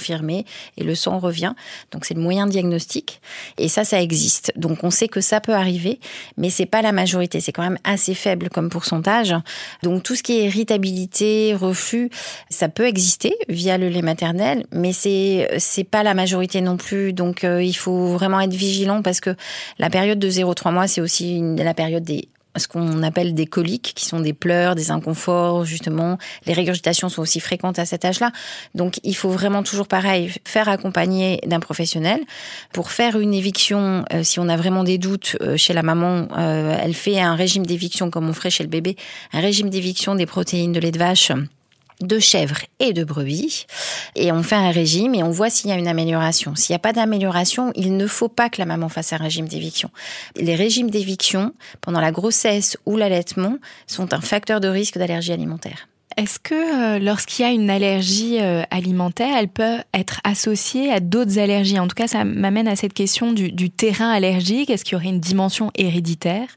et 0.77 0.83
le 0.83 0.95
sang 0.95 1.19
revient. 1.19 1.53
Donc 1.91 2.05
c'est 2.05 2.13
le 2.13 2.21
moyen 2.21 2.47
diagnostic 2.47 3.21
et 3.57 3.67
ça, 3.67 3.83
ça 3.83 4.01
existe. 4.01 4.51
Donc 4.55 4.83
on 4.83 4.91
sait 4.91 5.07
que 5.07 5.21
ça 5.21 5.41
peut 5.41 5.53
arriver, 5.53 5.99
mais 6.37 6.49
c'est 6.49 6.65
pas 6.65 6.81
la 6.81 6.91
majorité. 6.91 7.39
C'est 7.39 7.51
quand 7.51 7.63
même 7.63 7.77
assez 7.83 8.13
faible 8.13 8.49
comme 8.49 8.69
pourcentage. 8.69 9.35
Donc 9.83 10.03
tout 10.03 10.15
ce 10.15 10.23
qui 10.23 10.39
est 10.39 10.45
irritabilité, 10.45 11.53
reflux, 11.53 12.09
ça 12.49 12.69
peut 12.69 12.87
exister 12.87 13.33
via 13.47 13.77
le 13.77 13.89
lait 13.89 14.01
maternel, 14.01 14.65
mais 14.71 14.93
c'est 14.93 15.49
c'est 15.57 15.83
pas 15.83 16.03
la 16.03 16.13
majorité 16.13 16.61
non 16.61 16.77
plus. 16.77 17.13
Donc 17.13 17.43
euh, 17.43 17.61
il 17.63 17.73
faut 17.73 18.07
vraiment 18.07 18.39
être 18.39 18.53
vigilant 18.53 19.01
parce 19.01 19.19
que 19.19 19.35
la 19.77 19.89
période 19.89 20.19
de 20.19 20.29
0-3 20.29 20.73
mois, 20.73 20.87
c'est 20.87 21.01
aussi 21.01 21.41
la 21.57 21.73
période 21.73 22.03
des 22.03 22.29
ce 22.57 22.67
qu'on 22.67 23.03
appelle 23.03 23.33
des 23.33 23.45
coliques, 23.45 23.93
qui 23.95 24.05
sont 24.05 24.19
des 24.19 24.33
pleurs, 24.33 24.75
des 24.75 24.91
inconforts, 24.91 25.65
justement. 25.65 26.17
Les 26.45 26.53
régurgitations 26.53 27.09
sont 27.09 27.21
aussi 27.21 27.39
fréquentes 27.39 27.79
à 27.79 27.85
cet 27.85 28.05
âge-là. 28.05 28.31
Donc, 28.75 28.99
il 29.03 29.15
faut 29.15 29.29
vraiment 29.29 29.63
toujours 29.63 29.87
pareil, 29.87 30.31
faire 30.45 30.69
accompagner 30.69 31.39
d'un 31.45 31.59
professionnel. 31.59 32.19
Pour 32.73 32.91
faire 32.91 33.19
une 33.19 33.33
éviction, 33.33 34.05
euh, 34.13 34.23
si 34.23 34.39
on 34.39 34.49
a 34.49 34.57
vraiment 34.57 34.83
des 34.83 34.97
doutes 34.97 35.37
euh, 35.41 35.57
chez 35.57 35.73
la 35.73 35.83
maman, 35.83 36.27
euh, 36.37 36.77
elle 36.81 36.93
fait 36.93 37.19
un 37.19 37.35
régime 37.35 37.65
d'éviction 37.65 38.09
comme 38.09 38.27
on 38.27 38.33
ferait 38.33 38.49
chez 38.49 38.63
le 38.63 38.69
bébé, 38.69 38.95
un 39.33 39.41
régime 39.41 39.69
d'éviction 39.69 40.15
des 40.15 40.25
protéines 40.25 40.71
de 40.71 40.79
lait 40.79 40.91
de 40.91 40.99
vache 40.99 41.31
de 42.01 42.19
chèvre 42.19 42.57
et 42.79 42.93
de 42.93 43.03
brebis. 43.03 43.65
Et 44.15 44.31
on 44.31 44.43
fait 44.43 44.55
un 44.55 44.71
régime 44.71 45.15
et 45.15 45.23
on 45.23 45.31
voit 45.31 45.49
s'il 45.49 45.69
y 45.69 45.73
a 45.73 45.77
une 45.77 45.87
amélioration. 45.87 46.55
S'il 46.55 46.73
n'y 46.73 46.77
a 46.77 46.79
pas 46.79 46.93
d'amélioration, 46.93 47.71
il 47.75 47.97
ne 47.97 48.07
faut 48.07 48.29
pas 48.29 48.49
que 48.49 48.59
la 48.59 48.65
maman 48.65 48.89
fasse 48.89 49.13
un 49.13 49.17
régime 49.17 49.47
d'éviction. 49.47 49.89
Les 50.35 50.55
régimes 50.55 50.89
d'éviction, 50.89 51.53
pendant 51.81 52.01
la 52.01 52.11
grossesse 52.11 52.77
ou 52.85 52.97
l'allaitement, 52.97 53.57
sont 53.87 54.13
un 54.13 54.21
facteur 54.21 54.59
de 54.59 54.67
risque 54.67 54.97
d'allergie 54.97 55.33
alimentaire. 55.33 55.87
Est-ce 56.17 56.39
que 56.39 56.53
euh, 56.55 56.99
lorsqu'il 56.99 57.45
y 57.45 57.47
a 57.47 57.51
une 57.51 57.69
allergie 57.69 58.41
euh, 58.41 58.63
alimentaire, 58.71 59.37
elle 59.37 59.47
peut 59.47 59.77
être 59.93 60.19
associée 60.23 60.91
à 60.91 60.99
d'autres 60.99 61.37
allergies? 61.39 61.79
En 61.79 61.87
tout 61.87 61.95
cas, 61.95 62.07
ça 62.07 62.25
m'amène 62.25 62.67
à 62.67 62.75
cette 62.75 62.93
question 62.93 63.31
du, 63.31 63.51
du 63.51 63.69
terrain 63.69 64.09
allergique. 64.09 64.69
Est-ce 64.69 64.83
qu'il 64.83 64.93
y 64.93 64.95
aurait 64.95 65.09
une 65.09 65.19
dimension 65.19 65.71
héréditaire 65.75 66.47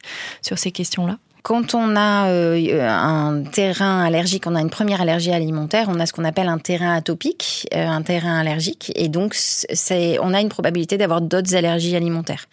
sur 0.40 0.58
ces 0.58 0.72
questions-là? 0.72 1.18
Quand 1.42 1.74
on 1.74 1.96
a 1.96 2.28
euh, 2.28 2.88
un 2.88 3.42
terrain 3.42 4.04
allergique, 4.04 4.46
on 4.46 4.54
a 4.54 4.60
une 4.60 4.70
première 4.70 5.00
allergie 5.00 5.32
alimentaire, 5.32 5.88
on 5.88 5.98
a 5.98 6.06
ce 6.06 6.12
qu'on 6.12 6.24
appelle 6.24 6.46
un 6.46 6.58
terrain 6.58 6.94
atopique, 6.94 7.66
euh, 7.74 7.84
un 7.84 8.02
terrain 8.02 8.38
allergique, 8.38 8.92
et 8.94 9.08
donc 9.08 9.34
c'est, 9.34 10.20
on 10.20 10.34
a 10.34 10.40
une 10.40 10.48
probabilité 10.48 10.98
d'avoir 10.98 11.20
d'autres 11.20 11.56
allergies 11.56 11.96
alimentaires. 11.96 12.46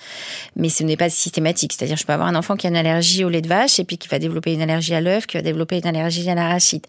Mais 0.55 0.69
ce 0.69 0.83
n'est 0.83 0.97
pas 0.97 1.11
systématique, 1.11 1.73
c'est-à-dire 1.73 1.97
je 1.97 2.05
peux 2.05 2.13
avoir 2.13 2.29
un 2.29 2.35
enfant 2.35 2.55
qui 2.55 2.65
a 2.65 2.71
une 2.71 2.77
allergie 2.77 3.23
au 3.23 3.29
lait 3.29 3.43
de 3.43 3.47
vache 3.47 3.79
et 3.79 3.83
puis 3.83 3.99
qui 3.99 4.07
va 4.07 4.17
développer 4.17 4.53
une 4.53 4.61
allergie 4.63 4.95
à 4.95 5.01
l'œuf, 5.01 5.27
qui 5.27 5.37
va 5.37 5.43
développer 5.43 5.77
une 5.77 5.87
allergie 5.87 6.27
à 6.27 6.33
l'arachide. 6.33 6.87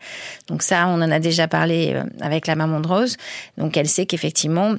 Donc 0.48 0.62
ça, 0.62 0.86
on 0.86 1.02
en 1.02 1.10
a 1.10 1.18
déjà 1.18 1.48
parlé 1.48 1.92
euh, 1.94 2.04
avec 2.22 2.46
la 2.46 2.56
maman 2.56 2.80
de 2.80 2.88
Rose, 2.88 3.18
donc 3.58 3.76
elle 3.76 3.88
sait 3.88 4.06
qu'effectivement 4.06 4.76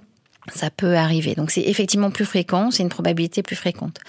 ça 0.51 0.71
peut 0.71 0.95
arriver. 0.95 1.35
Donc 1.35 1.51
c'est 1.51 1.61
effectivement 1.61 2.09
plus 2.09 2.25
fréquent, 2.25 2.71
c'est 2.71 2.81
une 2.81 2.89
probabilité 2.89 3.43
plus 3.43 3.55
fréquente. 3.55 3.99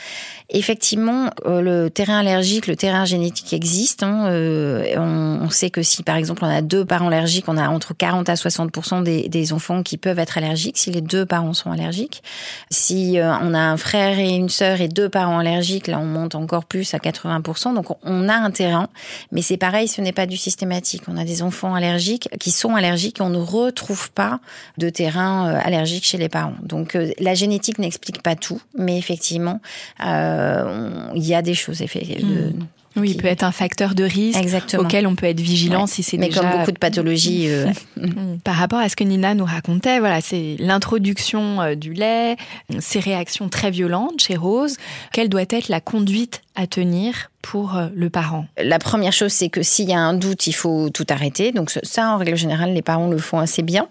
Effectivement, 0.48 1.30
euh, 1.46 1.60
le 1.60 1.90
terrain 1.90 2.18
allergique, 2.18 2.66
le 2.66 2.76
terrain 2.76 3.04
génétique 3.04 3.52
existe. 3.52 4.02
Hein, 4.02 4.26
euh, 4.26 4.96
on, 4.96 5.50
sait 5.50 5.68
que 5.68 5.82
si 5.82 6.02
par 6.02 6.16
exemple 6.16 6.44
on 6.44 6.48
a 6.48 6.62
deux 6.62 6.86
parents 6.86 7.08
allergiques, 7.08 7.48
on 7.48 7.58
a 7.58 7.68
entre 7.68 7.94
40 7.94 8.28
à 8.30 8.36
60 8.36 9.04
des, 9.04 9.28
des, 9.28 9.52
enfants 9.52 9.82
qui 9.82 9.98
peuvent 9.98 10.18
être 10.18 10.38
allergiques 10.38 10.78
si 10.78 10.90
les 10.90 11.02
deux 11.02 11.26
parents 11.26 11.52
sont 11.52 11.70
allergiques. 11.70 12.22
Si 12.70 13.18
euh, 13.18 13.34
on 13.42 13.52
a 13.52 13.60
un 13.60 13.76
frère 13.76 14.18
et 14.18 14.30
une 14.30 14.48
sœur 14.48 14.80
et 14.80 14.88
deux 14.88 15.10
parents 15.10 15.38
allergiques, 15.38 15.86
là 15.86 15.98
on 15.98 16.06
monte 16.06 16.34
encore 16.34 16.64
plus 16.64 16.94
à 16.94 16.98
80 16.98 17.42
Donc 17.74 17.86
on 18.02 18.28
a 18.30 18.34
un 18.34 18.50
terrain, 18.50 18.88
mais 19.32 19.42
c'est 19.42 19.58
pareil, 19.58 19.86
ce 19.86 20.00
n'est 20.00 20.12
pas 20.12 20.26
du 20.26 20.38
systématique. 20.38 21.02
On 21.08 21.18
a 21.18 21.24
des 21.24 21.42
enfants 21.42 21.74
allergiques 21.74 22.30
qui 22.40 22.50
sont 22.50 22.74
allergiques 22.74 23.20
et 23.20 23.22
on 23.22 23.30
ne 23.30 23.38
retrouve 23.38 24.10
pas 24.10 24.40
de 24.78 24.88
terrain 24.88 25.46
allergique 25.62 26.06
chez 26.06 26.21
les 26.22 26.28
parents. 26.28 26.54
Donc 26.62 26.94
euh, 26.94 27.10
la 27.18 27.34
génétique 27.34 27.78
n'explique 27.78 28.22
pas 28.22 28.34
tout, 28.34 28.60
mais 28.76 28.98
effectivement, 28.98 29.60
euh, 30.04 31.10
il 31.14 31.24
y 31.24 31.34
a 31.34 31.42
des 31.42 31.54
choses. 31.54 31.78
De, 31.78 31.84
mmh. 31.84 32.66
Oui, 32.96 33.10
il 33.10 33.16
peut 33.16 33.28
être 33.28 33.42
un 33.42 33.52
facteur 33.52 33.94
de 33.94 34.04
risque 34.04 34.38
Exactement. 34.38 34.82
auquel 34.82 35.06
on 35.06 35.14
peut 35.14 35.26
être 35.26 35.40
vigilant 35.40 35.82
ouais. 35.82 35.86
si 35.86 36.02
c'est 36.02 36.18
Mais 36.18 36.28
déjà... 36.28 36.40
comme 36.40 36.50
beaucoup 36.58 36.72
de 36.72 36.78
pathologies. 36.78 37.46
Euh... 37.48 37.66
Par 38.44 38.54
rapport 38.54 38.78
à 38.78 38.88
ce 38.88 38.96
que 38.96 39.04
Nina 39.04 39.34
nous 39.34 39.44
racontait, 39.46 39.98
voilà, 39.98 40.20
c'est 40.20 40.56
l'introduction 40.58 41.74
du 41.74 41.94
lait, 41.94 42.36
ces 42.80 43.00
réactions 43.00 43.48
très 43.48 43.70
violentes 43.70 44.20
chez 44.20 44.36
Rose. 44.36 44.76
Quelle 45.12 45.28
doit 45.28 45.42
être 45.42 45.68
la 45.68 45.80
conduite 45.80 46.41
à 46.54 46.66
tenir 46.66 47.30
pour 47.42 47.76
euh, 47.76 47.88
le 47.94 48.08
parent 48.08 48.46
La 48.56 48.78
première 48.78 49.12
chose, 49.12 49.32
c'est 49.32 49.48
que 49.48 49.62
s'il 49.62 49.88
y 49.88 49.92
a 49.92 49.98
un 49.98 50.14
doute, 50.14 50.46
il 50.46 50.52
faut 50.52 50.88
tout 50.90 51.06
arrêter. 51.10 51.50
Donc 51.50 51.70
ça, 51.82 52.14
en 52.14 52.16
règle 52.16 52.36
générale, 52.36 52.72
les 52.72 52.82
parents 52.82 53.08
le 53.08 53.18
font 53.18 53.40
assez 53.40 53.62
bien. 53.62 53.88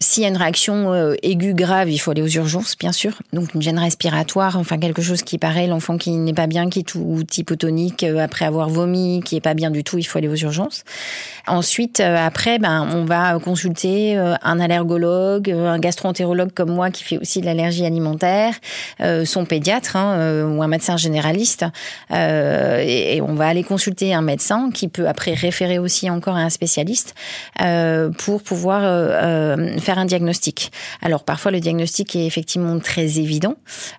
S'il 0.00 0.22
y 0.22 0.26
a 0.26 0.28
une 0.28 0.36
réaction 0.36 0.92
euh, 0.92 1.14
aiguë 1.22 1.54
grave, 1.54 1.90
il 1.90 1.98
faut 1.98 2.12
aller 2.12 2.22
aux 2.22 2.28
urgences, 2.28 2.76
bien 2.78 2.92
sûr. 2.92 3.20
Donc 3.32 3.54
une 3.54 3.62
gêne 3.62 3.78
respiratoire, 3.78 4.56
enfin 4.56 4.78
quelque 4.78 5.02
chose 5.02 5.22
qui 5.22 5.38
paraît, 5.38 5.66
l'enfant 5.66 5.98
qui 5.98 6.12
n'est 6.12 6.32
pas 6.32 6.46
bien, 6.46 6.70
qui 6.70 6.80
est 6.80 6.84
tout 6.84 7.24
hypotonique 7.36 8.04
euh, 8.04 8.18
après 8.18 8.44
avoir 8.44 8.68
vomi, 8.68 9.20
qui 9.24 9.36
est 9.36 9.40
pas 9.40 9.54
bien 9.54 9.70
du 9.70 9.82
tout, 9.82 9.98
il 9.98 10.04
faut 10.04 10.18
aller 10.18 10.28
aux 10.28 10.36
urgences. 10.36 10.84
Ensuite, 11.46 12.00
après, 12.00 12.58
ben, 12.58 12.88
on 12.94 13.04
va 13.04 13.38
consulter 13.38 14.16
un 14.16 14.60
allergologue, 14.60 15.50
un 15.50 15.78
gastroentérologue 15.78 16.52
comme 16.54 16.70
moi 16.70 16.90
qui 16.90 17.04
fait 17.04 17.18
aussi 17.18 17.42
de 17.42 17.46
l'allergie 17.46 17.84
alimentaire, 17.84 18.54
son 19.24 19.44
pédiatre 19.44 19.96
hein, 19.96 20.46
ou 20.46 20.62
un 20.62 20.68
médecin 20.68 20.96
généraliste. 20.96 21.66
Euh, 22.10 22.82
et, 22.84 23.16
et, 23.16 23.20
on 23.20 23.34
va 23.34 23.46
aller 23.46 23.64
consulter 23.64 24.14
un 24.14 24.22
médecin 24.22 24.70
qui 24.72 24.88
peut 24.88 25.08
après 25.08 25.34
référer 25.34 25.78
aussi 25.78 26.08
encore 26.10 26.36
à 26.36 26.40
un 26.40 26.50
spécialiste 26.50 27.14
euh, 27.60 28.10
pour 28.10 28.42
pouvoir 28.42 28.82
euh, 28.84 29.76
faire 29.78 29.98
un 29.98 30.04
diagnostic. 30.04 30.70
Alors 31.02 31.24
parfois 31.24 31.50
le 31.50 31.60
diagnostic 31.60 32.14
est 32.16 32.26
effectivement 32.26 32.78
très 32.78 33.18
évident, 33.18 33.56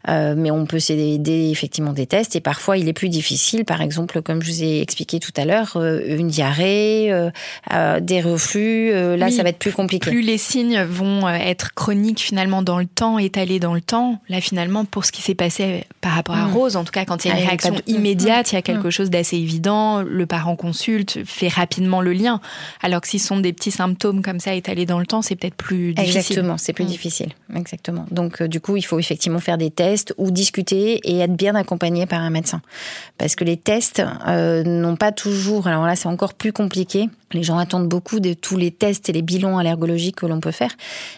euh, 0.07 0.35
mais 0.37 0.51
on 0.51 0.65
peut 0.65 0.79
s'aider 0.79 1.49
effectivement 1.51 1.93
des 1.93 2.07
tests 2.07 2.35
et 2.35 2.41
parfois 2.41 2.77
il 2.77 2.87
est 2.87 2.93
plus 2.93 3.09
difficile. 3.09 3.65
Par 3.65 3.81
exemple, 3.81 4.21
comme 4.21 4.41
je 4.41 4.51
vous 4.51 4.63
ai 4.63 4.81
expliqué 4.81 5.19
tout 5.19 5.33
à 5.35 5.45
l'heure, 5.45 5.73
euh, 5.75 6.01
une 6.17 6.27
diarrhée, 6.27 7.11
euh, 7.11 7.99
des 7.99 8.21
reflux, 8.21 8.91
là 9.17 9.27
oui, 9.27 9.33
ça 9.33 9.43
va 9.43 9.49
être 9.49 9.59
plus 9.59 9.71
compliqué. 9.71 10.09
Plus 10.09 10.21
les 10.21 10.37
signes 10.37 10.81
vont 10.83 11.27
euh, 11.27 11.33
être 11.33 11.73
chroniques 11.73 12.21
finalement 12.21 12.61
dans 12.61 12.79
le 12.79 12.85
temps, 12.85 13.19
étalés 13.19 13.59
dans 13.59 13.73
le 13.73 13.81
temps. 13.81 14.19
Là 14.29 14.41
finalement 14.41 14.85
pour 14.85 15.05
ce 15.05 15.11
qui 15.11 15.21
s'est 15.21 15.35
passé 15.35 15.85
par 16.01 16.13
rapport 16.13 16.35
à 16.35 16.45
Mmh. 16.45 16.53
Rose, 16.53 16.75
en 16.75 16.83
tout 16.83 16.91
cas 16.91 17.05
quand 17.05 17.25
il 17.25 17.29
y 17.29 17.31
a 17.31 17.39
une 17.39 17.45
réaction 17.45 17.75
immédiate, 17.87 18.51
il 18.51 18.55
y 18.55 18.57
a 18.57 18.59
Mmh. 18.59 18.63
quelque 18.63 18.89
chose 18.89 19.09
d'assez 19.09 19.37
évident, 19.37 20.01
le 20.01 20.25
parent 20.25 20.55
consulte, 20.55 21.19
fait 21.25 21.47
rapidement 21.47 22.01
le 22.01 22.13
lien. 22.13 22.41
Alors 22.81 23.01
que 23.01 23.07
si 23.07 23.19
ce 23.19 23.27
sont 23.27 23.39
des 23.39 23.53
petits 23.53 23.71
symptômes 23.71 24.21
comme 24.21 24.39
ça 24.39 24.53
étalés 24.53 24.85
dans 24.85 24.99
le 24.99 25.05
temps, 25.05 25.21
c'est 25.21 25.35
peut-être 25.35 25.55
plus 25.55 25.93
difficile. 25.93 26.17
Exactement, 26.17 26.57
c'est 26.57 26.73
plus 26.73 26.85
Mm. 26.85 26.87
difficile. 26.87 27.29
Exactement. 27.55 28.05
Donc, 28.11 28.41
euh, 28.41 28.47
du 28.47 28.59
coup, 28.59 28.77
il 28.77 28.81
faut 28.83 28.99
effectivement 28.99 29.39
faire 29.39 29.57
des 29.57 29.71
tests 29.71 30.13
ou 30.17 30.31
discuter 30.31 30.99
et 31.03 31.19
être 31.19 31.35
bien 31.35 31.55
accompagné 31.55 32.05
par 32.05 32.21
un 32.21 32.29
médecin. 32.29 32.61
Parce 33.17 33.35
que 33.35 33.43
les 33.43 33.57
tests 33.57 34.01
euh, 34.27 34.63
n'ont 34.63 34.95
pas 34.95 35.11
toujours. 35.11 35.67
Alors 35.67 35.85
là, 35.85 35.95
c'est 35.95 36.07
encore 36.07 36.33
plus 36.33 36.51
compliqué. 36.53 37.09
Les 37.35 37.43
gens 37.43 37.57
attendent 37.57 37.89
beaucoup 37.89 38.21
de 38.21 38.33
tous 38.33 38.55
les 38.55 38.71
tests 38.71 39.09
et 39.09 39.11
les 39.11 39.21
bilans 39.21 39.57
allergologiques 39.57 40.15
que 40.15 40.25
l'on 40.25 40.39
peut 40.39 40.51
faire, 40.51 40.71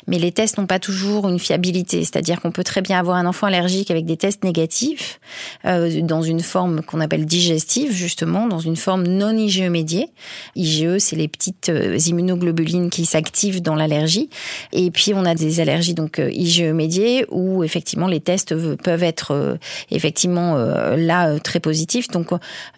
mais 0.07 0.17
les 0.17 0.31
tests 0.31 0.57
n'ont 0.57 0.65
pas 0.65 0.79
toujours 0.79 1.29
une 1.29 1.37
fiabilité. 1.37 2.03
C'est-à-dire 2.03 2.41
qu'on 2.41 2.49
peut 2.49 2.63
très 2.63 2.81
bien 2.81 2.97
avoir 2.97 3.17
un 3.17 3.27
enfant 3.27 3.45
allergique 3.45 3.91
avec 3.91 4.05
des 4.05 4.17
tests 4.17 4.43
négatifs 4.43 5.19
euh, 5.65 6.01
dans 6.01 6.23
une 6.23 6.39
forme 6.39 6.81
qu'on 6.81 7.01
appelle 7.01 7.27
digestive, 7.27 7.91
justement, 7.91 8.47
dans 8.47 8.59
une 8.59 8.75
forme 8.75 9.03
non 9.03 9.37
IgE 9.37 9.69
médiée. 9.69 10.09
IgE, 10.55 10.97
c'est 10.97 11.15
les 11.15 11.27
petites 11.27 11.69
euh, 11.69 11.99
immunoglobulines 12.07 12.89
qui 12.89 13.05
s'activent 13.05 13.61
dans 13.61 13.75
l'allergie. 13.75 14.31
Et 14.73 14.89
puis 14.89 15.13
on 15.13 15.23
a 15.23 15.35
des 15.35 15.59
allergies 15.59 15.93
donc 15.93 16.17
euh, 16.17 16.31
IgE 16.31 16.63
médiées 16.73 17.27
où 17.29 17.63
effectivement 17.63 18.07
les 18.07 18.21
tests 18.21 18.55
peuvent 18.77 19.03
être 19.03 19.59
effectivement 19.91 20.55
là 20.55 21.39
très 21.39 21.59
positifs. 21.59 22.07
Donc 22.07 22.29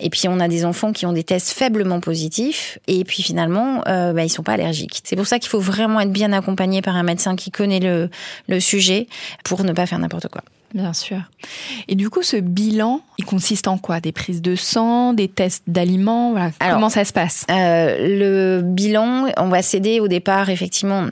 et 0.01 0.09
puis 0.09 0.27
on 0.27 0.41
a 0.41 0.49
des 0.49 0.65
enfants 0.65 0.91
qui 0.91 1.05
ont 1.05 1.13
des 1.13 1.23
tests 1.23 1.51
faiblement 1.51 2.01
positifs 2.01 2.79
et 2.87 3.05
puis 3.05 3.28
finalement 3.29 3.83
euh, 3.87 4.11
bah, 4.11 4.23
ils 4.23 4.29
sont 4.29 4.41
pas 4.43 4.53
allergiques. 4.53 5.01
C'est 5.03 5.15
pour 5.15 5.27
ça 5.27 5.37
qu'il 5.37 5.49
faut 5.49 5.59
vraiment 5.59 5.99
être 5.99 6.11
bien 6.11 6.33
accompagné 6.33 6.81
par 6.81 6.95
un 6.95 7.03
médecin 7.03 7.35
qui 7.35 7.51
connaît 7.51 7.79
le 7.79 8.09
le 8.47 8.59
sujet 8.59 9.07
pour 9.43 9.63
ne 9.63 9.71
pas 9.71 9.85
faire 9.85 9.99
n'importe 9.99 10.29
quoi. 10.29 10.41
Bien 10.73 10.93
sûr. 10.93 11.17
Et 11.87 11.95
du 11.95 12.09
coup, 12.09 12.21
ce 12.21 12.37
bilan, 12.37 13.01
il 13.17 13.25
consiste 13.25 13.67
en 13.67 13.77
quoi? 13.79 13.99
Des 13.99 14.11
prises 14.11 14.41
de 14.41 14.55
sang, 14.55 15.13
des 15.13 15.27
tests 15.27 15.63
d'aliments? 15.67 16.31
Voilà. 16.31 16.51
Alors, 16.59 16.75
Comment 16.75 16.89
ça 16.89 17.05
se 17.05 17.13
passe? 17.13 17.45
Euh, 17.49 17.97
le 18.19 18.61
bilan, 18.61 19.29
on 19.37 19.47
va 19.47 19.61
s'aider 19.61 19.99
au 19.99 20.07
départ 20.07 20.49
effectivement. 20.49 21.05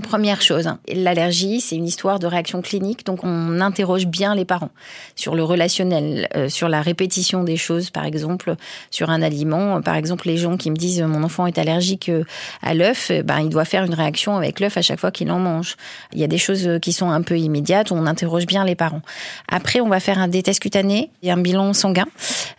Première 0.00 0.40
chose, 0.40 0.70
l'allergie, 0.88 1.60
c'est 1.60 1.76
une 1.76 1.84
histoire 1.84 2.18
de 2.18 2.26
réaction 2.26 2.62
clinique, 2.62 3.04
donc 3.04 3.24
on 3.24 3.60
interroge 3.60 4.06
bien 4.06 4.34
les 4.34 4.46
parents 4.46 4.70
sur 5.16 5.34
le 5.34 5.44
relationnel, 5.44 6.28
euh, 6.34 6.48
sur 6.48 6.70
la 6.70 6.80
répétition 6.80 7.44
des 7.44 7.58
choses, 7.58 7.90
par 7.90 8.06
exemple, 8.06 8.54
sur 8.90 9.10
un 9.10 9.20
aliment. 9.20 9.82
Par 9.82 9.96
exemple, 9.96 10.28
les 10.28 10.38
gens 10.38 10.56
qui 10.56 10.70
me 10.70 10.76
disent 10.76 11.02
mon 11.02 11.22
enfant 11.22 11.46
est 11.46 11.58
allergique 11.58 12.08
euh, 12.08 12.24
à 12.62 12.72
l'œuf, 12.72 13.10
eh 13.10 13.22
ben 13.22 13.40
il 13.40 13.50
doit 13.50 13.66
faire 13.66 13.84
une 13.84 13.92
réaction 13.92 14.34
avec 14.38 14.60
l'œuf 14.60 14.78
à 14.78 14.82
chaque 14.82 14.98
fois 14.98 15.10
qu'il 15.10 15.30
en 15.30 15.38
mange. 15.38 15.76
Il 16.14 16.20
y 16.20 16.24
a 16.24 16.26
des 16.26 16.38
choses 16.38 16.66
euh, 16.66 16.78
qui 16.78 16.94
sont 16.94 17.10
un 17.10 17.20
peu 17.20 17.38
immédiates, 17.38 17.92
on 17.92 18.06
interroge 18.06 18.46
bien 18.46 18.64
les 18.64 18.74
parents. 18.74 19.02
Après, 19.48 19.80
on 19.80 19.90
va 19.90 20.00
faire 20.00 20.18
un 20.18 20.28
des 20.28 20.42
tests 20.42 20.60
cutanés 20.60 21.10
et 21.22 21.30
un 21.30 21.36
bilan 21.36 21.74
sanguin. 21.74 22.06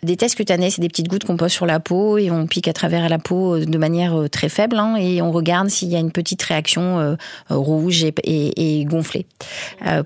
Des 0.04 0.16
tests 0.16 0.36
cutanés, 0.36 0.70
c'est 0.70 0.82
des 0.82 0.88
petites 0.88 1.08
gouttes 1.08 1.24
qu'on 1.24 1.36
pose 1.36 1.50
sur 1.50 1.66
la 1.66 1.80
peau 1.80 2.16
et 2.16 2.30
on 2.30 2.46
pique 2.46 2.68
à 2.68 2.72
travers 2.72 3.08
la 3.08 3.18
peau 3.18 3.56
euh, 3.56 3.64
de 3.64 3.78
manière 3.78 4.14
très 4.30 4.48
faible 4.48 4.78
hein, 4.78 4.94
et 4.96 5.20
on 5.20 5.32
regarde 5.32 5.68
s'il 5.68 5.88
y 5.88 5.96
a 5.96 5.98
une 5.98 6.12
petite 6.12 6.42
réaction 6.44 7.00
euh, 7.00 7.16
rouge 7.48 8.04
et, 8.04 8.14
et, 8.24 8.80
et 8.80 8.84
gonflé, 8.84 9.26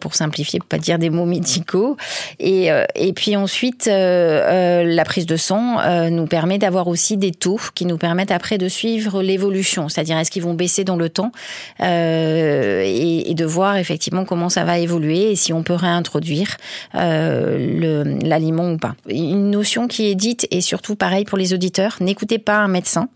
pour 0.00 0.14
simplifier, 0.14 0.58
pour 0.58 0.68
pas 0.68 0.78
dire 0.78 0.98
des 0.98 1.10
mots 1.10 1.26
médicaux. 1.26 1.96
Et, 2.38 2.68
et 2.94 3.12
puis 3.12 3.36
ensuite, 3.36 3.86
la 3.86 5.04
prise 5.04 5.26
de 5.26 5.36
sang 5.36 5.78
nous 6.10 6.26
permet 6.26 6.58
d'avoir 6.58 6.88
aussi 6.88 7.16
des 7.16 7.32
taux 7.32 7.60
qui 7.74 7.86
nous 7.86 7.98
permettent 7.98 8.30
après 8.30 8.58
de 8.58 8.68
suivre 8.68 9.22
l'évolution, 9.22 9.88
c'est-à-dire 9.88 10.18
est-ce 10.18 10.30
qu'ils 10.30 10.42
vont 10.42 10.54
baisser 10.54 10.84
dans 10.84 10.96
le 10.96 11.08
temps 11.08 11.32
et, 11.80 13.30
et, 13.30 13.34
de 13.34 13.44
voir 13.44 13.76
effectivement 13.76 14.24
comment 14.24 14.48
ça 14.48 14.64
va 14.64 14.78
évoluer 14.78 15.30
et 15.32 15.36
si 15.36 15.52
on 15.52 15.62
peut 15.62 15.74
réintroduire 15.74 16.56
l'aliment 16.94 18.70
ou 18.70 18.78
pas. 18.78 18.94
Une 19.08 19.50
notion 19.50 19.88
qui 19.88 20.06
est 20.06 20.14
dite 20.14 20.46
et 20.50 20.60
surtout 20.60 20.96
pareil 20.96 21.24
pour 21.24 21.38
les 21.38 21.54
auditeurs, 21.54 21.96
n'écoutez 22.00 22.38
pas 22.38 22.56
un 22.56 22.68
médecin 22.68 23.08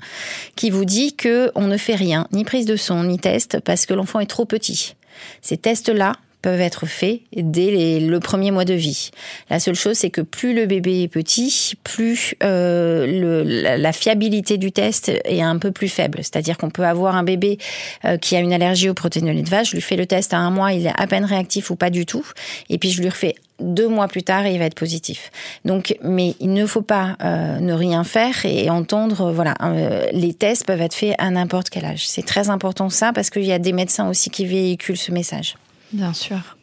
qui 0.56 0.70
vous 0.70 0.84
dit 0.84 1.14
que 1.14 1.50
on 1.54 1.66
ne 1.66 1.76
fait 1.76 1.94
rien, 1.94 2.26
ni 2.32 2.44
prise 2.44 2.66
de 2.66 2.76
son, 2.76 3.04
ni 3.04 3.18
test, 3.18 3.60
parce 3.60 3.86
que 3.86 3.91
l'enfant 3.94 4.20
est 4.20 4.26
trop 4.26 4.44
petit. 4.44 4.94
Ces 5.40 5.56
tests-là 5.56 6.14
peuvent 6.42 6.60
être 6.60 6.86
faits 6.86 7.20
dès 7.34 8.00
le 8.00 8.20
premier 8.20 8.50
mois 8.50 8.64
de 8.64 8.74
vie. 8.74 9.10
La 9.48 9.60
seule 9.60 9.76
chose, 9.76 9.96
c'est 9.96 10.10
que 10.10 10.20
plus 10.20 10.54
le 10.54 10.66
bébé 10.66 11.02
est 11.02 11.08
petit, 11.08 11.74
plus 11.84 12.34
euh, 12.42 13.76
la, 13.78 13.92
fiabilité 13.92 14.58
du 14.58 14.72
test 14.72 15.12
est 15.24 15.40
un 15.40 15.58
peu 15.58 15.70
plus 15.70 15.88
faible. 15.88 16.18
C'est-à-dire 16.18 16.58
qu'on 16.58 16.70
peut 16.70 16.84
avoir 16.84 17.14
un 17.14 17.22
bébé 17.22 17.58
euh, 18.04 18.16
qui 18.16 18.34
a 18.34 18.40
une 18.40 18.52
allergie 18.52 18.88
aux 18.88 18.94
protéines 18.94 19.26
de 19.26 19.30
lait 19.30 19.42
de 19.42 19.48
vache, 19.48 19.70
je 19.70 19.76
lui 19.76 19.82
fais 19.82 19.96
le 19.96 20.06
test 20.06 20.34
à 20.34 20.38
un 20.38 20.50
mois, 20.50 20.72
il 20.72 20.86
est 20.86 20.92
à 21.00 21.06
peine 21.06 21.24
réactif 21.24 21.70
ou 21.70 21.76
pas 21.76 21.90
du 21.90 22.04
tout, 22.04 22.26
et 22.68 22.78
puis 22.78 22.90
je 22.90 23.00
lui 23.00 23.08
refais 23.08 23.36
deux 23.62 23.88
mois 23.88 24.08
plus 24.08 24.22
tard 24.22 24.46
il 24.46 24.58
va 24.58 24.66
être 24.66 24.74
positif. 24.74 25.30
Donc, 25.64 25.96
mais 26.02 26.34
il 26.40 26.52
ne 26.52 26.66
faut 26.66 26.82
pas 26.82 27.16
euh, 27.22 27.58
ne 27.58 27.72
rien 27.72 28.04
faire 28.04 28.44
et 28.44 28.70
entendre, 28.70 29.32
voilà, 29.32 29.54
euh, 29.62 30.06
les 30.12 30.34
tests 30.34 30.66
peuvent 30.66 30.80
être 30.80 30.94
faits 30.94 31.14
à 31.18 31.30
n'importe 31.30 31.70
quel 31.70 31.84
âge. 31.84 32.06
C'est 32.06 32.26
très 32.26 32.50
important 32.50 32.90
ça 32.90 33.12
parce 33.12 33.30
qu'il 33.30 33.44
y 33.44 33.52
a 33.52 33.58
des 33.58 33.72
médecins 33.72 34.08
aussi 34.08 34.30
qui 34.30 34.46
véhiculent 34.46 34.96
ce 34.96 35.12
message. 35.12 35.56
Bien 35.92 36.12
sûr. 36.12 36.56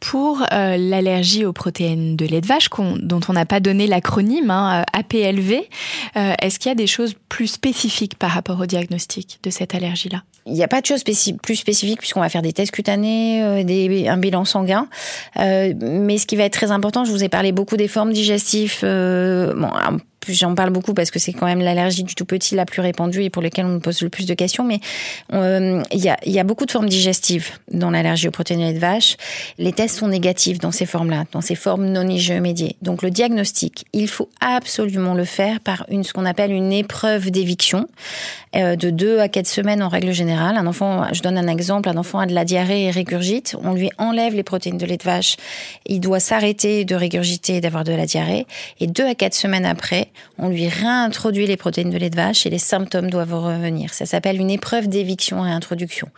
Pour 0.00 0.42
euh, 0.52 0.76
l'allergie 0.76 1.44
aux 1.44 1.52
protéines 1.52 2.16
de 2.16 2.26
lait 2.26 2.40
de 2.40 2.46
vache, 2.46 2.68
dont 3.00 3.20
on 3.28 3.32
n'a 3.32 3.46
pas 3.46 3.60
donné 3.60 3.86
l'acronyme 3.86 4.50
hein, 4.50 4.84
APLV, 4.92 5.62
est-ce 6.14 6.58
qu'il 6.58 6.70
y 6.70 6.72
a 6.72 6.76
des 6.76 6.86
choses 6.86 7.14
plus 7.28 7.48
spécifiques 7.48 8.16
par 8.16 8.30
rapport 8.30 8.60
au 8.60 8.66
diagnostic 8.66 9.38
de 9.42 9.50
cette 9.50 9.74
allergie-là? 9.74 10.22
Il 10.48 10.54
n'y 10.54 10.64
a 10.64 10.68
pas 10.68 10.80
de 10.80 10.86
choses 10.86 11.04
plus 11.42 11.56
spécifiques 11.56 11.98
puisqu'on 11.98 12.20
va 12.20 12.28
faire 12.28 12.42
des 12.42 12.52
tests 12.52 12.72
cutanés, 12.72 13.42
euh, 13.42 14.10
un 14.10 14.16
bilan 14.16 14.44
sanguin. 14.44 14.88
Euh, 15.38 15.74
mais 15.78 16.18
ce 16.18 16.26
qui 16.26 16.36
va 16.36 16.44
être 16.44 16.54
très 16.54 16.70
important, 16.70 17.04
je 17.04 17.10
vous 17.10 17.22
ai 17.22 17.28
parlé 17.28 17.52
beaucoup 17.52 17.76
des 17.76 17.88
formes 17.88 18.12
digestives. 18.12 18.80
Euh, 18.82 19.52
j'en 20.28 20.54
parle 20.54 20.70
beaucoup 20.70 20.94
parce 20.94 21.10
que 21.10 21.18
c'est 21.18 21.32
quand 21.32 21.46
même 21.46 21.60
l'allergie 21.60 22.02
du 22.02 22.14
tout 22.14 22.24
petit 22.24 22.54
la 22.54 22.64
plus 22.64 22.80
répandue 22.80 23.24
et 23.24 23.30
pour 23.30 23.42
laquelle 23.42 23.66
on 23.66 23.70
nous 23.70 23.80
pose 23.80 24.02
le 24.02 24.08
plus 24.08 24.26
de 24.26 24.34
questions. 24.34 24.64
Mais 24.64 24.80
euh, 25.32 25.82
il 25.92 26.00
y, 26.00 26.38
a, 26.38 26.44
beaucoup 26.44 26.66
de 26.66 26.70
formes 26.70 26.88
digestives 26.88 27.50
dans 27.70 27.90
l'allergie 27.90 28.28
aux 28.28 28.32
protéines 28.32 28.72
de 28.72 28.78
vache. 28.78 29.16
Les 29.58 29.72
tests 29.72 29.98
sont 29.98 30.08
négatifs 30.08 30.58
dans 30.58 30.72
ces 30.72 30.86
formes-là, 30.86 31.24
dans 31.32 31.40
ces 31.40 31.54
formes 31.54 31.86
non 31.86 32.08
IgE 32.08 32.32
médiées. 32.32 32.76
Donc 32.82 33.02
le 33.02 33.10
diagnostic, 33.10 33.86
il 33.92 34.08
faut 34.08 34.28
absolument 34.40 35.14
le 35.14 35.24
faire 35.24 35.60
par 35.60 35.84
une 35.88 36.04
ce 36.04 36.12
qu'on 36.12 36.24
appelle 36.24 36.52
une 36.52 36.72
épreuve 36.72 37.30
d'éviction 37.30 37.86
euh, 38.56 38.76
de 38.76 38.90
deux 38.90 39.18
à 39.18 39.28
quatre 39.28 39.46
semaines 39.46 39.82
en 39.82 39.88
règle 39.88 40.12
générale. 40.12 40.56
Un 40.56 40.66
enfant, 40.66 41.06
je 41.12 41.22
donne 41.22 41.36
un 41.36 41.48
exemple, 41.48 41.88
un 41.88 41.96
enfant 41.96 42.18
a 42.18 42.26
de 42.26 42.34
la 42.34 42.44
diarrhée 42.44 42.84
et 42.84 42.90
régurgite, 42.90 43.56
on 43.62 43.74
lui 43.74 43.90
enlève 43.98 44.34
les 44.34 44.42
protéines 44.42 44.78
de 44.78 44.86
lait 44.86 44.96
de 44.96 45.02
vache, 45.02 45.36
il 45.86 46.00
doit 46.00 46.20
s'arrêter 46.20 46.84
de 46.84 46.94
régurgiter 46.94 47.56
et 47.56 47.60
d'avoir 47.60 47.84
de 47.84 47.92
la 47.92 48.06
diarrhée 48.06 48.46
et 48.80 48.86
deux 48.86 49.06
à 49.06 49.14
quatre 49.14 49.34
semaines 49.34 49.66
après, 49.66 50.08
on 50.38 50.48
lui 50.48 50.68
réintroduit 50.68 51.46
les 51.46 51.56
protéines 51.56 51.90
de 51.90 51.98
lait 51.98 52.10
de 52.10 52.16
vache 52.16 52.46
et 52.46 52.50
les 52.50 52.58
symptômes 52.58 53.10
doivent 53.10 53.34
revenir. 53.34 53.92
Ça 53.92 54.06
s'appelle 54.06 54.40
une 54.40 54.50
épreuve 54.50 54.88
d'éviction 54.88 55.44
et 55.44 55.50
introduction. 55.50 56.08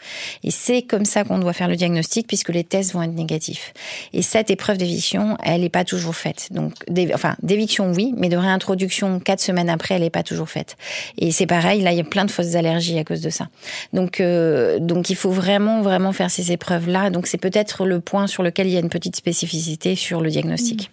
Et 0.45 0.51
c'est 0.51 0.83
comme 0.83 1.05
ça 1.05 1.25
qu'on 1.25 1.39
doit 1.39 1.53
faire 1.53 1.69
le 1.69 1.77
diagnostic 1.77 2.27
puisque 2.27 2.51
les 2.51 2.65
tests 2.65 2.93
vont 2.93 3.03
être 3.03 3.10
négatifs. 3.11 3.73
Et 4.13 4.23
cette 4.23 4.51
épreuve 4.51 4.79
d'éviction, 4.79 5.37
elle 5.43 5.63
n'est 5.63 5.69
pas 5.69 5.85
toujours 5.85 6.17
faite. 6.17 6.49
Donc, 6.51 6.75
enfin, 7.15 7.37
d'éviction 7.43 7.93
oui, 7.93 8.15
mais 8.17 8.29
de 8.29 8.37
réintroduction 8.37 9.21
quatre 9.21 9.41
semaines 9.41 9.71
après, 9.71 9.95
elle 9.95 10.03
n'est 10.03 10.11
pas 10.11 10.23
toujours 10.23 10.49
faite. 10.49 10.77
Et 11.19 11.31
c'est 11.31 11.47
pareil, 11.47 11.83
là, 11.83 11.93
il 11.93 11.99
y 11.99 12.01
a 12.01 12.05
plein 12.05 12.25
de 12.25 12.31
fausses 12.31 12.55
allergies 12.55 12.99
à 12.99 13.05
cause 13.05 13.21
de 13.21 13.31
ça. 13.31 13.49
Donc, 13.93 14.21
euh, 14.21 14.79
donc 14.79 15.11
il 15.11 15.17
faut 15.17 15.31
vraiment, 15.31 15.83
vraiment 15.83 16.13
faire 16.13 16.31
ces 16.31 16.53
épreuves-là. 16.53 17.11
Donc, 17.11 17.27
c'est 17.27 17.39
peut-être 17.39 17.87
le 17.87 18.01
point 18.01 18.27
sur 18.27 18.43
lequel 18.43 18.67
il 18.67 18.73
y 18.73 18.77
a 18.77 18.81
une 18.81 18.91
petite 18.91 19.17
spécificité 19.17 19.95
sur 19.97 20.21
le 20.21 20.31
diagnostic. 20.31 20.91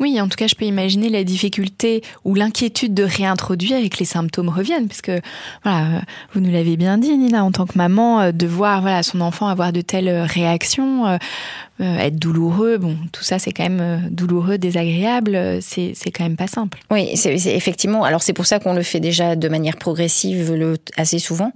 Oui, 0.00 0.20
en 0.20 0.28
tout 0.28 0.36
cas, 0.36 0.46
je 0.46 0.54
peux 0.54 0.64
imaginer 0.64 1.08
la 1.08 1.24
difficulté 1.24 2.02
ou 2.24 2.34
l'inquiétude 2.34 2.94
de 2.94 3.04
réintroduire 3.04 3.78
et 3.78 3.88
que 3.88 3.98
les 3.98 4.04
symptômes 4.04 4.48
reviennent, 4.48 4.88
parce 4.88 5.02
que 5.02 5.20
voilà, 5.62 5.96
euh, 5.96 6.00
vous 6.32 6.40
nous 6.40 6.50
l'avez 6.50 6.76
bien 6.76 6.98
dit, 6.98 7.16
Nina, 7.16 7.44
en 7.44 7.52
tant 7.52 7.66
que 7.66 7.76
maman, 7.76 8.20
euh, 8.20 8.32
de 8.32 8.46
voir 8.46 8.80
voilà 8.82 9.02
son 9.02 9.20
enfant 9.20 9.46
avoir 9.46 9.72
de 9.72 9.80
telles 9.80 10.10
réactions, 10.22 11.06
euh, 11.06 11.16
être 11.80 12.16
douloureux, 12.16 12.78
bon, 12.78 12.96
tout 13.10 13.24
ça 13.24 13.38
c'est 13.38 13.52
quand 13.52 13.64
même 13.64 13.80
euh, 13.80 13.98
douloureux, 14.10 14.58
désagréable, 14.58 15.34
euh, 15.34 15.58
c'est 15.60 15.94
quand 16.12 16.22
même 16.22 16.36
pas 16.36 16.46
simple. 16.46 16.78
Oui, 16.90 17.16
c'est 17.16 17.34
effectivement. 17.34 18.04
Alors 18.04 18.22
c'est 18.22 18.32
pour 18.32 18.46
ça 18.46 18.60
qu'on 18.60 18.74
le 18.74 18.82
fait 18.82 19.00
déjà 19.00 19.34
de 19.34 19.48
manière 19.48 19.76
progressive, 19.76 20.52
le, 20.54 20.76
assez 20.96 21.18
souvent, 21.18 21.52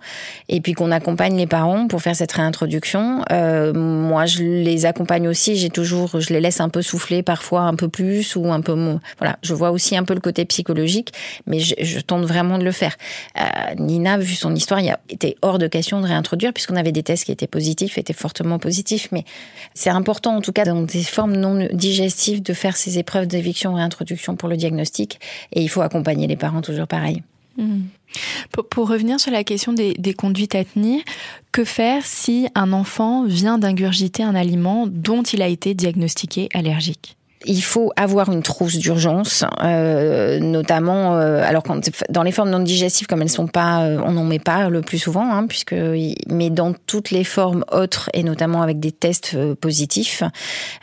et 0.49 0.61
puis 0.61 0.73
qu'on 0.73 0.91
accompagne 0.91 1.37
les 1.37 1.47
parents 1.47 1.87
pour 1.87 2.03
faire 2.03 2.17
cette 2.17 2.33
réintroduction. 2.33 3.23
Euh, 3.31 3.73
moi, 3.73 4.27
je 4.27 4.43
les 4.43 4.87
accompagne 4.87 5.29
aussi. 5.29 5.57
J'ai 5.57 5.71
toujours, 5.71 6.21
je 6.21 6.33
les 6.33 6.41
laisse 6.41 6.61
un 6.61 6.69
peu 6.69 6.83
souffler 6.83 7.23
parfois 7.23 7.63
un 7.63 7.75
peu 7.75 7.89
plus 7.89 8.35
ou 8.35 8.51
un 8.53 8.61
peu 8.61 8.77
voilà. 9.19 9.39
Je 9.43 9.55
vois 9.55 9.71
aussi 9.71 9.97
un 9.97 10.05
peu 10.05 10.15
le 10.15 10.21
côté 10.21 10.45
psychologique, 10.45 11.13
mais 11.47 11.61
je, 11.61 11.75
je 11.81 12.01
tente 12.01 12.25
vraiment 12.25 12.59
de 12.59 12.65
le 12.65 12.73
faire. 12.73 12.97
Euh, 13.41 13.45
Nina, 13.77 14.19
vu 14.19 14.35
son 14.35 14.55
histoire, 14.55 14.81
il 14.81 14.91
a 14.91 14.99
été 15.09 15.37
hors 15.43 15.59
de 15.59 15.69
question 15.69 16.01
de 16.01 16.07
réintroduire 16.07 16.53
puisqu'on 16.53 16.77
avait 16.77 16.93
des 16.93 17.03
tests 17.03 17.25
qui 17.25 17.33
étaient 17.33 17.47
positifs, 17.47 17.99
étaient 17.99 18.13
fortement 18.13 18.59
positifs, 18.59 19.09
mais 19.13 19.25
c'est 19.75 19.91
un 19.91 20.03
important, 20.09 20.37
en 20.37 20.41
tout 20.41 20.53
cas 20.53 20.65
dans 20.65 20.81
des 20.81 21.03
formes 21.03 21.37
non 21.37 21.69
digestives, 21.71 22.43
de 22.43 22.55
faire 22.55 22.79
ces 22.79 22.99
épreuves 22.99 23.27
d'éviction 23.27 23.77
et 23.77 23.83
introduction 23.83 24.37
pour 24.37 24.49
le 24.49 24.57
diagnostic. 24.57 25.21
Et 25.53 25.61
il 25.61 25.69
faut 25.69 25.83
accompagner 25.83 26.27
les 26.27 26.37
parents 26.37 26.63
toujours 26.63 26.87
pareil. 26.87 27.23
Mmh. 27.59 27.81
Pour, 28.71 28.89
revenir 28.89 29.21
sur 29.21 29.31
la 29.31 29.45
question 29.45 29.75
des, 29.75 29.93
des, 29.99 30.15
conduites 30.15 30.55
à 30.55 30.65
tenir, 30.65 31.03
que 31.53 31.63
faire 31.63 32.07
si 32.07 32.49
un 32.55 32.73
enfant 32.73 33.27
vient 33.27 33.59
d'ingurgiter 33.59 34.23
un 34.23 34.35
aliment 34.35 34.87
dont 34.87 35.23
il 35.23 35.43
a 35.43 35.49
été 35.49 35.75
diagnostiqué 35.75 36.49
allergique? 36.55 37.19
Il 37.47 37.63
faut 37.63 37.93
avoir 37.97 38.31
une 38.33 38.43
trousse 38.43 38.79
d'urgence, 38.79 39.45
euh, 39.63 40.41
notamment 40.41 41.15
euh, 41.15 41.43
alors 41.45 41.63
dans 42.09 42.23
les 42.23 42.33
formes 42.33 42.51
non 42.51 42.61
digestives 42.61 43.07
comme 43.07 43.23
elles 43.23 43.29
sont 43.29 43.47
pas, 43.47 43.83
euh, 43.83 44.01
on 44.05 44.13
n'en 44.13 44.25
met 44.25 44.39
pas 44.39 44.69
le 44.69 44.81
plus 44.81 44.99
souvent, 44.99 45.33
hein, 45.33 45.47
puisque 45.47 45.75
mais 46.29 46.51
dans 46.51 46.75
toutes 46.87 47.11
les 47.11 47.25
formes 47.25 47.65
autres 47.71 48.11
et 48.13 48.23
notamment 48.23 48.63
avec 48.63 48.81
des 48.81 48.93
tests 48.93 49.37
positifs, 49.55 50.23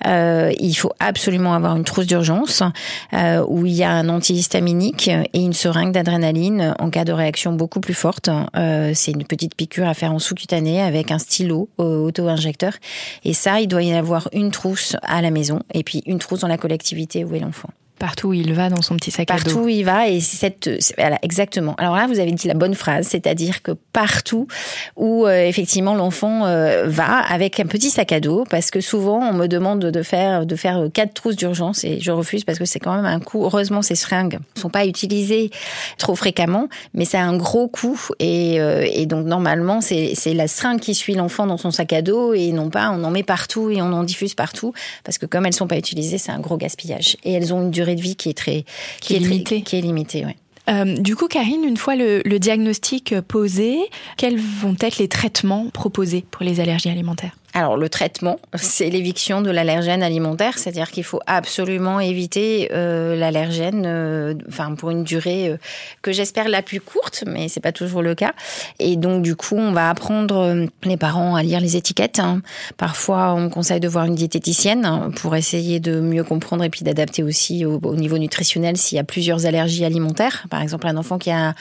il 0.06 0.74
faut 0.76 0.92
absolument 1.00 1.54
avoir 1.54 1.76
une 1.76 1.84
trousse 1.84 2.08
d'urgence 2.08 2.64
où 3.48 3.66
il 3.66 3.74
y 3.74 3.84
a 3.84 3.92
un 3.92 4.10
antihistaminique 4.10 5.10
et 5.10 5.40
une 5.40 5.54
seringue 5.54 5.92
d'adrénaline 5.92 6.76
en 6.80 6.90
cas 6.90 7.04
de 7.04 7.12
réaction 7.12 7.54
beaucoup 7.54 7.80
plus 7.80 7.94
forte. 7.94 8.30
C'est 8.94 9.12
une 9.12 9.26
petite 9.26 9.56
piqûre 9.56 9.88
à 9.88 9.94
faire 9.94 10.14
en 10.14 10.20
sous-cutané 10.20 10.82
avec 10.82 11.12
un 11.12 11.20
stylo 11.20 11.70
auto-injecteur 11.78 12.74
et 13.24 13.34
ça, 13.34 13.60
il 13.60 13.68
doit 13.68 13.84
y 13.84 13.94
avoir 13.94 14.30
une 14.34 14.52
trousse 14.52 14.96
à 15.02 15.22
la 15.22 15.32
maison 15.32 15.60
et 15.74 15.84
puis 15.84 16.02
une 16.06 16.20
trousse 16.20 16.44
la 16.48 16.58
collectivité 16.58 17.24
où 17.24 17.36
est 17.36 17.40
l'enfant. 17.40 17.70
Partout 18.00 18.30
où 18.30 18.34
il 18.34 18.54
va 18.54 18.70
dans 18.70 18.82
son 18.82 18.98
petit 18.98 19.12
sac 19.12 19.32
à 19.32 19.38
dos. 19.38 19.44
Partout 19.44 19.60
où 19.60 19.68
il 19.70 19.86
va 19.86 20.10
et 20.10 20.20
cette 20.20 20.70
voilà, 20.98 21.18
exactement. 21.22 21.76
Alors 21.78 21.96
là 21.96 22.08
vous 22.08 22.20
avez 22.20 22.32
dit 22.34 22.48
la 22.48 22.54
bonne 22.54 22.76
phrase, 22.76 23.08
c'est-à-dire 23.08 23.62
que 23.62 23.72
partout 23.94 24.48
où 24.98 25.26
euh, 25.26 25.46
effectivement 25.46 25.96
l'enfant 25.96 26.46
euh, 26.46 26.88
va 26.88 27.20
avec 27.20 27.60
un 27.62 27.66
petit 27.66 27.90
sac 27.90 28.12
à 28.12 28.20
dos 28.20 28.44
parce 28.50 28.70
que 28.70 28.82
souvent 28.82 29.20
on 29.20 29.34
me 29.34 29.48
demande 29.48 29.80
de 29.80 30.04
faire 30.04 30.46
de 30.46 30.56
faire 30.58 30.88
quatre 30.94 31.14
trousses 31.14 31.38
d'urgence 31.38 31.86
et 31.86 32.02
je 32.02 32.12
refuse 32.12 32.44
parce 32.44 32.60
que 32.60 32.66
c'est 32.66 32.80
quand 32.80 32.96
même 32.96 33.06
un 33.06 33.20
coût. 33.22 33.46
Heureusement 33.46 33.82
ces 33.82 33.96
seringues 33.96 34.40
ne 34.56 34.62
sont 34.62 34.70
pas 34.70 34.86
utilisées 34.86 35.50
trop 35.98 36.16
fréquemment, 36.16 36.68
mais 36.94 37.06
c'est 37.06 37.18
un 37.18 37.38
gros 37.38 37.70
coût 37.70 38.00
et, 38.20 38.60
euh, 38.60 39.06
donc 39.06 39.26
normalement 39.26 39.80
c'est 39.80 40.16
c'est 40.16 40.34
la 40.34 40.50
seringue 40.50 40.82
qui 40.82 40.96
suit 40.96 41.14
l'enfant 41.14 41.48
dans 41.48 41.58
son 41.58 41.72
sac 41.72 41.94
à 41.94 42.02
dos 42.02 42.34
et 42.34 42.52
non 42.52 42.70
pas 42.70 42.92
on 42.92 43.04
en 43.06 43.12
met 43.12 43.24
partout 43.24 43.70
et 43.70 43.82
on 43.82 43.94
en 43.94 44.04
diffuse 44.04 44.34
partout 44.34 44.74
parce 45.06 45.18
que 45.18 45.26
comme 45.26 45.46
elles 45.46 45.54
sont 45.54 45.68
pas 45.68 45.78
utilisées 45.78 46.18
c'est 46.18 46.34
un 46.34 46.40
gros 46.40 46.58
gaspillage 46.58 47.16
et 47.24 47.32
elles 47.32 47.54
ont 47.54 47.62
une 47.62 47.72
durée 47.72 47.85
de 47.94 48.02
vie 48.02 48.16
qui 48.16 48.30
est 48.30 48.34
très 48.34 48.66
qui, 49.02 49.16
est, 49.16 49.20
limitée. 49.20 49.62
qui 49.62 49.78
est 49.78 49.82
limitée, 49.82 50.26
euh, 50.68 50.98
du 50.98 51.16
coup, 51.16 51.28
Karine, 51.28 51.64
une 51.64 51.78
fois 51.78 51.96
le, 51.96 52.40
diagnostic 52.40 53.14
posé, 53.22 53.78
quels 54.18 54.40
vont 54.40 54.76
être 54.80 54.98
les 54.98 55.08
traitements 55.08 55.70
proposés 55.70 56.26
pour 56.32 56.44
les 56.44 56.60
allergies 56.60 56.90
alimentaires? 56.90 57.36
Alors 57.58 57.78
le 57.78 57.88
traitement, 57.88 58.38
c'est 58.56 58.90
l'éviction 58.90 59.42
de 59.42 59.50
l'allergène 59.50 60.04
alimentaire, 60.04 60.60
c'est-à-dire 60.60 60.92
qu'il 60.92 61.06
faut 61.06 61.22
absolument 61.26 62.02
éviter 62.02 62.68
euh, 62.74 63.16
l'allergène, 63.16 63.86
euh, 63.86 64.34
enfin 64.50 64.76
pour 64.76 64.90
une 64.90 65.06
durée 65.06 65.48
euh, 65.48 65.58
que 66.02 66.12
j'espère 66.12 66.50
la 66.50 66.62
plus 66.62 66.82
courte, 66.82 67.24
mais 67.26 67.48
c'est 67.48 67.62
pas 67.62 67.72
toujours 67.72 68.02
le 68.02 68.14
cas. 68.14 68.34
Et 68.80 68.98
donc 68.98 69.22
du 69.22 69.38
coup, 69.38 69.56
on 69.56 69.72
va 69.72 69.90
apprendre 69.90 70.36
euh, 70.36 70.66
les 70.84 70.98
parents 70.98 71.38
à 71.38 71.44
lire 71.44 71.62
les 71.62 71.78
étiquettes. 71.78 72.20
hein. 72.20 72.42
Parfois, 72.76 73.34
on 73.34 73.50
conseille 73.50 73.80
de 73.80 73.88
voir 73.88 74.04
une 74.04 74.16
diététicienne 74.16 74.84
hein, 74.84 75.12
pour 75.16 75.34
essayer 75.38 75.80
de 75.80 76.02
mieux 76.02 76.26
comprendre 76.26 76.66
et 76.66 76.70
puis 76.70 76.84
d'adapter 76.84 77.24
aussi 77.24 77.64
au, 77.64 77.80
au 77.82 77.96
niveau 77.96 78.18
nutritionnel 78.18 78.76
s'il 78.76 78.98
y 78.98 79.00
a 79.00 79.06
plusieurs 79.06 79.46
allergies 79.46 79.86
alimentaires. 79.86 80.46
Par 80.50 80.62
exemple, 80.62 80.88
un 80.88 80.98
enfant 80.98 81.18
qui 81.18 81.32
a 81.32 81.54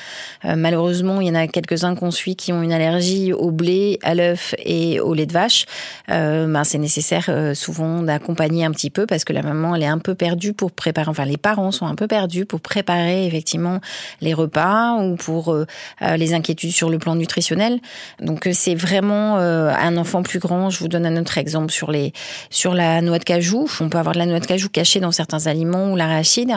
euh, 0.45 0.57
malheureusement, 0.57 1.21
il 1.21 1.29
y 1.29 1.31
en 1.31 1.37
a 1.37 1.47
quelques-uns 1.47 1.95
qu'on 1.95 2.11
suit 2.11 2.35
qui 2.35 2.53
ont 2.53 2.63
une 2.63 2.73
allergie 2.73 3.33
au 3.33 3.53
blé, 3.53 4.01
à 4.03 4.17
l'œuf 4.17 4.57
et 4.59 4.99
au 4.99 5.15
lait 5.15 5.27
de 5.27 5.33
vache 5.33 5.67
euh, 6.11 6.47
ben, 6.47 6.65
c'est 6.65 6.79
nécessaire 6.79 7.27
euh, 7.29 7.55
souvent 7.55 8.03
d'accompagner 8.03 8.65
un 8.65 8.71
petit 8.71 8.91
peu 8.91 9.07
parce 9.07 9.25
que 9.25 9.33
la 9.33 9.43
maman 9.43 9.75
elle 9.75 9.83
est 9.83 9.87
un 9.87 9.99
peu 9.99 10.15
perdue 10.15 10.53
pour 10.53 10.73
préparer, 10.73 11.09
enfin 11.09 11.25
les 11.25 11.37
parents 11.37 11.71
sont 11.71 11.87
un 11.87 11.95
peu 11.95 12.07
perdus 12.07 12.47
pour 12.47 12.61
préparer 12.61 13.27
effectivement 13.27 13.81
les 14.21 14.35
repas 14.35 14.95
ou 15.03 15.17
pour 15.17 15.53
euh, 15.53 15.67
euh, 16.03 16.17
les 16.17 16.35
inquiétudes 16.35 16.73
sur 16.73 16.91
le 16.91 16.99
plan 16.99 17.15
nutritionnel. 17.15 17.81
Donc 18.21 18.47
euh, 18.47 18.51
c'est 18.53 18.75
vraiment 18.75 19.37
un 19.37 19.97
enfant 19.97 20.23
plus 20.23 20.39
grand. 20.39 20.71
Je 20.71 20.79
vous 20.79 20.89
donne 20.89 21.07
un 21.07 21.21
autre 21.21 21.39
exemple 21.39 21.73
sur 21.73 21.91
les 21.91 22.13
sur 22.51 22.75
la 22.75 23.01
noix 23.01 23.19
de 23.19 23.25
cajou. 23.25 23.69
On 23.81 23.89
peut 23.89 23.99
avoir 23.99 24.15
de 24.15 24.19
la 24.19 24.27
noix 24.27 24.41
de 24.41 24.47
cajou 24.47 24.69
cachée 24.69 25.01
dans 25.01 25.13
certains 25.13 25.47
aliments 25.47 25.93
ou 25.93 25.97
l'arachide. 25.97 26.53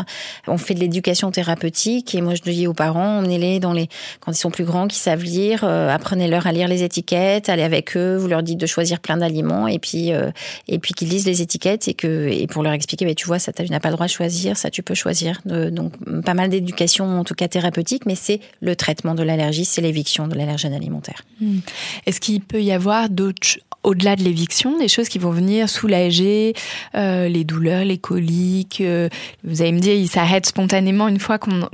On 0.48 0.58
fait 0.58 0.74
de 0.74 0.80
l'éducation 0.80 1.32
thérapeutique 1.32 2.16
et 2.16 2.22
moi 2.22 2.36
je 2.36 2.42
dis 2.42 2.68
aux 2.68 2.74
parents 2.74 3.20
emmenez-les 3.20 3.60
dans 3.60 3.74
les 3.74 3.90
quand 4.20 4.32
ils 4.32 4.36
sont 4.36 4.52
plus 4.52 4.66
grands 4.66 4.88
qui 4.88 5.00
savent 5.00 5.24
lire, 5.24 5.64
apprenez-leur 5.64 6.48
à 6.48 6.52
lire 6.52 6.68
les 6.68 6.84
étiquettes, 6.84 7.50
allez 7.50 7.64
avec 7.64 7.96
eux, 7.98 8.18
vous 8.18 8.28
leur 8.28 8.44
dites 8.44 8.60
de 8.60 8.66
choisir 8.66 9.00
plein 9.00 9.17
d'aliments 9.18 9.68
et 9.68 9.80
puis 9.80 10.14
euh, 10.14 10.32
et 10.68 10.80
puis 10.80 10.94
qu'ils 10.94 11.10
lisent 11.10 11.26
les 11.26 11.42
étiquettes 11.42 11.88
et 11.88 11.94
que 11.94 12.28
et 12.28 12.48
pour 12.48 12.64
leur 12.64 12.74
expliquer 12.74 13.06
mais 13.06 13.16
tu 13.16 13.28
vois 13.28 13.40
ça 13.40 13.52
tu 13.54 13.64
n'as 13.70 13.80
pas 13.80 13.90
le 13.90 13.96
droit 13.96 14.06
de 14.06 14.12
choisir, 14.12 14.58
ça 14.58 14.70
tu 14.70 14.84
peux 14.84 14.96
choisir. 14.96 15.42
De- 15.46 15.70
donc 15.70 15.94
pas 16.24 16.34
mal 16.34 16.50
d'éducation 16.50 17.20
en 17.20 17.24
tout 17.24 17.36
cas 17.36 17.48
thérapeutique 17.48 18.06
mais 18.06 18.16
c'est 18.16 18.40
le 18.62 18.76
traitement 18.76 19.16
de 19.16 19.24
l'allergie, 19.24 19.66
c'est 19.66 19.82
l'éviction 19.82 20.28
de 20.28 20.36
l'allergène 20.36 20.74
alimentaire. 20.74 21.24
Est-ce 22.06 22.20
qu'il 22.20 22.42
peut 22.42 22.62
y 22.62 22.72
avoir 22.72 23.10
d'autres, 23.10 23.60
au-delà 23.84 24.16
de 24.16 24.24
l'éviction, 24.24 24.78
des 24.78 24.88
choses 24.88 25.08
qui 25.08 25.18
vont 25.20 25.30
venir 25.32 25.70
soulager 25.70 26.54
euh, 26.96 27.30
les 27.30 27.44
douleurs, 27.44 27.86
les 27.86 27.98
coliques 27.98 28.82
euh, 28.82 29.08
Vous 29.44 29.62
allez 29.62 29.72
me 29.72 29.80
dire, 29.80 29.94
il 29.94 30.08
s'arrête 30.08 30.46
spontanément 30.46 31.08
une 31.08 31.20
fois 31.20 31.38
qu'on 31.38 31.70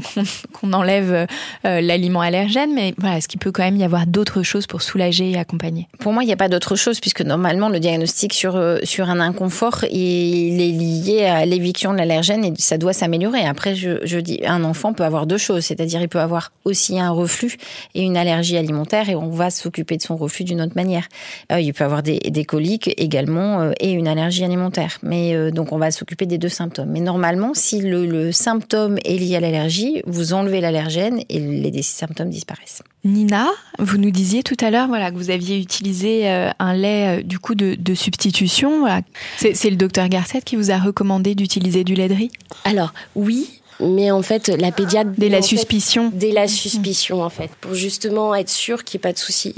qu'on 0.53 0.73
enlève 0.73 1.27
euh, 1.65 1.81
l'aliment 1.81 2.21
allergène, 2.21 2.73
mais 2.73 2.93
voilà, 2.97 3.17
est-ce 3.17 3.27
qu'il 3.27 3.39
peut 3.39 3.51
quand 3.51 3.63
même 3.63 3.77
y 3.77 3.83
avoir 3.83 4.05
d'autres 4.05 4.43
choses 4.43 4.67
pour 4.67 4.81
soulager 4.81 5.31
et 5.31 5.37
accompagner? 5.37 5.87
Pour 5.99 6.13
moi, 6.13 6.23
il 6.23 6.27
n'y 6.27 6.33
a 6.33 6.37
pas 6.37 6.49
d'autre 6.49 6.75
chose 6.75 6.99
puisque 6.99 7.21
normalement 7.23 7.69
le 7.69 7.79
diagnostic 7.79 8.33
sur 8.33 8.55
euh, 8.55 8.77
sur 8.83 9.09
un 9.09 9.19
inconfort 9.19 9.85
il 9.91 10.61
est 10.61 10.71
lié 10.71 11.25
à 11.25 11.45
l'éviction 11.45 11.93
de 11.93 11.97
l'allergène 11.97 12.45
et 12.45 12.53
ça 12.57 12.77
doit 12.77 12.93
s'améliorer. 12.93 13.45
Après, 13.45 13.75
je, 13.75 13.99
je 14.03 14.19
dis 14.19 14.41
un 14.45 14.63
enfant 14.63 14.93
peut 14.93 15.03
avoir 15.03 15.27
deux 15.27 15.37
choses, 15.37 15.65
c'est-à-dire 15.65 16.01
il 16.01 16.09
peut 16.09 16.19
avoir 16.19 16.51
aussi 16.65 16.99
un 16.99 17.11
reflux 17.11 17.57
et 17.95 18.01
une 18.01 18.17
allergie 18.17 18.57
alimentaire 18.57 19.09
et 19.09 19.15
on 19.15 19.29
va 19.29 19.49
s'occuper 19.49 19.97
de 19.97 20.01
son 20.01 20.15
reflux 20.15 20.45
d'une 20.45 20.61
autre 20.61 20.75
manière. 20.75 21.07
Euh, 21.51 21.59
il 21.59 21.73
peut 21.73 21.83
avoir 21.83 22.03
des, 22.03 22.19
des 22.19 22.45
coliques 22.45 22.93
également 22.97 23.61
euh, 23.61 23.71
et 23.79 23.91
une 23.91 24.07
allergie 24.07 24.43
alimentaire. 24.43 24.97
Mais 25.03 25.51
donc 25.51 25.71
on 25.71 25.77
va 25.77 25.91
s'occuper 25.91 26.25
des 26.25 26.37
deux 26.37 26.49
symptômes. 26.49 26.89
Mais 26.89 26.99
normalement, 26.99 27.53
si 27.53 27.81
le, 27.81 28.05
le 28.05 28.31
symptôme 28.31 28.97
est 29.05 29.17
lié 29.17 29.37
à 29.37 29.39
l'allergie, 29.39 30.01
vous 30.05 30.33
enlevez 30.33 30.61
l'allergène 30.61 31.21
et 31.29 31.39
les, 31.39 31.71
les 31.71 31.81
symptômes 31.81 32.29
disparaissent. 32.29 32.81
Nina, 33.03 33.47
vous 33.79 33.97
nous 33.97 34.11
disiez 34.11 34.43
tout 34.43 34.55
à 34.61 34.71
l'heure 34.71 34.87
voilà, 34.87 35.11
que 35.11 35.17
vous 35.17 35.29
aviez 35.29 35.59
utilisé 35.59 36.29
un 36.29 36.73
lait 36.73 37.12
euh, 37.19 37.21
du 37.21 37.39
coup 37.39 37.55
de, 37.55 37.75
de 37.75 37.93
substitution. 37.95 38.79
Voilà. 38.81 39.01
C'est 39.37 39.69
le 39.69 39.75
docteur 39.75 40.07
Garcet 40.09 40.41
qui 40.41 40.55
vous 40.55 40.71
a 40.71 40.77
recommandé 40.77 41.35
d'utiliser 41.35 41.83
du 41.83 41.95
lait 41.95 42.09
de 42.09 42.13
riz? 42.13 42.31
Alors 42.65 42.93
oui, 43.15 43.49
mais 43.79 44.11
en 44.11 44.21
fait 44.21 44.47
la 44.49 44.71
pédiatre 44.71 45.11
Dès 45.17 45.29
la 45.29 45.37
fait, 45.37 45.47
suspicion. 45.47 46.11
dès 46.13 46.31
la 46.31 46.47
suspicion 46.47 47.23
en 47.23 47.29
fait, 47.29 47.49
pour 47.61 47.73
justement 47.73 48.33
être 48.35 48.49
sûr 48.49 48.83
qu'il 48.83 48.97
n'y 48.97 49.01
ait 49.01 49.07
pas 49.09 49.13
de 49.13 49.19
souci. 49.19 49.55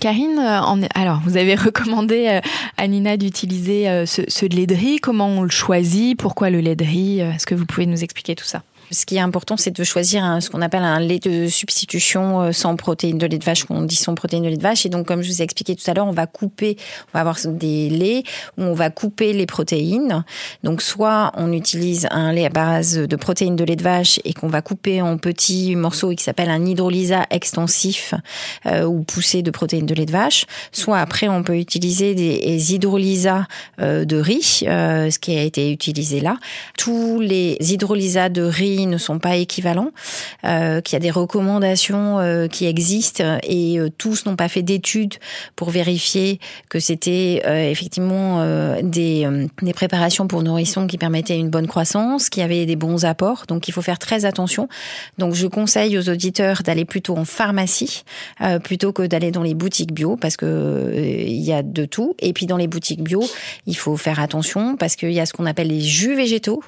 Karine, 0.00 0.38
euh, 0.38 0.86
alors 0.94 1.20
vous 1.24 1.36
avez 1.36 1.54
recommandé 1.66 2.26
euh, 2.28 2.40
à 2.78 2.86
Nina 2.88 3.16
d'utiliser 3.18 3.88
euh, 3.88 4.06
ce, 4.06 4.22
ce 4.26 4.46
lait 4.46 4.66
de 4.66 4.74
riz. 4.74 4.98
Comment 5.00 5.28
on 5.28 5.42
le 5.42 5.50
choisit? 5.50 6.18
Pourquoi 6.18 6.48
le 6.48 6.60
lait 6.60 6.76
de 6.76 6.84
riz? 6.84 7.20
Euh, 7.20 7.32
Est-ce 7.32 7.44
que 7.46 7.54
vous 7.54 7.66
pouvez 7.66 7.84
nous 7.86 8.02
expliquer 8.02 8.34
tout 8.34 8.44
ça? 8.46 8.62
Ce 8.90 9.06
qui 9.06 9.16
est 9.16 9.20
important, 9.20 9.56
c'est 9.56 9.70
de 9.70 9.84
choisir 9.84 10.24
un- 10.24 10.40
ce 10.40 10.50
qu'on 10.50 10.62
appelle 10.62 10.82
un 10.82 10.98
lait 10.98 11.20
de 11.20 11.46
substitution 11.48 12.40
euh, 12.42 12.52
sans 12.52 12.74
protéines 12.76 13.18
de 13.18 13.26
lait 13.26 13.38
de 13.38 13.44
vache, 13.44 13.64
qu'on 13.64 13.82
dit 13.82 13.94
sans 13.96 14.14
protéines 14.16 14.42
de 14.42 14.48
lait 14.48 14.56
de 14.56 14.62
vache. 14.62 14.84
Et 14.84 14.88
donc, 14.88 15.06
comme 15.06 15.22
je 15.22 15.28
vous 15.30 15.40
ai 15.40 15.44
expliqué 15.44 15.76
tout 15.76 15.88
à 15.88 15.94
l'heure, 15.94 16.06
on 16.06 16.12
va 16.12 16.26
couper, 16.26 16.76
on 17.08 17.10
va 17.14 17.20
avoir 17.20 17.36
des 17.46 17.88
laits 17.88 18.24
où 18.58 18.62
on 18.62 18.74
va 18.74 18.90
couper 18.90 19.32
les 19.32 19.46
protéines. 19.46 20.24
Donc, 20.64 20.82
soit 20.82 21.30
on 21.36 21.52
utilise 21.52 22.08
un 22.10 22.32
lait 22.32 22.46
à 22.46 22.48
base 22.48 22.96
de 22.98 23.16
protéines 23.16 23.54
de 23.56 23.62
lait 23.64 23.76
de 23.76 23.82
vache 23.82 24.18
et 24.24 24.32
qu'on 24.32 24.48
va 24.48 24.60
couper 24.60 25.00
en 25.02 25.18
petits 25.18 25.76
morceaux 25.76 26.10
et 26.10 26.16
qui 26.16 26.24
s'appelle 26.24 26.50
un 26.50 26.66
hydrolysa 26.66 27.26
extensif 27.30 28.14
euh, 28.66 28.84
ou 28.84 29.02
poussé 29.04 29.42
de 29.42 29.50
protéines 29.52 29.86
de 29.86 29.94
lait 29.94 30.06
de 30.06 30.12
vache. 30.12 30.46
Soit 30.72 30.98
après, 30.98 31.28
on 31.28 31.42
peut 31.44 31.56
utiliser 31.58 32.14
des 32.14 32.72
hydrolysats 32.74 33.46
euh, 33.80 34.04
de 34.04 34.16
riz, 34.16 34.62
euh, 34.66 35.10
ce 35.10 35.18
qui 35.20 35.36
a 35.36 35.42
été 35.42 35.70
utilisé 35.70 36.20
là. 36.20 36.38
Tous 36.76 37.20
les 37.20 37.56
hydrolysats 37.60 38.30
de 38.30 38.42
riz 38.42 38.79
ne 38.86 38.98
sont 38.98 39.18
pas 39.18 39.36
équivalents, 39.36 39.90
euh, 40.44 40.80
qu'il 40.80 40.94
y 40.94 40.96
a 40.96 41.00
des 41.00 41.10
recommandations 41.10 42.18
euh, 42.18 42.48
qui 42.48 42.66
existent 42.66 43.38
et 43.42 43.78
euh, 43.78 43.88
tous 43.96 44.26
n'ont 44.26 44.36
pas 44.36 44.48
fait 44.48 44.62
d'études 44.62 45.14
pour 45.56 45.70
vérifier 45.70 46.40
que 46.68 46.80
c'était 46.80 47.42
effectivement 47.70 48.44
des, 48.82 49.28
des 49.62 49.72
préparations 49.72 50.26
pour 50.26 50.42
nourrissons 50.42 50.86
qui 50.86 50.98
permettaient 50.98 51.38
une 51.38 51.50
bonne 51.50 51.66
croissance, 51.66 52.28
qui 52.28 52.42
avaient 52.42 52.66
des 52.66 52.76
bons 52.76 53.04
apports. 53.04 53.44
Donc 53.48 53.68
il 53.68 53.72
faut 53.72 53.82
faire 53.82 53.98
très 53.98 54.24
attention. 54.24 54.68
Donc 55.18 55.34
je 55.34 55.46
conseille 55.46 55.98
aux 55.98 56.08
auditeurs 56.08 56.62
d'aller 56.62 56.84
plutôt 56.84 57.16
en 57.16 57.24
pharmacie 57.24 58.04
plutôt 58.64 58.92
que 58.92 59.02
d'aller 59.02 59.30
dans 59.30 59.42
les 59.42 59.54
boutiques 59.54 59.92
bio 59.92 60.16
parce 60.16 60.36
que 60.36 60.92
il 60.96 61.42
y 61.42 61.52
a 61.52 61.62
de 61.62 61.84
tout. 61.84 62.14
Et 62.20 62.32
puis 62.32 62.46
dans 62.46 62.56
les 62.56 62.66
boutiques 62.66 63.02
bio, 63.02 63.22
il 63.66 63.76
faut 63.76 63.96
faire 63.96 64.20
attention 64.20 64.76
parce 64.76 64.96
qu'il 64.96 65.12
y 65.12 65.20
a 65.20 65.26
ce 65.26 65.32
qu'on 65.32 65.46
appelle 65.46 65.68
les 65.68 65.80
jus 65.80 66.14
végétaux 66.14 66.62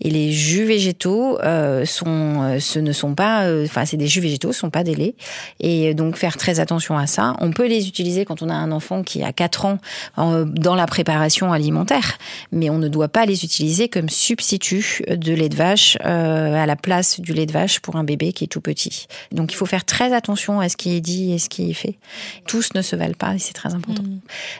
et 0.00 0.10
les 0.10 0.32
jus 0.32 0.64
végétaux 0.64 1.38
euh, 1.48 1.84
sont, 1.84 2.42
euh, 2.42 2.60
ce 2.60 2.78
ne 2.78 2.92
sont 2.92 3.14
pas, 3.14 3.44
euh, 3.44 3.64
enfin 3.64 3.84
c'est 3.84 3.96
des 3.96 4.06
jus 4.06 4.20
végétaux, 4.20 4.52
ce 4.52 4.60
sont 4.60 4.70
pas 4.70 4.84
des 4.84 4.94
laits. 4.94 5.14
Et 5.60 5.94
donc 5.94 6.16
faire 6.16 6.36
très 6.36 6.60
attention 6.60 6.96
à 6.96 7.06
ça. 7.06 7.34
On 7.40 7.50
peut 7.50 7.66
les 7.66 7.88
utiliser 7.88 8.24
quand 8.24 8.42
on 8.42 8.48
a 8.48 8.54
un 8.54 8.72
enfant 8.72 9.02
qui 9.02 9.22
a 9.22 9.32
4 9.32 9.64
ans 9.64 9.78
dans 10.16 10.74
la 10.74 10.86
préparation 10.86 11.52
alimentaire, 11.52 12.18
mais 12.52 12.70
on 12.70 12.78
ne 12.78 12.88
doit 12.88 13.08
pas 13.08 13.26
les 13.26 13.44
utiliser 13.44 13.88
comme 13.88 14.08
substitut 14.08 15.02
de 15.08 15.32
lait 15.32 15.48
de 15.48 15.56
vache 15.56 15.96
euh, 16.04 16.54
à 16.54 16.66
la 16.66 16.76
place 16.76 17.20
du 17.20 17.32
lait 17.32 17.46
de 17.46 17.52
vache 17.52 17.80
pour 17.80 17.96
un 17.96 18.04
bébé 18.04 18.32
qui 18.32 18.44
est 18.44 18.48
tout 18.48 18.60
petit. 18.60 19.06
Donc 19.32 19.52
il 19.52 19.56
faut 19.56 19.66
faire 19.66 19.84
très 19.84 20.12
attention 20.12 20.60
à 20.60 20.68
ce 20.68 20.76
qui 20.76 20.94
est 20.94 21.00
dit 21.00 21.32
et 21.32 21.38
ce 21.38 21.48
qui 21.48 21.70
est 21.70 21.74
fait. 21.74 21.98
Tous 22.46 22.74
ne 22.74 22.82
se 22.82 22.96
valent 22.96 23.14
pas 23.18 23.34
et 23.34 23.38
c'est 23.38 23.54
très 23.54 23.74
important. 23.74 24.04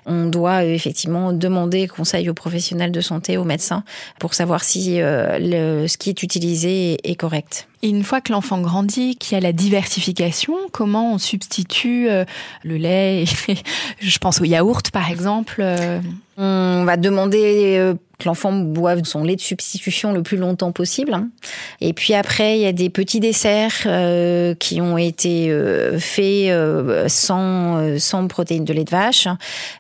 On 0.07 0.27
doit 0.27 0.65
effectivement 0.65 1.33
demander 1.33 1.89
conseil 1.89 2.29
aux 2.31 2.35
professionnels 2.35 2.93
de 2.93 3.01
santé, 3.01 3.37
aux 3.37 3.45
médecins, 3.45 3.85
pour 4.19 4.35
savoir 4.35 4.65
si 4.65 4.99
le, 5.01 5.87
ce 5.87 5.97
qui 5.97 6.11
est 6.11 6.23
utilisé 6.23 6.78
est, 6.79 6.99
est 7.05 7.15
correct. 7.17 7.69
Et 7.83 7.89
une 7.91 8.03
fois 8.03 8.21
que 8.21 8.33
l'enfant 8.33 8.61
grandit, 8.61 9.17
qu'il 9.17 9.35
y 9.35 9.39
a 9.39 9.41
la 9.41 9.53
diversification, 9.53 10.55
comment 10.73 11.15
on 11.15 11.19
substitue 11.19 12.09
euh, 12.09 12.25
le 12.65 12.77
lait 12.77 13.25
Je 14.01 14.19
pense 14.19 14.41
au 14.41 14.45
yaourt, 14.45 14.91
par 14.91 15.11
exemple. 15.11 15.57
euh, 15.61 16.01
On 16.37 16.85
va 16.85 16.97
demander 16.97 17.77
euh, 17.79 17.95
que 18.19 18.29
l'enfant 18.29 18.53
boive 18.53 19.05
son 19.05 19.23
lait 19.23 19.37
de 19.37 19.41
substitution 19.41 20.13
le 20.13 20.23
plus 20.23 20.37
longtemps 20.37 20.73
possible. 20.73 21.15
hein. 21.15 21.29
Et 21.81 21.93
puis 21.93 22.15
après, 22.15 22.59
il 22.59 22.63
y 22.63 22.67
a 22.67 22.73
des 22.73 22.91
petits 22.91 23.21
desserts 23.21 23.83
euh, 23.87 24.55
qui 24.55 24.81
ont 24.81 24.99
été 24.99 25.51
euh, 25.51 25.99
faits 25.99 26.51
euh, 26.51 27.07
sans, 27.09 27.77
euh, 27.77 27.99
sans 27.99 28.27
protéines 28.27 28.65
de 28.65 28.73
lait 28.73 28.85
de 28.85 28.91
vache. 28.91 29.29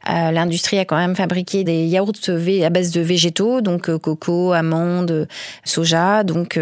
Euh, 0.08 0.30
L'industrie 0.30 0.78
a 0.78 0.84
quand 0.84 0.96
même 0.96 1.16
fabriqué 1.16 1.64
des 1.64 1.84
yaourts 1.86 2.12
à 2.28 2.70
base 2.70 2.92
de 2.92 3.00
végétaux, 3.00 3.60
donc 3.60 3.90
euh, 3.90 3.98
coco, 3.98 4.52
amandes, 4.52 5.26
soja. 5.64 6.22
Donc 6.22 6.58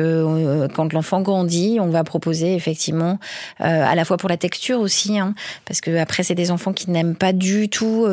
quand 0.74 0.92
l'enfant 0.92 1.20
grandit, 1.20 1.78
on 1.80 1.88
va 1.88 2.04
proposer 2.04 2.54
effectivement 2.54 3.18
à 3.58 3.94
la 3.94 4.04
fois 4.04 4.16
pour 4.16 4.28
la 4.28 4.36
texture 4.36 4.80
aussi, 4.80 5.18
hein, 5.18 5.34
parce 5.64 5.80
que 5.80 5.96
après 5.96 6.22
c'est 6.22 6.34
des 6.34 6.50
enfants 6.50 6.72
qui 6.72 6.90
n'aiment 6.90 7.16
pas 7.16 7.32
du 7.32 7.68
tout 7.68 8.06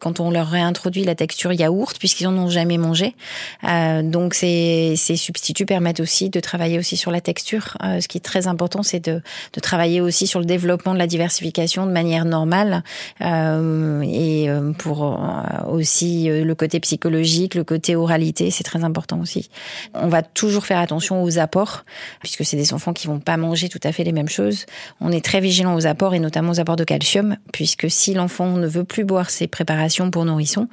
quand 0.00 0.20
on 0.20 0.30
leur 0.30 0.48
réintroduit 0.48 1.04
la 1.04 1.14
texture 1.14 1.52
yaourt 1.52 1.96
puisqu'ils 1.98 2.26
en 2.26 2.36
ont 2.36 2.48
jamais 2.48 2.78
mangé. 2.78 3.09
Euh, 3.64 4.02
donc 4.02 4.34
ces, 4.34 4.94
ces 4.96 5.16
substituts 5.16 5.66
permettent 5.66 6.00
aussi 6.00 6.30
de 6.30 6.40
travailler 6.40 6.78
aussi 6.78 6.96
sur 6.96 7.10
la 7.10 7.20
texture. 7.20 7.76
Euh, 7.82 8.00
ce 8.00 8.08
qui 8.08 8.18
est 8.18 8.24
très 8.24 8.46
important, 8.46 8.82
c'est 8.82 9.00
de, 9.00 9.22
de 9.52 9.60
travailler 9.60 10.00
aussi 10.00 10.26
sur 10.26 10.40
le 10.40 10.46
développement 10.46 10.94
de 10.94 10.98
la 10.98 11.06
diversification 11.06 11.86
de 11.86 11.92
manière 11.92 12.24
normale 12.24 12.82
euh, 13.20 14.02
et 14.02 14.48
euh, 14.48 14.72
pour 14.72 15.04
euh, 15.04 15.70
aussi 15.70 16.28
le 16.28 16.54
côté 16.54 16.80
psychologique, 16.80 17.54
le 17.54 17.64
côté 17.64 17.96
oralité, 17.96 18.50
c'est 18.50 18.64
très 18.64 18.84
important 18.84 19.20
aussi. 19.20 19.50
On 19.94 20.08
va 20.08 20.22
toujours 20.22 20.66
faire 20.66 20.78
attention 20.78 21.22
aux 21.22 21.38
apports 21.38 21.84
puisque 22.20 22.44
c'est 22.44 22.56
des 22.56 22.72
enfants 22.72 22.92
qui 22.92 23.06
vont 23.06 23.20
pas 23.20 23.36
manger 23.36 23.68
tout 23.68 23.80
à 23.82 23.92
fait 23.92 24.04
les 24.04 24.12
mêmes 24.12 24.28
choses. 24.28 24.66
On 25.00 25.12
est 25.12 25.24
très 25.24 25.40
vigilant 25.40 25.74
aux 25.74 25.86
apports 25.86 26.14
et 26.14 26.18
notamment 26.18 26.52
aux 26.52 26.60
apports 26.60 26.76
de 26.76 26.84
calcium 26.84 27.36
puisque 27.52 27.90
si 27.90 28.14
l'enfant 28.14 28.56
ne 28.56 28.66
veut 28.66 28.84
plus 28.84 29.04
boire 29.04 29.30
ses 29.30 29.46
préparations 29.46 30.10
pour 30.10 30.24
nourrissons, 30.24 30.68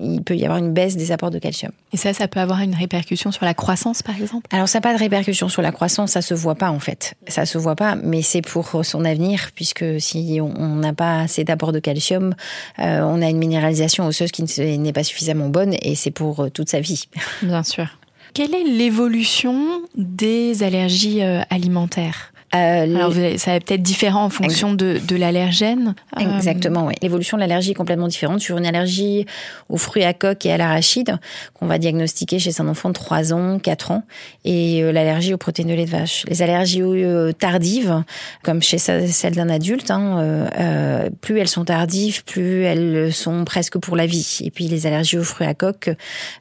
il 0.00 0.22
peut 0.22 0.36
y 0.36 0.44
avoir 0.44 0.58
une 0.58 0.72
baisse 0.72 0.96
des 0.96 1.12
apports 1.12 1.30
de 1.30 1.38
calcium. 1.38 1.72
Et 1.92 1.96
ça, 1.96 2.12
ça 2.12 2.28
peut 2.28 2.40
avoir 2.40 2.60
une 2.60 2.74
répercussion 2.74 3.32
sur 3.32 3.46
la 3.46 3.54
croissance, 3.54 4.02
par 4.02 4.14
exemple? 4.20 4.46
Alors, 4.52 4.68
ça 4.68 4.78
n'a 4.78 4.82
pas 4.82 4.92
de 4.92 4.98
répercussion 4.98 5.48
sur 5.48 5.62
la 5.62 5.72
croissance, 5.72 6.12
ça 6.12 6.20
se 6.20 6.34
voit 6.34 6.54
pas 6.54 6.70
en 6.70 6.80
fait. 6.80 7.14
Ça 7.28 7.46
se 7.46 7.56
voit 7.56 7.76
pas, 7.76 7.94
mais 7.94 8.20
c'est 8.20 8.42
pour 8.42 8.84
son 8.84 9.04
avenir, 9.06 9.50
puisque 9.54 9.98
si 9.98 10.38
on 10.42 10.76
n'a 10.76 10.92
pas 10.92 11.20
assez 11.20 11.44
d'apports 11.44 11.72
de 11.72 11.78
calcium, 11.78 12.34
euh, 12.78 13.00
on 13.00 13.22
a 13.22 13.28
une 13.30 13.38
minéralisation 13.38 14.06
osseuse 14.06 14.32
qui 14.32 14.42
n'est 14.78 14.92
pas 14.92 15.04
suffisamment 15.04 15.48
bonne, 15.48 15.74
et 15.80 15.94
c'est 15.94 16.10
pour 16.10 16.40
euh, 16.40 16.50
toute 16.50 16.68
sa 16.68 16.80
vie. 16.80 17.08
Bien 17.42 17.62
sûr. 17.62 17.86
Quelle 18.34 18.54
est 18.54 18.64
l'évolution 18.64 19.80
des 19.96 20.62
allergies 20.62 21.22
euh, 21.22 21.40
alimentaires? 21.48 22.32
Euh, 22.54 22.96
Alors, 22.96 23.12
ça 23.36 23.52
va 23.52 23.60
peut-être 23.60 23.82
différent 23.82 24.24
en 24.24 24.30
fonction 24.30 24.72
de, 24.72 24.98
de 25.06 25.16
l'allergène. 25.16 25.94
Euh, 26.18 26.36
Exactement, 26.36 26.86
oui. 26.86 26.94
L'évolution 27.02 27.36
de 27.36 27.42
l'allergie 27.42 27.72
est 27.72 27.74
complètement 27.74 28.08
différente. 28.08 28.40
Sur 28.40 28.56
une 28.56 28.64
allergie 28.64 29.26
aux 29.68 29.76
fruits 29.76 30.04
à 30.04 30.14
coque 30.14 30.46
et 30.46 30.52
à 30.52 30.56
l'arachide, 30.56 31.18
qu'on 31.52 31.66
va 31.66 31.78
diagnostiquer 31.78 32.38
chez 32.38 32.58
un 32.60 32.68
enfant 32.68 32.88
de 32.88 32.94
3 32.94 33.34
ans, 33.34 33.58
4 33.58 33.90
ans, 33.90 34.04
et 34.46 34.82
euh, 34.82 34.92
l'allergie 34.92 35.34
aux 35.34 35.38
protéines 35.38 35.68
de 35.68 35.74
lait 35.74 35.84
de 35.84 35.90
vache. 35.90 36.24
Les 36.26 36.40
allergies 36.40 36.82
tardives, 37.38 38.02
comme 38.42 38.62
chez 38.62 38.78
celle 38.78 39.34
d'un 39.34 39.50
adulte, 39.50 39.90
hein, 39.90 40.48
euh, 40.58 41.10
plus 41.20 41.38
elles 41.38 41.48
sont 41.48 41.66
tardives, 41.66 42.24
plus 42.24 42.62
elles 42.62 43.12
sont 43.12 43.44
presque 43.44 43.78
pour 43.78 43.94
la 43.94 44.06
vie. 44.06 44.38
Et 44.42 44.50
puis 44.50 44.68
les 44.68 44.86
allergies 44.86 45.18
aux 45.18 45.24
fruits 45.24 45.46
à 45.46 45.54
coque 45.54 45.90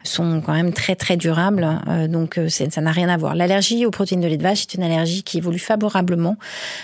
sont 0.03 0.41
quand 0.41 0.53
même 0.53 0.71
très 0.71 0.95
très 0.95 1.17
durables, 1.17 1.67
donc 2.07 2.39
ça 2.47 2.81
n'a 2.81 2.91
rien 2.91 3.09
à 3.09 3.17
voir. 3.17 3.35
L'allergie 3.35 3.85
aux 3.85 3.91
protéines 3.91 4.21
de 4.21 4.27
lait 4.27 4.37
de 4.37 4.43
vache 4.43 4.61
est 4.61 4.73
une 4.75 4.83
allergie 4.83 5.23
qui 5.23 5.37
évolue 5.39 5.59
favorablement 5.59 5.96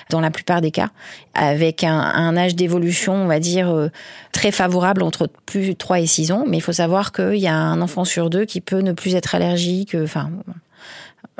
dans 0.09 0.21
la 0.21 0.31
plupart 0.31 0.61
des 0.61 0.71
cas, 0.71 0.89
avec 1.33 1.83
un, 1.83 2.37
âge 2.37 2.55
d'évolution, 2.55 3.13
on 3.13 3.27
va 3.27 3.39
dire, 3.39 3.69
euh, 3.69 3.89
très 4.31 4.51
favorable 4.51 5.03
entre 5.03 5.29
plus 5.45 5.75
3 5.75 5.99
et 5.99 6.05
6 6.05 6.31
ans. 6.31 6.45
Mais 6.47 6.57
il 6.57 6.61
faut 6.61 6.73
savoir 6.73 7.11
qu'il 7.11 7.35
y 7.35 7.47
a 7.47 7.55
un 7.55 7.81
enfant 7.81 8.05
sur 8.05 8.29
deux 8.29 8.45
qui 8.45 8.61
peut 8.61 8.79
ne 8.79 8.93
plus 8.93 9.15
être 9.15 9.35
allergique, 9.35 9.95
enfin, 10.01 10.29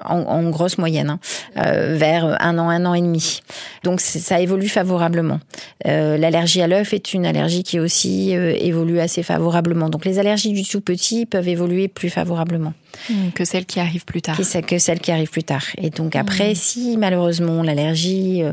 en, 0.04 0.50
grosse 0.50 0.78
moyenne, 0.78 1.10
hein, 1.10 1.20
euh, 1.58 1.96
vers 1.98 2.38
un 2.42 2.58
an, 2.58 2.70
un 2.70 2.86
an 2.86 2.94
et 2.94 3.02
demi. 3.02 3.42
Donc 3.84 4.02
ça 4.02 4.40
évolue 4.40 4.70
favorablement. 4.70 5.40
Euh, 5.86 6.18
l'allergie 6.18 6.62
à 6.62 6.68
l'œuf 6.68 6.94
est 6.94 7.14
une 7.14 7.26
allergie 7.26 7.64
qui 7.64 7.80
aussi 7.80 8.36
euh, 8.36 8.56
évolue 8.60 9.00
assez 9.00 9.24
favorablement. 9.24 9.90
Donc 9.90 10.06
les 10.06 10.20
allergies 10.20 10.52
du 10.52 10.64
tout 10.64 10.82
petit 10.82 11.26
peuvent 11.26 11.48
évoluer 11.48 11.88
plus 11.88 12.10
favorablement. 12.10 12.74
Mmh, 13.10 13.30
que 13.34 13.44
celles 13.44 13.66
qui 13.66 13.80
arrivent 13.80 14.06
plus 14.06 14.22
tard. 14.22 14.38
Que 14.38 14.78
celles 14.78 15.00
qui 15.00 15.12
arrivent 15.12 15.32
plus 15.32 15.44
tard. 15.44 15.66
Et 15.78 15.90
donc 15.90 16.16
après, 16.16 16.52
mmh. 16.52 16.56
si 16.56 16.98
malheureusement 16.98 17.64
l'allergie 17.64 18.44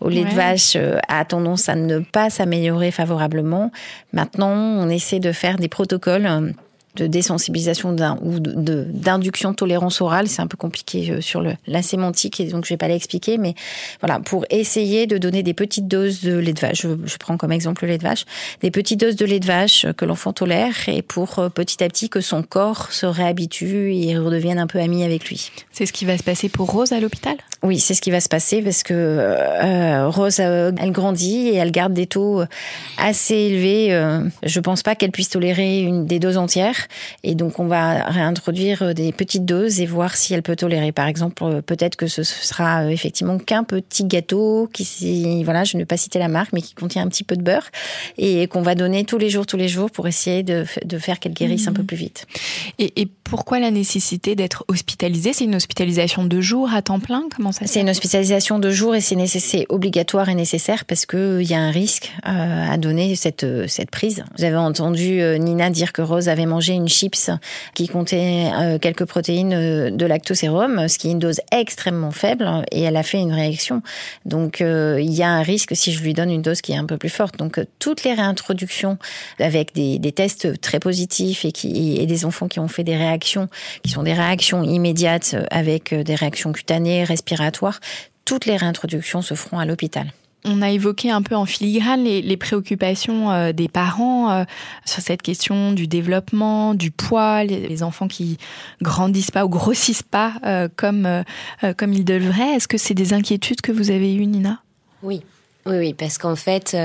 au 0.00 0.08
lait 0.08 0.24
de 0.24 0.34
vache 0.34 0.76
a 1.08 1.24
tendance 1.24 1.68
à 1.68 1.76
ne 1.76 2.00
pas 2.00 2.28
s'améliorer 2.28 2.90
favorablement, 2.90 3.70
maintenant 4.12 4.52
on 4.52 4.88
essaie 4.88 5.20
de 5.20 5.32
faire 5.32 5.58
des 5.58 5.68
protocoles 5.68 6.54
de 6.96 7.06
désensibilisation 7.06 7.92
d'un, 7.92 8.18
ou 8.22 8.38
d'induction 8.38 9.50
de 9.50 9.56
tolérance 9.56 10.00
orale. 10.00 10.28
C'est 10.28 10.42
un 10.42 10.46
peu 10.46 10.56
compliqué 10.56 11.10
euh, 11.10 11.20
sur 11.20 11.40
le, 11.40 11.54
la 11.66 11.82
sémantique 11.82 12.40
et 12.40 12.46
donc 12.46 12.64
je 12.64 12.70
vais 12.70 12.76
pas 12.76 12.88
l'expliquer, 12.88 13.36
mais 13.36 13.54
voilà, 14.00 14.20
pour 14.20 14.44
essayer 14.50 15.06
de 15.06 15.18
donner 15.18 15.42
des 15.42 15.54
petites 15.54 15.88
doses 15.88 16.22
de 16.22 16.36
lait 16.36 16.52
de 16.52 16.60
vache. 16.60 16.82
Je, 16.82 16.88
je, 17.04 17.16
prends 17.16 17.36
comme 17.36 17.52
exemple 17.52 17.84
le 17.84 17.90
lait 17.90 17.98
de 17.98 18.02
vache, 18.04 18.24
des 18.62 18.70
petites 18.70 19.00
doses 19.00 19.16
de 19.16 19.24
lait 19.24 19.40
de 19.40 19.46
vache 19.46 19.86
que 19.96 20.04
l'enfant 20.04 20.32
tolère 20.32 20.88
et 20.88 21.02
pour 21.02 21.38
euh, 21.38 21.48
petit 21.48 21.82
à 21.82 21.88
petit 21.88 22.08
que 22.08 22.20
son 22.20 22.42
corps 22.42 22.92
se 22.92 23.06
réhabitue 23.06 23.92
et 23.94 24.16
redevienne 24.16 24.58
un 24.58 24.66
peu 24.66 24.78
ami 24.78 25.02
avec 25.02 25.28
lui. 25.28 25.50
C'est 25.72 25.86
ce 25.86 25.92
qui 25.92 26.04
va 26.04 26.16
se 26.16 26.22
passer 26.22 26.48
pour 26.48 26.70
Rose 26.70 26.92
à 26.92 27.00
l'hôpital? 27.00 27.36
Oui, 27.62 27.80
c'est 27.80 27.94
ce 27.94 28.02
qui 28.02 28.10
va 28.10 28.20
se 28.20 28.28
passer 28.28 28.62
parce 28.62 28.82
que 28.82 28.94
euh, 28.94 30.08
Rose, 30.08 30.38
elle 30.38 30.92
grandit 30.92 31.48
et 31.48 31.54
elle 31.54 31.72
garde 31.72 31.92
des 31.92 32.06
taux 32.06 32.42
assez 32.98 33.34
élevés. 33.34 34.20
je 34.42 34.60
pense 34.60 34.82
pas 34.82 34.94
qu'elle 34.94 35.10
puisse 35.10 35.30
tolérer 35.30 35.80
une 35.80 36.06
des 36.06 36.18
doses 36.18 36.36
entières. 36.36 36.83
Et 37.22 37.34
donc, 37.34 37.58
on 37.58 37.66
va 37.66 38.04
réintroduire 38.04 38.82
euh, 38.82 38.92
des 38.92 39.12
petites 39.12 39.44
doses 39.44 39.80
et 39.80 39.86
voir 39.86 40.16
si 40.16 40.34
elle 40.34 40.42
peut 40.42 40.56
tolérer. 40.56 40.92
Par 40.92 41.06
exemple, 41.06 41.42
euh, 41.44 41.60
peut-être 41.62 41.96
que 41.96 42.06
ce 42.06 42.22
sera 42.22 42.84
euh, 42.84 42.88
effectivement 42.88 43.38
qu'un 43.38 43.64
petit 43.64 44.04
gâteau 44.04 44.68
qui, 44.72 45.42
voilà, 45.44 45.64
je 45.64 45.76
ne 45.76 45.82
vais 45.82 45.86
pas 45.86 45.96
citer 45.96 46.18
la 46.18 46.28
marque, 46.28 46.52
mais 46.52 46.62
qui 46.62 46.74
contient 46.74 47.02
un 47.02 47.08
petit 47.08 47.24
peu 47.24 47.36
de 47.36 47.42
beurre 47.42 47.68
et 48.18 48.46
qu'on 48.48 48.62
va 48.62 48.74
donner 48.74 49.04
tous 49.04 49.18
les 49.18 49.30
jours, 49.30 49.46
tous 49.46 49.56
les 49.56 49.68
jours 49.68 49.90
pour 49.90 50.06
essayer 50.06 50.42
de, 50.42 50.64
de 50.84 50.98
faire 50.98 51.18
qu'elle 51.18 51.34
guérisse 51.34 51.68
un 51.68 51.72
peu 51.72 51.82
mhm. 51.82 51.86
plus 51.86 51.96
vite. 51.96 52.26
Et, 52.78 53.00
et 53.00 53.08
pourquoi 53.24 53.58
la 53.58 53.70
nécessité 53.70 54.36
d'être 54.36 54.64
hospitalisée? 54.68 55.32
C'est 55.32 55.44
une 55.44 55.54
hospitalisation 55.54 56.24
de 56.24 56.40
jour 56.40 56.72
à 56.72 56.82
temps 56.82 57.00
plein? 57.00 57.24
Comment 57.34 57.52
ça 57.52 57.66
C'est 57.66 57.80
une 57.80 57.90
hospitalisation 57.90 58.58
de 58.58 58.70
jour 58.70 58.94
et 58.94 59.00
c'est 59.00 59.66
obligatoire 59.68 60.28
et 60.28 60.34
nécessaire 60.34 60.84
parce 60.84 61.06
qu'il 61.06 61.42
y 61.42 61.54
a 61.54 61.58
un 61.58 61.70
risque 61.70 62.12
à 62.22 62.76
donner 62.76 63.16
cette, 63.16 63.46
cette 63.68 63.90
prise. 63.90 64.24
Vous 64.38 64.44
avez 64.44 64.56
entendu 64.56 65.20
Nina 65.38 65.70
dire 65.70 65.92
que 65.92 66.02
Rose 66.02 66.28
avait 66.28 66.46
mangé 66.46 66.73
une 66.74 66.88
chips 66.88 67.30
qui 67.74 67.88
contenait 67.88 68.52
euh, 68.54 68.78
quelques 68.78 69.04
protéines 69.04 69.54
euh, 69.54 69.90
de 69.90 70.06
lactosérum, 70.06 70.88
ce 70.88 70.98
qui 70.98 71.08
est 71.08 71.12
une 71.12 71.18
dose 71.18 71.40
extrêmement 71.52 72.10
faible, 72.10 72.48
et 72.70 72.82
elle 72.82 72.96
a 72.96 73.02
fait 73.02 73.18
une 73.18 73.32
réaction. 73.32 73.82
Donc 74.24 74.60
euh, 74.60 74.98
il 75.00 75.12
y 75.12 75.22
a 75.22 75.28
un 75.28 75.42
risque 75.42 75.74
si 75.76 75.92
je 75.92 76.02
lui 76.02 76.14
donne 76.14 76.30
une 76.30 76.42
dose 76.42 76.60
qui 76.60 76.72
est 76.72 76.76
un 76.76 76.86
peu 76.86 76.98
plus 76.98 77.08
forte. 77.08 77.36
Donc 77.38 77.60
toutes 77.78 78.04
les 78.04 78.14
réintroductions 78.14 78.98
avec 79.38 79.74
des, 79.74 80.00
tests 80.12 80.60
très 80.60 80.78
positifs 80.78 81.44
et, 81.44 81.52
qui, 81.52 81.96
et 81.96 82.06
des 82.06 82.24
enfants 82.24 82.46
qui 82.46 82.60
ont 82.60 82.68
fait 82.68 82.84
des 82.84 82.96
réactions, 82.96 83.48
qui 83.82 83.90
sont 83.90 84.02
des 84.02 84.12
réactions 84.12 84.62
immédiates 84.62 85.36
avec 85.50 85.92
des 85.92 86.14
réactions 86.14 86.52
cutanées, 86.52 87.04
respiratoires, 87.04 87.80
toutes 88.24 88.46
les 88.46 88.56
réintroductions 88.56 89.22
se 89.22 89.34
feront 89.34 89.58
à 89.58 89.66
l'hôpital. 89.66 90.12
On 90.46 90.60
a 90.60 90.70
évoqué 90.70 91.10
un 91.10 91.22
peu 91.22 91.34
en 91.34 91.46
filigrane 91.46 92.04
les, 92.04 92.36
préoccupations 92.36 93.32
euh, 93.32 93.52
des 93.52 93.68
parents 93.68 94.30
euh, 94.30 94.44
sur 94.84 95.02
cette 95.02 95.22
question 95.22 95.72
du 95.72 95.86
développement, 95.86 96.74
du 96.74 96.90
poids, 96.90 97.44
les, 97.44 97.82
enfants 97.82 98.08
qui 98.08 98.36
grandissent 98.82 99.30
pas 99.30 99.46
ou 99.46 99.48
grossissent 99.48 100.02
pas 100.02 100.34
euh, 100.44 100.68
comme 100.76 101.24
comme 101.78 101.92
ils 101.94 102.04
devraient. 102.04 102.56
Est-ce 102.56 102.68
que 102.68 102.76
c'est 102.76 102.94
des 102.94 103.14
inquiétudes 103.14 103.62
que 103.62 103.72
vous 103.72 103.90
avez 103.90 104.14
eues, 104.14 104.26
Nina? 104.26 104.60
Oui. 105.02 105.22
Oui, 105.66 105.76
oui, 105.78 105.94
parce 105.94 106.18
qu'en 106.18 106.36
fait, 106.36 106.76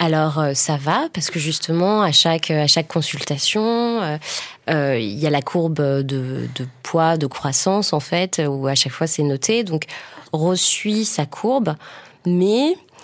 alors 0.00 0.44
ça 0.54 0.76
va, 0.76 1.08
parce 1.14 1.30
que 1.30 1.38
justement, 1.38 2.02
à 2.02 2.10
chaque 2.10 2.50
à 2.50 2.66
chaque 2.66 2.88
consultation, 2.88 4.18
il 4.68 5.18
y 5.18 5.24
a 5.24 5.30
la 5.30 5.40
courbe 5.40 5.80
de, 6.02 6.48
poids, 6.82 7.16
de 7.16 7.26
croissance 7.26 7.92
en 7.92 8.00
fait, 8.00 8.42
où 8.44 8.66
à 8.66 8.74
chaque 8.74 8.92
fois 8.92 9.06
c'est 9.06 9.22
noté. 9.22 9.62
Donc 9.62 9.84
Rose 10.32 10.60
suit 10.60 11.04
sa 11.04 11.26
courbe, 11.26 11.76
mais 12.26 12.74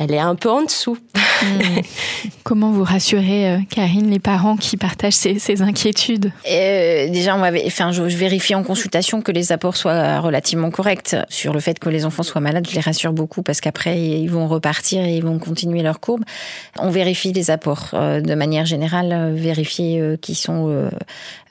elle 0.00 0.14
est 0.14 0.18
un 0.18 0.34
peu 0.34 0.50
en 0.50 0.62
dessous. 0.62 0.96
Comment 2.42 2.70
vous 2.70 2.84
rassurez, 2.84 3.50
euh, 3.50 3.58
Karine, 3.68 4.10
les 4.10 4.18
parents 4.18 4.56
qui 4.56 4.78
partagent 4.78 5.12
ces, 5.12 5.62
inquiétudes? 5.62 6.32
Euh, 6.50 7.08
Déjà, 7.10 7.36
on 7.36 7.42
enfin, 7.66 7.92
je, 7.92 8.02
vérifie 8.02 8.54
en 8.54 8.62
consultation 8.62 9.20
que 9.20 9.30
les 9.30 9.52
apports 9.52 9.76
soient 9.76 10.20
relativement 10.20 10.70
corrects. 10.70 11.14
Sur 11.28 11.52
le 11.52 11.60
fait 11.60 11.78
que 11.78 11.90
les 11.90 12.06
enfants 12.06 12.22
soient 12.22 12.40
malades, 12.40 12.66
je 12.68 12.74
les 12.74 12.80
rassure 12.80 13.12
beaucoup 13.12 13.42
parce 13.42 13.60
qu'après, 13.60 14.00
ils 14.00 14.30
vont 14.30 14.48
repartir 14.48 15.04
et 15.04 15.16
ils 15.16 15.22
vont 15.22 15.38
continuer 15.38 15.82
leur 15.82 16.00
courbe. 16.00 16.24
On 16.78 16.88
vérifie 16.88 17.32
les 17.34 17.50
apports. 17.50 17.90
Euh, 17.92 18.22
de 18.22 18.34
manière 18.34 18.64
générale, 18.64 19.34
vérifier 19.34 20.16
qu'ils 20.22 20.36
sont 20.36 20.88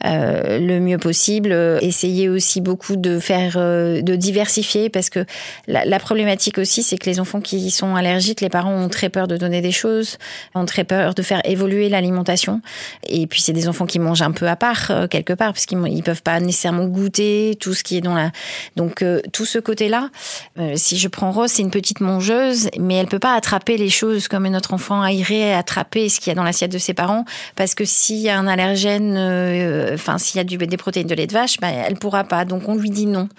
le 0.03 0.79
mieux 0.79 0.97
possible. 0.97 1.51
Essayer 1.81 2.29
aussi 2.29 2.61
beaucoup 2.61 2.95
de 2.95 3.19
faire, 3.19 3.57
de 3.57 4.15
diversifier 4.15 4.89
parce 4.89 5.11
que 5.11 5.25
la, 5.67 5.85
la 5.85 5.99
problématique 5.99 6.57
aussi, 6.57 6.81
c'est 6.81 6.97
que 6.97 7.09
les 7.09 7.19
enfants 7.19 7.41
qui 7.41 7.69
sont 7.69 7.95
allergiques, 7.95 8.38
les 8.41 8.49
parents 8.49 8.73
ont 8.73 8.89
très 8.89 9.09
peur 9.09 9.27
de 9.27 9.37
donner 9.37 9.61
des 9.61 9.71
choses, 9.71 10.17
ont 10.55 10.65
très 10.65 10.83
peur 10.83 11.13
de 11.13 11.21
faire 11.21 11.41
évoluer 11.45 11.89
l'alimentation. 11.89 12.61
Et 13.07 13.27
puis 13.27 13.41
c'est 13.41 13.53
des 13.53 13.67
enfants 13.67 13.85
qui 13.85 13.99
mangent 13.99 14.21
un 14.21 14.31
peu 14.31 14.47
à 14.47 14.55
part 14.55 14.91
euh, 14.91 15.07
quelque 15.07 15.33
part 15.33 15.53
parce 15.53 15.65
qu'ils 15.65 15.79
ils 15.87 16.03
peuvent 16.03 16.21
pas 16.21 16.39
nécessairement 16.39 16.85
goûter 16.85 17.57
tout 17.59 17.73
ce 17.73 17.83
qui 17.83 17.97
est 17.97 18.01
dans 18.01 18.15
la. 18.15 18.31
Donc 18.75 19.01
euh, 19.01 19.21
tout 19.33 19.45
ce 19.45 19.59
côté-là, 19.59 20.09
euh, 20.57 20.73
si 20.75 20.97
je 20.97 21.07
prends 21.07 21.31
Rose, 21.31 21.51
c'est 21.51 21.61
une 21.61 21.71
petite 21.71 22.01
mangeuse, 22.01 22.69
mais 22.79 22.95
elle 22.95 23.07
peut 23.07 23.19
pas 23.19 23.35
attraper 23.35 23.77
les 23.77 23.89
choses 23.89 24.27
comme 24.27 24.47
notre 24.47 24.73
enfant 24.73 25.05
irait 25.05 25.53
attraper 25.53 26.09
ce 26.09 26.19
qu'il 26.19 26.31
y 26.31 26.31
a 26.31 26.35
dans 26.35 26.43
l'assiette 26.43 26.71
de 26.71 26.77
ses 26.77 26.93
parents 26.93 27.25
parce 27.55 27.75
que 27.75 27.85
s'il 27.85 28.17
y 28.17 28.29
a 28.29 28.37
un 28.37 28.47
allergène, 28.47 29.17
enfin 29.93 30.17
s'il 30.17 30.37
y 30.37 30.39
a 30.39 30.43
des 30.43 30.77
protéines 30.77 31.07
de 31.07 31.15
lait 31.15 31.27
de 31.27 31.33
vache, 31.33 31.57
ben, 31.59 31.69
elle 31.69 31.95
pourra 31.95 32.23
pas. 32.23 32.45
Donc 32.45 32.67
on 32.67 32.75
lui 32.75 32.89
dit 32.89 33.05
non. 33.05 33.29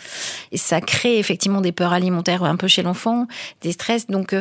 Et 0.53 0.57
ça 0.57 0.81
crée 0.81 1.19
effectivement 1.19 1.61
des 1.61 1.73
peurs 1.73 1.93
alimentaires 1.93 2.45
un 2.45 2.57
peu 2.57 2.69
chez 2.69 2.83
l'enfant, 2.83 3.27
des 3.63 3.73
stress. 3.73 4.07
Donc 4.07 4.35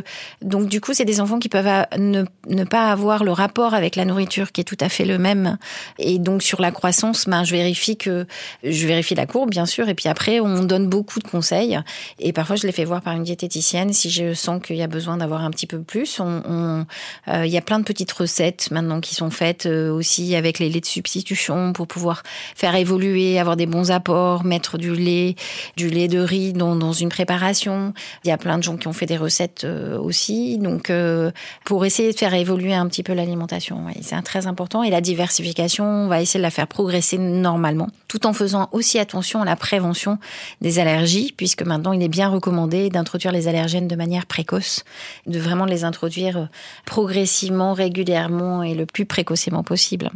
donc 0.49 0.67
du 0.67 0.81
coup, 0.81 0.93
c'est 0.93 1.05
des 1.05 1.21
enfants 1.21 1.39
qui 1.39 1.49
peuvent 1.49 1.67
a- 1.67 1.87
ne, 1.97 2.23
pas 2.65 2.91
avoir 2.91 3.23
le 3.23 3.31
rapport 3.31 3.73
avec 3.73 3.95
la 3.95 4.05
nourriture 4.05 4.51
qui 4.51 4.61
est 4.61 4.65
tout 4.65 4.77
à 4.79 4.89
fait 4.89 5.05
le 5.05 5.17
même. 5.17 5.57
Et 5.97 6.19
donc 6.19 6.43
sur 6.43 6.61
la 6.61 6.71
croissance, 6.71 7.25
ben, 7.27 7.43
je 7.43 7.51
vérifie 7.51 7.97
que 7.97 8.25
je 8.63 8.87
vérifie 8.87 9.15
la 9.15 9.25
courbe, 9.25 9.49
bien 9.49 9.65
sûr, 9.65 9.87
et 9.89 9.95
puis 9.95 10.09
après, 10.09 10.39
on 10.39 10.63
donne 10.63 10.87
beaucoup 10.87 11.19
de 11.19 11.27
conseils. 11.27 11.79
Et 12.19 12.33
parfois, 12.33 12.55
je 12.55 12.65
les 12.65 12.73
fais 12.73 12.85
voir 12.85 13.01
par 13.01 13.13
une 13.13 13.23
diététicienne 13.23 13.93
si 13.93 14.09
je 14.09 14.33
sens 14.33 14.61
qu'il 14.61 14.75
y 14.75 14.81
a 14.81 14.87
besoin 14.87 15.17
d'avoir 15.17 15.43
un 15.43 15.51
petit 15.51 15.67
peu 15.67 15.79
plus. 15.79 16.19
Euh, 16.19 17.45
il 17.45 17.51
y 17.51 17.57
a 17.57 17.61
plein 17.61 17.79
de 17.79 17.83
petites 17.83 18.11
recettes 18.11 18.71
maintenant 18.71 18.99
qui 18.99 19.15
sont 19.15 19.29
faites 19.29 19.65
euh, 19.65 19.91
aussi 19.91 20.35
avec 20.35 20.59
les 20.59 20.69
laits 20.69 20.83
de 20.83 20.87
substitution 20.87 21.73
pour 21.73 21.87
pouvoir 21.87 22.23
faire 22.55 22.75
évoluer, 22.75 23.39
avoir 23.39 23.55
des 23.55 23.65
bons 23.65 23.91
apports, 23.91 24.43
mettre 24.43 24.77
du 24.77 24.95
lait, 24.95 25.35
du 25.77 25.89
lait 25.89 26.07
de 26.07 26.19
riz 26.19 26.53
dans, 26.53 26.91
une 26.91 27.09
préparation. 27.09 27.93
Il 28.23 28.29
y 28.29 28.31
a 28.31 28.37
plein 28.37 28.57
de 28.57 28.63
gens 28.63 28.77
qui 28.77 28.87
ont 28.87 28.93
fait 28.93 29.05
des 29.05 29.17
recettes 29.17 29.63
euh, 29.63 29.99
aussi, 29.99 30.38
donc 30.57 30.89
euh, 30.89 31.31
pour 31.65 31.85
essayer 31.85 32.11
de 32.11 32.17
faire 32.17 32.33
évoluer 32.33 32.73
un 32.73 32.87
petit 32.87 33.03
peu 33.03 33.13
l'alimentation, 33.13 33.85
c'est 34.01 34.21
très 34.21 34.47
important. 34.47 34.83
Et 34.83 34.89
la 34.89 35.01
diversification, 35.01 35.85
on 35.85 36.07
va 36.07 36.21
essayer 36.21 36.39
de 36.39 36.43
la 36.43 36.51
faire 36.51 36.67
progresser 36.67 37.17
normalement, 37.17 37.87
tout 38.07 38.25
en 38.25 38.33
faisant 38.33 38.69
aussi 38.71 38.99
attention 38.99 39.41
à 39.41 39.45
la 39.45 39.55
prévention 39.55 40.17
des 40.61 40.79
allergies, 40.79 41.33
puisque 41.35 41.63
maintenant 41.63 41.93
il 41.93 42.01
est 42.01 42.09
bien 42.09 42.29
recommandé 42.29 42.89
d'introduire 42.89 43.31
les 43.31 43.47
allergènes 43.47 43.87
de 43.87 43.95
manière 43.95 44.25
précoce, 44.25 44.83
de 45.27 45.39
vraiment 45.39 45.65
les 45.65 45.83
introduire 45.83 46.37
euh, 46.37 46.45
progressivement, 46.85 47.73
régulièrement 47.73 48.63
et 48.63 48.75
le 48.75 48.85
plus 48.85 49.05
précocement 49.05 49.63
possible. 49.63 50.11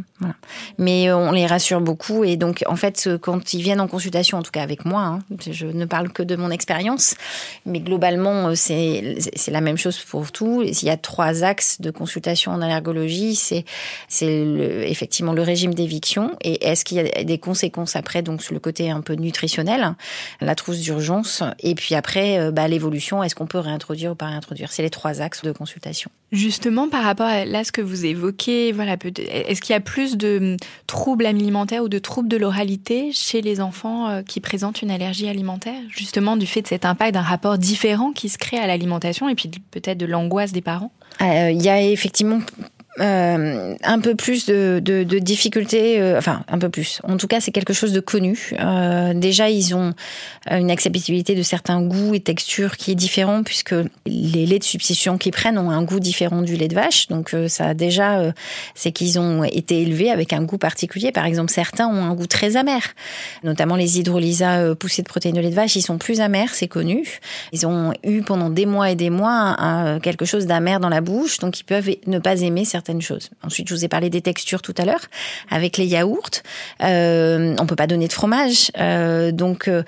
Mais 0.78 1.08
euh, 1.08 1.16
on 1.16 1.32
les 1.32 1.46
rassure 1.46 1.80
beaucoup 1.80 2.24
et 2.24 2.36
donc 2.36 2.64
en 2.66 2.76
fait 2.76 3.08
quand 3.20 3.54
ils 3.54 3.62
viennent 3.62 3.80
en 3.80 3.88
consultation, 3.88 4.38
en 4.38 4.42
tout 4.42 4.50
cas 4.50 4.62
avec 4.62 4.84
moi, 4.84 5.02
hein, 5.02 5.18
je 5.50 5.66
ne 5.66 5.84
parle 5.84 6.10
que 6.12 6.22
de 6.22 6.36
mon 6.36 6.50
expérience, 6.50 7.14
mais 7.66 7.80
globalement 7.80 8.54
c'est 8.54 9.16
la 9.48 9.60
même 9.60 9.76
chose 9.76 10.03
pour 10.08 10.30
tout. 10.32 10.62
Il 10.62 10.84
y 10.84 10.90
a 10.90 10.96
trois 10.96 11.42
axes 11.44 11.80
de 11.80 11.90
consultation 11.90 12.52
en 12.52 12.60
allergologie, 12.60 13.34
c'est 13.34 13.64
c'est 14.08 14.26
effectivement 14.86 15.32
le 15.32 15.42
régime 15.42 15.74
d'éviction 15.74 16.36
et 16.42 16.66
est-ce 16.66 16.84
qu'il 16.84 16.96
y 16.96 17.00
a 17.00 17.24
des 17.24 17.38
conséquences 17.38 17.96
après 17.96 18.22
donc 18.22 18.42
sur 18.42 18.54
le 18.54 18.60
côté 18.60 18.90
un 18.90 19.00
peu 19.00 19.14
nutritionnel, 19.14 19.94
la 20.40 20.54
trousse 20.54 20.80
d'urgence 20.80 21.42
et 21.60 21.74
puis 21.74 21.94
après 21.94 22.38
euh, 22.38 22.50
bah, 22.50 22.68
l'évolution, 22.68 23.22
est-ce 23.22 23.34
qu'on 23.34 23.46
peut 23.46 23.58
réintroduire 23.58 24.12
ou 24.12 24.14
pas 24.14 24.26
réintroduire? 24.26 24.70
C'est 24.72 24.82
les 24.82 24.90
trois 24.90 25.20
axes 25.20 25.42
de 25.42 25.52
consultation. 25.52 26.10
Justement, 26.32 26.88
par 26.88 27.04
rapport 27.04 27.26
à 27.26 27.44
là 27.44 27.62
ce 27.64 27.70
que 27.72 27.80
vous 27.80 28.04
évoquez, 28.06 28.72
voilà, 28.72 28.96
est-ce 29.18 29.60
qu'il 29.60 29.72
y 29.72 29.76
a 29.76 29.80
plus 29.80 30.16
de 30.16 30.38
hum, 30.40 30.56
troubles 30.86 31.26
alimentaires 31.26 31.82
ou 31.84 31.88
de 31.88 31.98
troubles 31.98 32.28
de 32.28 32.36
l'oralité 32.36 33.10
chez 33.12 33.40
les 33.40 33.60
enfants 33.60 34.08
euh, 34.08 34.22
qui 34.22 34.40
présentent 34.40 34.82
une 34.82 34.90
allergie 34.90 35.28
alimentaire, 35.28 35.80
justement 35.88 36.36
du 36.36 36.46
fait 36.46 36.62
de 36.62 36.66
cet 36.66 36.84
impact 36.84 37.14
d'un 37.14 37.22
rapport 37.22 37.58
différent 37.58 38.12
qui 38.12 38.28
se 38.28 38.38
crée 38.38 38.58
à 38.58 38.66
l'alimentation 38.66 39.28
et 39.28 39.34
puis 39.34 39.48
de- 39.48 39.58
de 39.94 40.06
l'angoisse 40.06 40.52
des 40.52 40.62
parents? 40.62 40.92
Euh, 41.22 41.50
Il 41.50 41.62
y 41.62 41.68
a 41.68 41.80
effectivement 41.80 42.40
euh, 43.00 43.74
un 43.82 44.00
peu 44.00 44.14
plus 44.14 44.46
de, 44.46 44.80
de, 44.82 45.02
de 45.02 45.18
difficultés, 45.18 46.00
euh, 46.00 46.16
enfin 46.16 46.44
un 46.48 46.58
peu 46.58 46.68
plus. 46.68 47.00
En 47.02 47.16
tout 47.16 47.26
cas, 47.26 47.40
c'est 47.40 47.50
quelque 47.50 47.72
chose 47.72 47.92
de 47.92 48.00
connu. 48.00 48.52
Euh, 48.60 49.14
déjà, 49.14 49.50
ils 49.50 49.74
ont 49.74 49.94
une 50.50 50.70
acceptabilité 50.70 51.34
de 51.34 51.42
certains 51.42 51.82
goûts 51.82 52.14
et 52.14 52.20
textures 52.20 52.76
qui 52.76 52.92
est 52.92 52.94
différent 52.94 53.42
puisque 53.42 53.74
les 54.06 54.46
laits 54.46 54.60
de 54.60 54.64
substitution 54.64 55.18
qu'ils 55.18 55.32
prennent 55.32 55.58
ont 55.58 55.70
un 55.70 55.82
goût 55.82 56.00
différent 56.00 56.42
du 56.42 56.56
lait 56.56 56.68
de 56.68 56.74
vache. 56.74 57.08
Donc 57.08 57.34
euh, 57.34 57.48
ça 57.48 57.74
déjà, 57.74 58.18
euh, 58.18 58.32
c'est 58.74 58.92
qu'ils 58.92 59.18
ont 59.18 59.42
été 59.42 59.82
élevés 59.82 60.10
avec 60.10 60.32
un 60.32 60.42
goût 60.42 60.58
particulier. 60.58 61.10
Par 61.12 61.24
exemple, 61.24 61.50
certains 61.50 61.88
ont 61.88 62.04
un 62.04 62.14
goût 62.14 62.26
très 62.26 62.56
amer, 62.56 62.82
notamment 63.42 63.76
les 63.76 63.98
hydrolysats 63.98 64.74
poussés 64.76 65.02
de 65.02 65.08
protéines 65.08 65.34
de 65.34 65.40
lait 65.40 65.50
de 65.50 65.54
vache. 65.54 65.74
Ils 65.76 65.82
sont 65.82 65.98
plus 65.98 66.20
amers, 66.20 66.54
c'est 66.54 66.68
connu. 66.68 67.20
Ils 67.52 67.66
ont 67.66 67.92
eu 68.04 68.22
pendant 68.22 68.50
des 68.50 68.66
mois 68.66 68.90
et 68.90 68.94
des 68.94 69.10
mois 69.10 69.56
quelque 70.02 70.24
chose 70.24 70.46
d'amer 70.46 70.78
dans 70.80 70.88
la 70.88 71.00
bouche, 71.00 71.38
donc 71.38 71.58
ils 71.60 71.64
peuvent 71.64 71.90
ne 72.06 72.18
pas 72.18 72.40
aimer 72.40 72.64
Ensuite, 73.42 73.68
je 73.68 73.74
vous 73.74 73.84
ai 73.84 73.88
parlé 73.88 74.10
des 74.10 74.20
textures 74.20 74.62
tout 74.62 74.74
à 74.78 74.84
l'heure 74.84 75.06
avec 75.50 75.76
les 75.76 75.86
yaourts. 75.86 76.42
Euh, 76.82 77.54
on 77.58 77.66
peut 77.66 77.76
pas 77.76 77.86
donner 77.86 78.08
de 78.08 78.12
fromage, 78.12 78.70
euh, 78.78 79.32
donc 79.32 79.68
euh, 79.68 79.82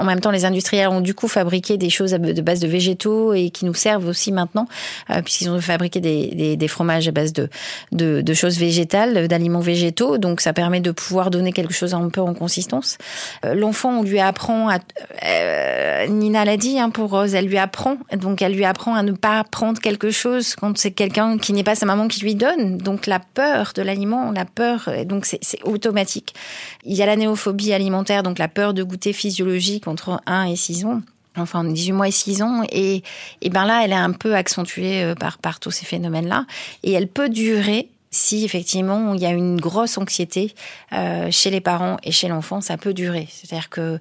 en 0.00 0.04
même 0.04 0.20
temps, 0.20 0.30
les 0.30 0.44
industriels 0.44 0.88
ont 0.88 1.00
du 1.00 1.14
coup 1.14 1.28
fabriqué 1.28 1.76
des 1.78 1.90
choses 1.90 2.12
de 2.12 2.42
base 2.42 2.60
de 2.60 2.68
végétaux 2.68 3.32
et 3.32 3.50
qui 3.50 3.64
nous 3.64 3.74
servent 3.74 4.06
aussi 4.08 4.32
maintenant, 4.32 4.66
euh, 5.10 5.22
puisqu'ils 5.22 5.50
ont 5.50 5.60
fabriqué 5.60 6.00
des, 6.00 6.28
des, 6.34 6.56
des 6.56 6.68
fromages 6.68 7.08
à 7.08 7.12
base 7.12 7.32
de, 7.32 7.48
de, 7.92 8.20
de 8.20 8.34
choses 8.34 8.58
végétales, 8.58 9.28
d'aliments 9.28 9.60
végétaux. 9.60 10.18
Donc, 10.18 10.40
ça 10.40 10.52
permet 10.52 10.80
de 10.80 10.90
pouvoir 10.90 11.30
donner 11.30 11.52
quelque 11.52 11.74
chose 11.74 11.94
un 11.94 12.08
peu 12.08 12.20
en 12.20 12.34
consistance. 12.34 12.98
Euh, 13.44 13.54
L'enfant, 13.54 14.00
on 14.00 14.02
lui 14.02 14.20
apprend 14.20 14.68
à... 14.68 14.78
euh, 15.24 16.06
Nina 16.08 16.44
l'a 16.44 16.56
dit 16.56 16.78
hein, 16.78 16.90
pour 16.90 17.10
Rose, 17.10 17.34
elle 17.34 17.46
lui 17.46 17.58
apprend. 17.58 17.96
Donc, 18.16 18.42
elle 18.42 18.54
lui 18.54 18.64
apprend 18.64 18.94
à 18.94 19.02
ne 19.02 19.12
pas 19.12 19.42
prendre 19.44 19.80
quelque 19.80 20.10
chose 20.10 20.54
quand 20.54 20.76
c'est 20.78 20.90
quelqu'un 20.90 21.38
qui 21.38 21.52
n'est 21.52 21.64
pas 21.64 21.74
sa 21.74 21.86
maman 21.86 22.08
qui 22.08 22.20
lui 22.20 22.34
donne. 22.34 22.78
Donc, 22.78 23.06
la 23.06 23.20
peur 23.20 23.72
de 23.74 23.82
l'aliment, 23.82 24.32
la 24.32 24.44
peur, 24.44 24.90
donc 25.06 25.26
c'est 25.26 25.62
automatique. 25.64 26.34
Il 26.84 26.94
y 26.94 27.02
a 27.02 27.06
la 27.06 27.16
néophobie 27.16 27.72
alimentaire, 27.72 28.22
donc 28.22 28.38
la 28.38 28.48
peur 28.48 28.74
de 28.74 28.82
goûter 28.82 29.12
physiologique 29.12 29.85
entre 29.88 30.20
1 30.26 30.44
et 30.44 30.56
6 30.56 30.84
ans. 30.86 31.00
Enfin, 31.38 31.64
18 31.64 31.92
mois 31.92 32.08
et 32.08 32.12
6 32.12 32.42
ans. 32.42 32.62
Et, 32.70 33.02
et 33.42 33.50
ben 33.50 33.66
là, 33.66 33.82
elle 33.84 33.92
est 33.92 33.94
un 33.94 34.12
peu 34.12 34.34
accentuée 34.34 35.02
euh, 35.04 35.14
par, 35.14 35.36
par 35.38 35.60
tous 35.60 35.70
ces 35.70 35.84
phénomènes-là. 35.84 36.46
Et 36.82 36.92
elle 36.92 37.08
peut 37.08 37.28
durer 37.28 37.90
si 38.10 38.44
effectivement 38.46 39.12
il 39.12 39.20
y 39.20 39.26
a 39.26 39.30
une 39.30 39.60
grosse 39.60 39.98
anxiété 39.98 40.54
euh, 40.94 41.28
chez 41.30 41.50
les 41.50 41.60
parents 41.60 41.98
et 42.02 42.12
chez 42.12 42.28
l'enfant, 42.28 42.62
ça 42.62 42.78
peut 42.78 42.94
durer. 42.94 43.28
C'est-à-dire 43.30 43.68
que 43.68 43.98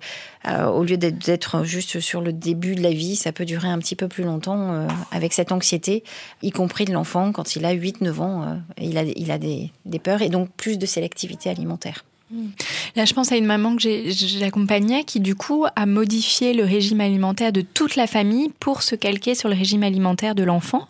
euh, 0.47 0.65
au 0.67 0.85
lieu 0.85 0.95
d'être- 0.95 1.65
juste 1.65 1.99
sur 1.99 2.21
le 2.21 2.31
début 2.31 2.75
de 2.75 2.81
la 2.83 2.91
vie, 2.91 3.17
ça 3.17 3.33
peut 3.33 3.43
durer 3.43 3.67
un 3.67 3.79
petit 3.79 3.95
peu 3.97 4.07
plus 4.07 4.23
longtemps 4.23 4.87
avec 5.11 5.33
cette 5.33 5.51
anxiété, 5.51 6.05
y 6.41 6.51
compris 6.51 6.85
de 6.85 6.93
l'enfant 6.93 7.33
quand 7.33 7.57
il 7.57 7.65
a 7.65 7.73
8-9 7.75 8.21
ans, 8.21 8.57
il 8.79 8.97
a, 8.97 9.03
il 9.03 9.31
a 9.31 9.37
des, 9.37 9.71
des 9.83 9.99
peurs 9.99 10.21
et 10.21 10.29
donc 10.29 10.49
plus 10.55 10.77
de 10.77 10.85
sélectivité 10.85 11.49
alimentaire. 11.49 12.05
Là, 12.95 13.05
je 13.05 13.13
pense 13.13 13.31
à 13.31 13.35
une 13.35 13.45
maman 13.45 13.75
que 13.75 13.81
j'accompagnais 14.09 15.03
qui, 15.03 15.19
du 15.19 15.35
coup, 15.35 15.65
a 15.75 15.85
modifié 15.85 16.53
le 16.53 16.63
régime 16.63 17.01
alimentaire 17.01 17.51
de 17.51 17.61
toute 17.61 17.95
la 17.95 18.07
famille 18.07 18.49
pour 18.59 18.83
se 18.83 18.95
calquer 18.95 19.35
sur 19.35 19.49
le 19.49 19.55
régime 19.55 19.83
alimentaire 19.83 20.35
de 20.35 20.43
l'enfant. 20.43 20.87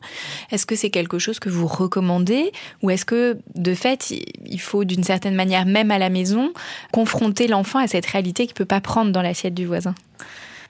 Est-ce 0.52 0.66
que 0.66 0.76
c'est 0.76 0.89
quelque 0.89 1.20
chose 1.20 1.39
que 1.39 1.50
vous 1.50 1.68
recommandez 1.68 2.52
ou 2.82 2.89
est-ce 2.89 3.06
que, 3.06 3.38
de 3.56 3.74
fait, 3.74 4.14
il 4.46 4.62
faut, 4.62 4.84
d'une 4.84 5.04
certaine 5.04 5.36
manière, 5.36 5.66
même 5.66 5.91
à 5.91 5.98
la 5.98 6.10
maison, 6.10 6.54
confronter 6.91 7.48
l'enfant 7.48 7.80
à 7.80 7.88
cette 7.88 8.06
réalité 8.06 8.46
qu'il 8.46 8.56
peut 8.56 8.66
pas 8.66 8.82
prendre 8.82 9.12
dans 9.12 9.22
l'assiette 9.22 9.54
du 9.54 9.66
voisin? 9.66 9.96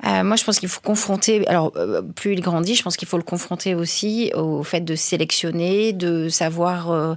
Euh, 0.06 0.24
moi, 0.24 0.36
je 0.36 0.44
pense 0.44 0.60
qu'il 0.60 0.70
faut 0.70 0.82
confronter. 0.82 1.48
Alors, 1.48 1.72
euh, 1.78 2.02
plus 2.02 2.34
il 2.34 2.42
grandit, 2.42 2.76
je 2.76 2.84
pense 2.84 2.98
qu'il 2.98 3.08
faut 3.08 3.18
le 3.18 3.24
confronter 3.24 3.76
aussi 3.76 4.32
au 4.36 4.64
fait 4.64 4.82
de 4.82 4.96
sélectionner, 4.96 5.94
de 5.94 6.30
savoir. 6.30 6.92
euh, 6.92 7.16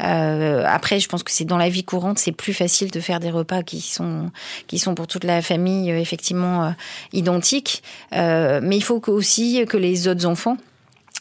euh, 0.00 0.64
après, 0.66 1.00
je 1.00 1.08
pense 1.08 1.22
que 1.22 1.30
c'est 1.30 1.44
dans 1.44 1.58
la 1.58 1.68
vie 1.68 1.84
courante, 1.84 2.18
c'est 2.18 2.32
plus 2.32 2.54
facile 2.54 2.90
de 2.90 3.00
faire 3.00 3.20
des 3.20 3.30
repas 3.30 3.62
qui 3.62 3.80
sont 3.80 4.30
qui 4.66 4.78
sont 4.78 4.94
pour 4.94 5.06
toute 5.06 5.24
la 5.24 5.42
famille 5.42 5.90
euh, 5.92 5.98
effectivement 5.98 6.74
identiques. 7.12 7.82
Mais 8.12 8.76
il 8.76 8.82
faut 8.82 9.00
que, 9.00 9.10
aussi 9.10 9.64
que 9.68 9.76
les 9.76 10.08
autres 10.08 10.26
enfants 10.26 10.56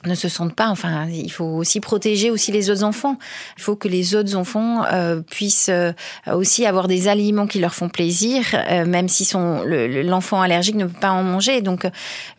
ne 0.05 0.15
se 0.15 0.29
sentent 0.29 0.55
pas. 0.55 0.69
Enfin, 0.69 1.07
il 1.09 1.31
faut 1.31 1.43
aussi 1.43 1.79
protéger 1.81 2.31
aussi 2.31 2.51
les 2.51 2.69
autres 2.69 2.83
enfants. 2.83 3.17
Il 3.57 3.63
faut 3.63 3.75
que 3.75 3.87
les 3.87 4.15
autres 4.15 4.35
enfants 4.35 4.83
euh, 4.91 5.19
puissent 5.21 5.69
euh, 5.69 5.91
aussi 6.31 6.65
avoir 6.65 6.87
des 6.87 7.07
aliments 7.09 7.47
qui 7.47 7.59
leur 7.59 7.73
font 7.73 7.89
plaisir, 7.89 8.43
euh, 8.53 8.85
même 8.85 9.09
si 9.09 9.25
son 9.25 9.61
le- 9.63 9.87
le- 9.87 10.01
l'enfant 10.03 10.41
allergique 10.41 10.75
ne 10.75 10.85
peut 10.85 10.99
pas 10.99 11.11
en 11.11 11.23
manger. 11.23 11.61
Donc, 11.61 11.83
euh, 11.85 11.89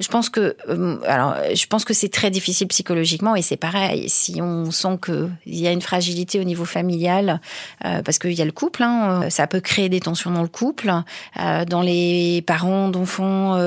je 0.00 0.08
pense 0.08 0.30
que 0.30 0.56
euh, 0.68 0.96
alors, 1.06 1.34
je 1.54 1.66
pense 1.66 1.84
que 1.84 1.92
c'est 1.92 2.08
très 2.08 2.30
difficile 2.30 2.66
psychologiquement 2.68 3.36
et 3.36 3.42
c'est 3.42 3.58
pareil. 3.58 4.08
Si 4.08 4.40
on 4.40 4.70
sent 4.70 4.98
que 5.02 5.28
il 5.44 5.58
y 5.60 5.66
a 5.68 5.72
une 5.72 5.82
fragilité 5.82 6.40
au 6.40 6.44
niveau 6.44 6.64
familial, 6.64 7.40
euh, 7.84 8.00
parce 8.02 8.18
qu'il 8.18 8.32
y 8.32 8.40
a 8.40 8.46
le 8.46 8.52
couple, 8.52 8.82
hein, 8.82 9.28
ça 9.28 9.46
peut 9.46 9.60
créer 9.60 9.88
des 9.88 10.00
tensions 10.00 10.30
dans 10.30 10.42
le 10.42 10.48
couple, 10.48 10.90
dans 11.36 11.82
les 11.82 12.42
parents 12.46 12.88
d'enfants 12.88 13.58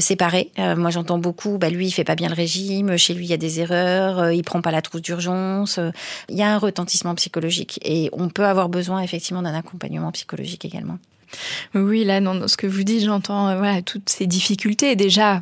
séparés. 0.00 0.50
Moi, 0.58 0.90
j'entends 0.90 1.18
beaucoup. 1.18 1.58
Bah, 1.58 1.70
lui, 1.70 1.86
il 1.86 1.90
fait 1.92 2.04
pas 2.04 2.14
bien 2.14 2.28
le 2.28 2.34
régime. 2.34 2.96
Lui, 3.14 3.26
il 3.26 3.30
y 3.30 3.34
a 3.34 3.38
des 3.38 3.60
erreurs. 3.60 4.18
euh, 4.18 4.34
il 4.34 4.42
prend 4.42 4.60
pas 4.62 4.70
la 4.70 4.82
trousse 4.82 5.02
d'urgence. 5.02 5.78
euh, 5.78 5.90
il 6.28 6.36
y 6.36 6.42
a 6.42 6.52
un 6.54 6.58
retentissement 6.58 7.14
psychologique 7.14 7.78
et 7.84 8.08
on 8.12 8.28
peut 8.28 8.44
avoir 8.44 8.68
besoin 8.68 9.00
effectivement 9.00 9.42
d'un 9.42 9.54
accompagnement 9.54 10.12
psychologique 10.12 10.64
également. 10.64 10.98
Oui, 11.74 12.04
là, 12.04 12.20
dans 12.20 12.46
ce 12.48 12.56
que 12.56 12.66
vous 12.66 12.82
dites, 12.82 13.04
j'entends 13.04 13.48
euh, 13.48 13.56
voilà 13.56 13.82
toutes 13.82 14.08
ces 14.08 14.26
difficultés. 14.26 14.96
Déjà, 14.96 15.40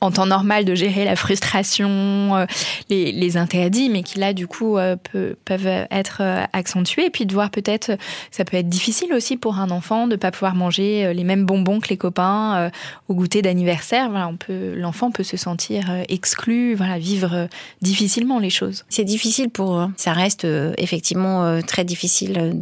en 0.00 0.10
temps 0.10 0.26
normal, 0.26 0.64
de 0.64 0.74
gérer 0.74 1.04
la 1.04 1.16
frustration, 1.16 2.36
euh, 2.36 2.46
les, 2.88 3.36
interdits, 3.36 3.88
mais 3.88 4.02
qui 4.02 4.18
là, 4.18 4.32
du 4.32 4.46
coup, 4.46 4.76
euh, 4.76 4.96
peut- 4.96 5.36
peuvent 5.44 5.86
être 5.90 6.22
accentués. 6.52 7.06
Et 7.06 7.10
puis 7.10 7.26
de 7.26 7.32
voir 7.32 7.50
peut-être, 7.50 7.92
ça 8.30 8.44
peut 8.44 8.56
être 8.56 8.68
difficile 8.68 9.12
aussi 9.12 9.36
pour 9.36 9.58
un 9.58 9.70
enfant 9.70 10.06
de 10.06 10.16
pas 10.16 10.30
pouvoir 10.30 10.54
manger 10.54 11.14
les 11.14 11.24
mêmes 11.24 11.46
bonbons 11.46 11.80
que 11.80 11.88
les 11.88 11.96
copains 11.96 12.70
au 13.08 13.14
goûter 13.14 13.42
d'anniversaire. 13.42 14.10
Voilà, 14.10 14.30
l'enfant 14.48 15.10
peut 15.10 15.22
se 15.22 15.36
sentir 15.36 15.90
exclu, 16.08 16.74
voilà, 16.74 16.98
vivre 16.98 17.48
difficilement 17.80 18.38
les 18.38 18.50
choses. 18.50 18.84
C'est 18.88 19.04
difficile 19.04 19.48
pour 19.48 19.76
eux. 19.76 19.88
Ça 19.96 20.12
reste 20.12 20.46
effectivement 20.76 21.60
très 21.62 21.84
difficile 21.84 22.58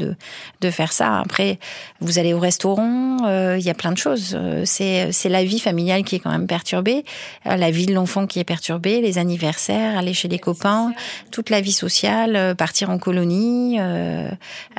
de, 0.60 0.70
faire 0.70 0.92
ça. 0.92 1.18
Après, 1.18 1.58
vous 2.00 2.18
allez 2.18 2.32
au 2.32 2.38
euh, 3.24 3.56
il 3.58 3.64
y 3.64 3.70
a 3.70 3.74
plein 3.74 3.92
de 3.92 3.98
choses. 3.98 4.34
Euh, 4.34 4.62
c'est 4.64 5.12
c'est 5.12 5.28
la 5.28 5.44
vie 5.44 5.60
familiale 5.60 6.04
qui 6.04 6.16
est 6.16 6.18
quand 6.18 6.30
même 6.30 6.46
perturbée, 6.46 7.04
euh, 7.46 7.56
la 7.56 7.70
vie 7.70 7.86
de 7.86 7.94
l'enfant 7.94 8.26
qui 8.26 8.38
est 8.38 8.44
perturbée, 8.44 9.00
les 9.00 9.18
anniversaires, 9.18 9.98
aller 9.98 10.14
chez 10.14 10.28
les 10.28 10.38
copains, 10.38 10.92
toute 11.30 11.50
la 11.50 11.60
vie 11.60 11.72
sociale, 11.72 12.54
partir 12.56 12.90
en 12.90 12.98
colonie, 12.98 13.76
euh, 13.78 14.30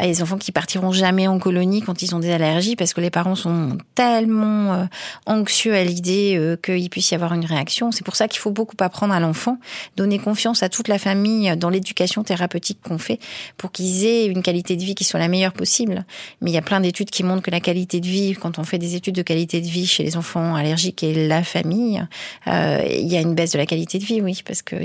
les 0.01 0.21
enfants 0.21 0.37
qui 0.37 0.51
partiront 0.51 0.91
jamais 0.91 1.27
en 1.27 1.39
colonie 1.39 1.81
quand 1.81 2.01
ils 2.01 2.15
ont 2.15 2.19
des 2.19 2.31
allergies 2.31 2.75
parce 2.75 2.93
que 2.93 3.01
les 3.01 3.09
parents 3.09 3.35
sont 3.35 3.77
tellement 3.95 4.87
anxieux 5.25 5.73
à 5.73 5.83
l'idée 5.83 6.57
qu'il 6.63 6.89
puisse 6.89 7.11
y 7.11 7.15
avoir 7.15 7.33
une 7.33 7.45
réaction. 7.45 7.91
C'est 7.91 8.05
pour 8.05 8.15
ça 8.15 8.27
qu'il 8.27 8.39
faut 8.39 8.51
beaucoup 8.51 8.75
apprendre 8.79 9.13
à 9.13 9.19
l'enfant, 9.19 9.57
donner 9.95 10.19
confiance 10.19 10.63
à 10.63 10.69
toute 10.69 10.87
la 10.87 10.99
famille 10.99 11.55
dans 11.57 11.69
l'éducation 11.69 12.23
thérapeutique 12.23 12.79
qu'on 12.83 12.97
fait 12.97 13.19
pour 13.57 13.71
qu'ils 13.71 14.05
aient 14.05 14.25
une 14.25 14.41
qualité 14.41 14.75
de 14.75 14.83
vie 14.83 14.95
qui 14.95 15.03
soit 15.03 15.19
la 15.19 15.27
meilleure 15.27 15.53
possible. 15.53 16.05
Mais 16.41 16.51
il 16.51 16.53
y 16.53 16.57
a 16.57 16.61
plein 16.61 16.79
d'études 16.79 17.09
qui 17.09 17.23
montrent 17.23 17.43
que 17.43 17.51
la 17.51 17.60
qualité 17.61 17.99
de 17.99 18.07
vie, 18.07 18.33
quand 18.33 18.59
on 18.59 18.63
fait 18.63 18.77
des 18.77 18.95
études 18.95 19.15
de 19.15 19.21
qualité 19.21 19.61
de 19.61 19.67
vie 19.67 19.87
chez 19.87 20.03
les 20.03 20.17
enfants 20.17 20.55
allergiques 20.55 21.03
et 21.03 21.27
la 21.27 21.43
famille, 21.43 22.05
euh, 22.47 22.83
il 22.89 23.07
y 23.07 23.15
a 23.15 23.21
une 23.21 23.35
baisse 23.35 23.51
de 23.51 23.57
la 23.57 23.65
qualité 23.65 23.99
de 23.99 24.03
vie, 24.03 24.21
oui, 24.21 24.41
parce 24.45 24.61
que 24.61 24.75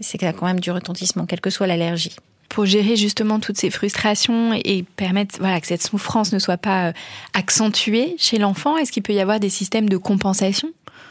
c'est 0.00 0.18
quand 0.18 0.42
même 0.42 0.60
du 0.60 0.70
retentissement, 0.70 1.26
quelle 1.26 1.40
que 1.40 1.50
soit 1.50 1.66
l'allergie. 1.66 2.16
Pour 2.48 2.66
gérer 2.66 2.96
justement 2.96 3.38
toutes 3.38 3.58
ces 3.58 3.70
frustrations 3.70 4.52
et 4.52 4.84
permettre 4.96 5.36
voilà, 5.38 5.60
que 5.60 5.68
cette 5.68 5.82
souffrance 5.82 6.32
ne 6.32 6.40
soit 6.40 6.56
pas 6.56 6.88
euh, 6.88 6.92
accentuée 7.32 8.16
chez 8.18 8.38
l'enfant 8.38 8.76
Est-ce 8.76 8.90
qu'il 8.90 9.04
peut 9.04 9.12
y 9.12 9.20
avoir 9.20 9.38
des 9.38 9.50
systèmes 9.50 9.88
de 9.88 9.96
compensation? 9.96 10.68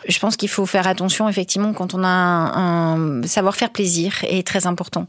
Je 0.08 0.20
pense 0.20 0.38
qu'il 0.38 0.50
faut 0.50 0.66
faire 0.66 0.88
attention 0.88 1.28
effectivement 1.28 1.74
quand 1.74 1.94
on 1.94 2.04
a 2.04 2.08
un, 2.08 3.24
savoir 3.24 3.56
faire 3.56 3.70
plaisir 3.70 4.14
est 4.24 4.46
très 4.46 4.68
important. 4.68 5.08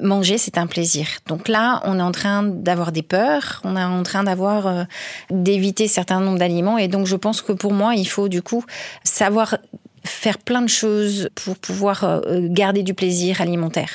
Manger 0.00 0.38
c'est 0.38 0.58
un 0.58 0.66
plaisir. 0.66 1.06
Donc 1.26 1.48
là, 1.48 1.80
on 1.84 1.98
est 1.98 2.02
en 2.02 2.12
train 2.12 2.42
d'avoir 2.42 2.92
des 2.92 3.02
peurs, 3.02 3.60
on 3.64 3.76
est 3.76 3.84
en 3.84 4.02
train 4.02 4.24
d'avoir 4.24 4.66
euh, 4.66 4.84
d'éviter 5.30 5.88
certains 5.88 6.20
nombres 6.20 6.38
d'aliments 6.38 6.78
et 6.78 6.88
donc 6.88 7.06
je 7.06 7.16
pense 7.16 7.42
que 7.42 7.52
pour 7.52 7.72
moi, 7.72 7.94
il 7.94 8.06
faut 8.06 8.28
du 8.28 8.42
coup 8.42 8.64
savoir 9.04 9.56
faire 10.04 10.38
plein 10.38 10.60
de 10.60 10.68
choses 10.68 11.30
pour 11.34 11.56
pouvoir 11.56 12.04
euh, 12.04 12.20
garder 12.42 12.82
du 12.82 12.92
plaisir 12.92 13.40
alimentaire. 13.40 13.88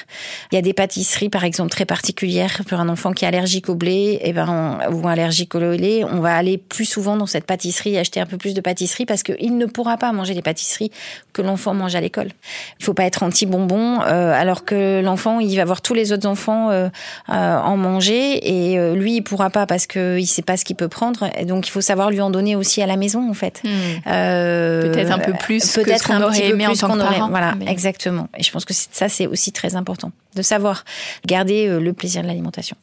Il 0.52 0.56
y 0.56 0.58
a 0.58 0.62
des 0.62 0.74
pâtisseries, 0.74 1.30
par 1.30 1.44
exemple, 1.44 1.70
très 1.70 1.86
particulières 1.86 2.62
pour 2.68 2.80
un 2.80 2.90
enfant 2.90 3.14
qui 3.14 3.26
est 3.26 3.28
allergique 3.28 3.70
au 3.70 3.76
blé 3.76 4.20
et 4.22 4.30
eh 4.30 4.34
ben, 4.34 4.80
ou 4.92 5.08
allergique 5.08 5.54
au 5.54 5.60
lait. 5.60 6.04
On 6.04 6.20
va 6.20 6.36
aller 6.36 6.58
plus 6.58 6.86
souvent 6.86 7.16
dans 7.16 7.28
cette 7.28 7.46
pâtisserie, 7.46 7.98
acheter 7.98 8.20
un 8.20 8.26
peu 8.26 8.38
plus 8.38 8.54
de 8.54 8.62
pâtisserie 8.62 9.06
parce 9.06 9.22
qu'il 9.22 9.58
ne 9.58 9.66
pourra 9.68 9.98
pas 9.98 10.12
manger 10.12 10.34
les 10.34 10.42
pâtisseries 10.42 10.92
que 11.32 11.42
l'enfant 11.42 11.74
mange 11.76 11.96
à 11.96 12.02
l'école. 12.02 12.30
Il 12.80 12.86
faut 12.86 12.96
pas 12.96 13.06
être 13.06 13.22
anti-bonbon 13.22 14.02
euh, 14.02 14.34
alors 14.34 14.66
que 14.66 15.02
l'enfant, 15.02 15.40
il 15.40 15.56
va 15.56 15.66
voir 15.66 15.82
tous 15.82 15.94
les 15.94 16.12
autres 16.12 16.28
enfants 16.28 16.72
euh, 16.72 16.90
en 17.28 17.78
manger 17.78 18.48
et 18.48 18.96
lui, 18.96 19.18
il 19.18 19.22
pourra 19.22 19.50
pas 19.52 19.68
parce 19.68 19.86
qu'il 19.86 20.28
sait 20.28 20.42
pas 20.42 20.58
ce 20.58 20.66
qu'il 20.66 20.76
peut 20.76 20.88
prendre. 20.88 21.30
Et 21.38 21.46
donc, 21.46 21.68
il 21.68 21.72
faut 21.72 21.82
savoir 21.82 22.10
lui 22.10 22.22
en 22.22 22.32
donner 22.32 22.56
aussi 22.56 22.82
à 22.82 22.88
la 22.88 22.98
maison, 22.98 23.30
en 23.30 23.34
fait. 23.34 23.62
Hmm. 23.64 24.04
peut-être 24.06 25.12
un 25.12 25.20
peu 25.20 25.34
plus. 25.34 25.74
Peut-être 25.74 25.99
qu'on 26.04 26.22
aurait 26.22 26.50
aimé 26.50 26.68
en 26.68 26.74
tant 26.74 26.94
que 26.94 27.00
parent. 27.00 27.30
Voilà, 27.30 27.56
exactement. 27.68 28.30
Et 28.38 28.44
je 28.44 28.52
pense 28.52 28.66
que 28.66 28.74
ça, 28.74 29.10
c'est 29.10 29.28
aussi 29.28 29.52
très 29.52 29.76
important 29.76 30.12
de 30.36 30.42
savoir 30.42 30.86
garder 31.26 31.68
euh, 31.68 31.80
le 31.80 31.94
plaisir 31.94 32.22
de 32.22 32.28
l'alimentation. 32.28 32.76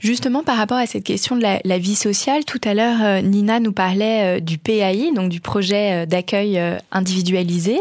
Justement, 0.00 0.42
par 0.42 0.56
rapport 0.56 0.78
à 0.78 0.86
cette 0.86 1.04
question 1.04 1.36
de 1.36 1.42
la, 1.42 1.78
vie 1.78 1.94
sociale, 1.94 2.44
tout 2.44 2.60
à 2.64 2.74
l'heure, 2.74 2.96
euh, 3.02 3.20
Nina 3.20 3.60
nous 3.60 3.72
parlait 3.72 4.38
euh, 4.38 4.40
du 4.40 4.58
PAI, 4.58 5.12
donc 5.14 5.28
du 5.28 5.40
projet 5.40 6.06
d'accueil 6.06 6.60
individualisé. 6.90 7.78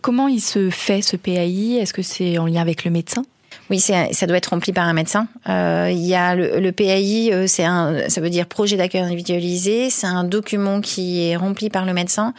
Comment 0.00 0.28
il 0.28 0.40
se 0.40 0.70
fait 0.70 1.02
ce 1.02 1.16
PAI 1.16 1.78
Est-ce 1.80 1.92
que 1.92 2.02
c'est 2.02 2.38
en 2.38 2.46
lien 2.46 2.60
avec 2.60 2.84
le 2.84 2.90
médecin? 2.90 3.22
Oui, 3.70 3.80
ça 3.80 4.26
doit 4.26 4.38
être 4.38 4.46
rempli 4.46 4.72
par 4.72 4.86
un 4.86 4.94
médecin. 4.94 5.28
Euh, 5.48 5.88
il 5.90 6.06
y 6.06 6.14
a 6.14 6.34
le, 6.34 6.58
le 6.58 6.72
PAI, 6.72 7.30
euh, 7.32 7.46
c'est 7.46 7.64
un, 7.64 8.08
ça 8.08 8.20
veut 8.20 8.30
dire 8.30 8.46
projet 8.46 8.76
d'accueil 8.76 9.02
individualisé. 9.02 9.90
C'est 9.90 10.06
un 10.06 10.24
document 10.24 10.80
qui 10.80 11.28
est 11.28 11.36
rempli 11.36 11.68
par 11.68 11.84
le 11.84 11.92
médecin 11.92 12.32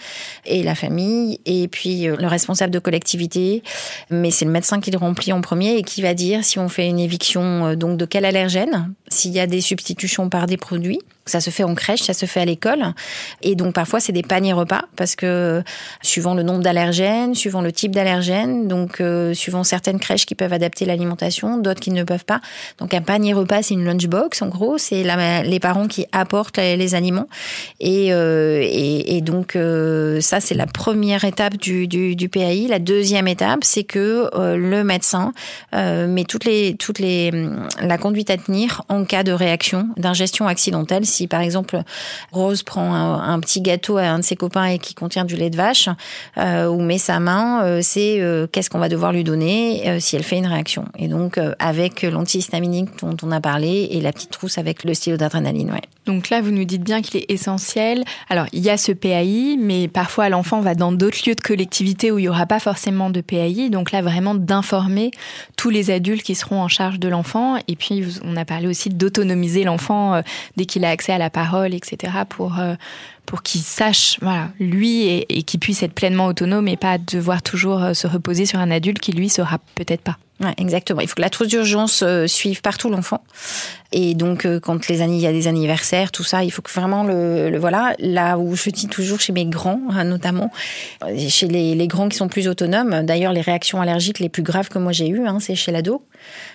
et 0.46 0.64
la 0.64 0.74
famille, 0.74 1.40
et 1.46 1.68
puis 1.68 2.08
euh, 2.08 2.16
le 2.18 2.28
responsable 2.28 2.74
de 2.74 2.80
collectivité. 2.80 3.62
Mais 4.10 4.32
c'est 4.32 4.46
le 4.46 4.52
médecin 4.52 4.80
qui 4.80 4.90
le 4.90 4.98
remplit 4.98 5.32
en 5.32 5.42
premier 5.42 5.76
et 5.78 5.84
qui 5.84 6.02
va 6.02 6.16
dire 6.16 6.44
si 6.44 6.58
on 6.58 6.68
fait 6.68 6.88
une 6.88 7.00
éviction 7.00 7.68
euh, 7.68 7.76
donc 7.76 7.98
de 7.98 8.06
quel 8.06 8.26
allergène, 8.26 8.92
s'il 9.10 9.32
y 9.32 9.40
a 9.40 9.48
des 9.48 9.62
substitutions 9.62 10.30
par 10.30 10.46
des 10.46 10.58
produits. 10.58 11.00
Ça 11.30 11.42
se 11.42 11.52
fait 11.52 11.64
en 11.64 11.76
crèche, 11.76 12.02
ça 12.02 12.14
se 12.14 12.26
fait 12.26 12.42
à 12.42 12.46
l'école. 12.46 12.84
Et 13.44 13.56
donc 13.56 13.74
parfois 13.74 14.00
c'est 14.00 14.12
des 14.12 14.24
paniers 14.24 14.54
repas 14.54 14.86
parce 14.96 15.16
que 15.16 15.64
suivant 16.02 16.34
le 16.34 16.42
nombre 16.42 16.64
d'allergènes, 16.64 17.36
suivant 17.36 17.62
le 17.62 17.72
type 17.72 17.92
d'allergène, 17.94 18.68
donc 18.68 19.00
euh, 19.00 19.34
suivant 19.36 19.64
certaines 19.64 20.00
crèches 20.00 20.26
qui 20.26 20.34
peuvent 20.34 20.54
adapter 20.54 20.86
l'alimentation, 20.86 21.58
d'autres 21.58 21.82
qui 21.82 21.92
ne 21.92 22.04
peuvent 22.04 22.26
pas. 22.26 22.42
Donc 22.80 22.96
un 22.96 23.02
panier 23.02 23.34
repas 23.34 23.62
c'est 23.62 23.76
une 23.76 23.86
lunchbox 23.86 24.42
en 24.42 24.48
gros, 24.48 24.80
c'est 24.80 25.04
les 25.44 25.60
parents 25.60 25.88
qui 25.88 26.08
apportent 26.12 26.58
les, 26.58 26.96
aliments. 26.96 27.28
Et, 27.80 28.08
euh, 28.12 29.22
donc 29.22 29.56
euh, 29.56 30.22
ça 30.22 30.40
c'est 30.40 30.56
la 30.56 30.66
première 30.66 31.26
étape 31.26 31.58
du, 31.58 31.88
PAI. 32.32 32.66
La 32.68 32.80
deuxième 32.80 33.28
étape 33.28 33.64
c'est 33.64 33.84
que 33.84 34.30
le 34.34 34.84
médecin 34.84 35.34
met 35.74 36.24
toutes 36.24 36.46
les 36.46 36.76
toutes 36.76 37.00
les 37.00 37.32
la 37.82 37.98
conduite 37.98 38.32
à 38.32 38.38
tenir 38.38 38.82
en 38.90 38.99
cas 39.06 39.24
de 39.24 39.32
réaction 39.32 39.90
d'ingestion 39.98 40.48
accidentelle 40.48 41.06
si 41.06 41.28
par 41.28 41.42
exemple 41.42 41.82
Rose 42.32 42.64
prend 42.64 42.94
un, 42.94 43.40
petit 43.40 43.62
gâteau 43.62 43.98
à 43.98 44.04
un 44.04 44.20
de 44.20 44.24
ses 44.24 44.36
copains 44.36 44.66
et 44.66 44.80
qui 44.80 44.94
contient 44.94 45.26
du 45.26 45.36
lait 45.36 45.50
de 45.50 45.58
vache, 45.58 45.90
euh, 46.38 46.68
ou 46.68 46.82
met 46.82 46.98
sa 46.98 47.20
main, 47.20 47.64
euh, 47.64 47.80
c'est 47.82 48.20
euh, 48.20 48.48
qu'est-ce 48.52 48.70
qu'on 48.70 48.80
va 48.80 48.90
devoir 48.90 49.12
lui 49.12 49.24
donner 49.24 50.00
si 50.00 50.16
elle 50.16 50.24
fait 50.24 50.38
une 50.38 50.48
réaction. 50.48 50.86
Et 50.98 51.08
donc 51.08 51.40
avec 51.60 52.04
l'antihistaminique 52.04 52.90
dont 53.02 53.16
on 53.24 53.32
a 53.32 53.42
parlé 53.42 53.88
et 53.92 54.02
la 54.02 54.12
petite 54.12 54.32
trousse 54.32 54.58
avec 54.58 54.84
le 54.84 54.94
stylo 54.94 55.18
d'adrénaline. 55.18 55.72
Ouais. 55.72 55.82
Donc 56.06 56.30
là, 56.30 56.42
vous 56.42 56.50
nous 56.50 56.64
dites 56.64 56.84
bien 56.84 57.02
qu'il 57.04 57.20
est 57.20 57.32
essentiel. 57.32 58.04
Alors 58.30 58.48
il 58.52 58.62
y 58.62 58.70
a 58.70 58.78
ce 58.78 58.92
PAI, 58.92 59.58
mais 59.60 59.88
parfois 59.88 60.30
l'enfant 60.30 60.60
va 60.60 60.74
dans 60.74 60.92
d'autres 60.92 61.20
lieux 61.28 61.36
de 61.36 61.42
collectivité 61.42 62.12
où 62.12 62.18
il 62.18 62.24
n'y 62.24 62.30
aura 62.30 62.48
pas 62.48 62.60
forcément 62.60 63.10
de 63.10 63.22
PAI. 63.22 63.70
Donc 63.70 63.92
là, 63.92 64.02
vraiment 64.02 64.34
d'informer 64.36 65.12
tous 65.56 65.70
les 65.70 65.92
adultes 65.92 66.24
qui 66.24 66.36
seront 66.36 66.62
en 66.62 66.68
charge 66.68 67.00
de 67.00 67.08
l'enfant. 67.08 67.58
Et 67.68 67.76
puis 67.76 68.04
on 68.24 68.36
a 68.38 68.46
parlé 68.46 68.68
aussi 68.68 68.89
d'autonomiser 68.98 69.64
l'enfant 69.64 70.22
dès 70.58 70.66
qu'il 70.66 70.86
a 70.86 70.90
accès 70.90 71.14
à 71.14 71.18
la 71.18 71.30
parole, 71.30 71.74
etc. 71.74 72.14
pour 72.28 72.60
euh, 72.60 72.76
pour 73.26 73.44
qu'il 73.44 73.62
sache, 73.62 74.18
voilà, 74.24 74.50
lui 74.60 75.04
et, 75.04 75.38
et 75.38 75.44
qu'il 75.44 75.60
puisse 75.60 75.84
être 75.84 75.94
pleinement 75.94 76.26
autonome 76.26 76.68
et 76.68 76.78
pas 76.78 76.98
devoir 76.98 77.44
toujours 77.44 77.84
euh, 77.84 77.94
se 77.94 78.08
reposer 78.08 78.48
sur 78.48 78.60
un 78.60 78.72
adulte 78.72 79.00
qui 79.00 79.12
lui 79.12 79.30
sera 79.30 79.60
peut-être 79.76 80.02
pas. 80.02 80.18
Ouais, 80.42 80.54
exactement. 80.58 81.02
Il 81.02 81.08
faut 81.08 81.16
que 81.16 81.22
la 81.22 81.30
trousse 81.30 81.50
d'urgence 81.50 82.02
euh, 82.02 82.26
suive 82.26 82.62
partout 82.62 82.90
l'enfant. 82.90 83.22
Et 83.92 84.14
donc, 84.14 84.46
euh, 84.46 84.62
quand 84.62 84.88
les 84.88 85.02
années, 85.02 85.16
il 85.16 85.22
y 85.22 85.28
a 85.28 85.34
des 85.34 85.48
anniversaires, 85.48 86.12
tout 86.12 86.24
ça, 86.24 86.46
il 86.46 86.52
faut 86.52 86.62
que 86.62 86.72
vraiment 86.72 87.04
le, 87.04 87.50
le 87.50 87.60
voilà. 87.60 87.94
Là 88.00 88.38
où 88.38 88.56
je 88.56 88.70
dis 88.70 88.88
toujours 88.88 89.20
chez 89.20 89.34
mes 89.34 89.46
grands, 89.46 89.82
hein, 89.90 90.06
notamment 90.06 90.50
chez 91.28 91.48
les, 91.48 91.76
les, 91.76 91.88
grands 91.88 92.08
qui 92.08 92.16
sont 92.16 92.30
plus 92.30 92.48
autonomes. 92.48 93.04
D'ailleurs, 93.04 93.34
les 93.34 93.42
réactions 93.42 93.82
allergiques 93.82 94.20
les 94.20 94.30
plus 94.30 94.44
graves 94.44 94.70
que 94.70 94.80
moi 94.80 94.94
j'ai 94.94 95.10
eues, 95.10 95.28
hein, 95.28 95.40
c'est 95.42 95.56
chez 95.56 95.72
l'ado 95.72 96.04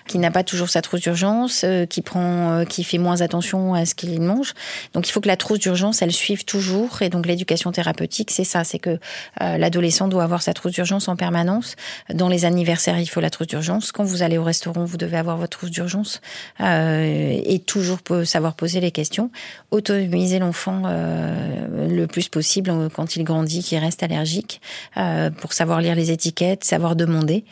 qui 0.07 0.19
n'a 0.19 0.29
pas 0.29 0.43
toujours 0.43 0.69
sa 0.69 0.83
trousse 0.83 1.01
d'urgence, 1.01 1.63
euh, 1.63 1.87
qui 1.87 2.03
prend, 2.03 2.65
qui 2.65 2.83
fait 2.83 2.99
moins 2.99 3.21
attention 3.21 3.73
à 3.73 3.85
ce 3.85 3.95
qu'il 3.95 4.21
mange. 4.21 4.53
Donc, 4.93 5.07
il 5.07 5.11
faut 5.11 5.21
que 5.21 5.27
la 5.27 5.37
trousse 5.37 5.59
d'urgence, 5.59 6.01
elle 6.01 6.11
suive 6.11 6.45
toujours. 6.45 7.01
Et 7.01 7.09
donc, 7.09 7.25
l'éducation 7.25 7.71
thérapeutique, 7.71 8.31
c'est 8.31 8.43
ça, 8.43 8.63
c'est 8.63 8.79
que 8.79 8.99
l'adolescent 9.39 10.07
doit 10.07 10.23
avoir 10.23 10.41
sa 10.41 10.53
trousse 10.53 10.73
d'urgence 10.73 11.07
en 11.07 11.15
permanence. 11.15 11.75
Dans 12.13 12.29
les 12.29 12.45
anniversaires, 12.45 12.99
il 12.99 13.07
faut 13.07 13.21
la 13.21 13.31
trousse 13.31 13.47
d'urgence 13.47 13.74
quand 13.93 14.03
vous 14.03 14.23
allez 14.23 14.37
au 14.37 14.43
restaurant, 14.43 14.85
vous 14.85 14.97
devez 14.97 15.17
avoir 15.17 15.37
votre 15.37 15.57
trousse 15.57 15.71
d'urgence 15.71 16.21
euh, 16.61 17.39
et 17.43 17.59
toujours 17.59 17.99
savoir 18.23 18.55
poser 18.55 18.79
les 18.79 18.91
questions. 18.91 19.31
Autonomiser 19.71 20.39
l'enfant 20.39 20.83
euh, 20.85 21.87
le 21.87 22.07
plus 22.07 22.29
possible 22.29 22.69
euh, 22.69 22.89
quand 22.93 23.15
il 23.15 23.23
grandit, 23.23 23.63
qu'il 23.63 23.77
reste 23.77 24.03
allergique, 24.03 24.61
pour 25.41 25.53
savoir 25.53 25.81
lire 25.81 25.95
les 25.95 26.11
étiquettes, 26.11 26.63
savoir 26.63 26.95
demander, 26.95 27.43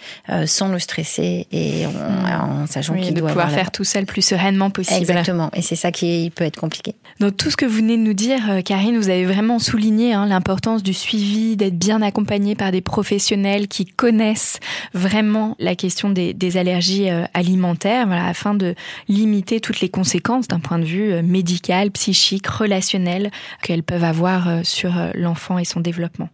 sans 0.46 0.70
le 0.70 0.80
stresser 0.80 1.48
et 1.52 1.86
en, 1.86 2.68
sachant 2.68 2.96
qu'il 2.96 3.14
doit 3.14 3.30
pouvoir 3.30 3.52
faire 3.52 3.72
tout 3.72 3.84
ça 3.84 4.00
le 4.00 4.06
plus 4.06 4.22
sereinement 4.22 4.70
possible. 4.70 5.00
Exactement. 5.00 5.50
Et 5.54 5.62
c'est 5.62 5.76
ça 5.76 5.92
qui 5.92 6.32
peut 6.36 6.44
être 6.44 6.60
compliqué. 6.60 6.96
Donc 7.20 7.38
tout 7.38 7.50
ce 7.50 7.58
que 7.58 7.66
vous 7.66 7.78
venez 7.78 7.98
de 7.98 8.02
nous 8.02 8.14
dire, 8.14 8.40
Karine, 8.66 8.98
vous 8.98 9.10
avez 9.10 9.26
vraiment 9.26 9.60
souligné 9.60 10.14
hein, 10.14 10.26
l'importance 10.26 10.84
du 10.84 10.94
suivi, 10.94 11.56
d'être 11.56 11.78
bien 11.78 12.02
accompagné 12.02 12.56
par 12.56 12.72
des 12.72 12.82
professionnels 12.82 13.68
qui 13.68 13.86
connaissent 13.86 14.60
vraiment 14.94 15.56
la 15.60 15.76
question 15.76 16.10
des, 16.14 16.58
allergies 16.58 17.10
euh, 17.10 17.26
alimentaires, 17.34 18.12
afin 18.12 18.54
de 18.54 18.76
limiter 19.08 19.60
toutes 19.60 19.82
les 19.82 19.90
conséquences 19.90 20.48
d'un 20.48 20.60
point 20.60 20.80
de 20.80 20.86
vue 20.86 21.12
euh, 21.12 21.22
médical, 21.22 21.92
psychique, 21.92 22.48
relationnel 22.48 23.32
qu'elles 23.62 23.84
peuvent 23.84 24.04
avoir 24.04 24.48
euh, 24.48 24.62
sur 24.64 24.94
l'enfant 25.16 25.58
et 25.58 25.66
son 25.66 25.80
développement. 25.80 26.30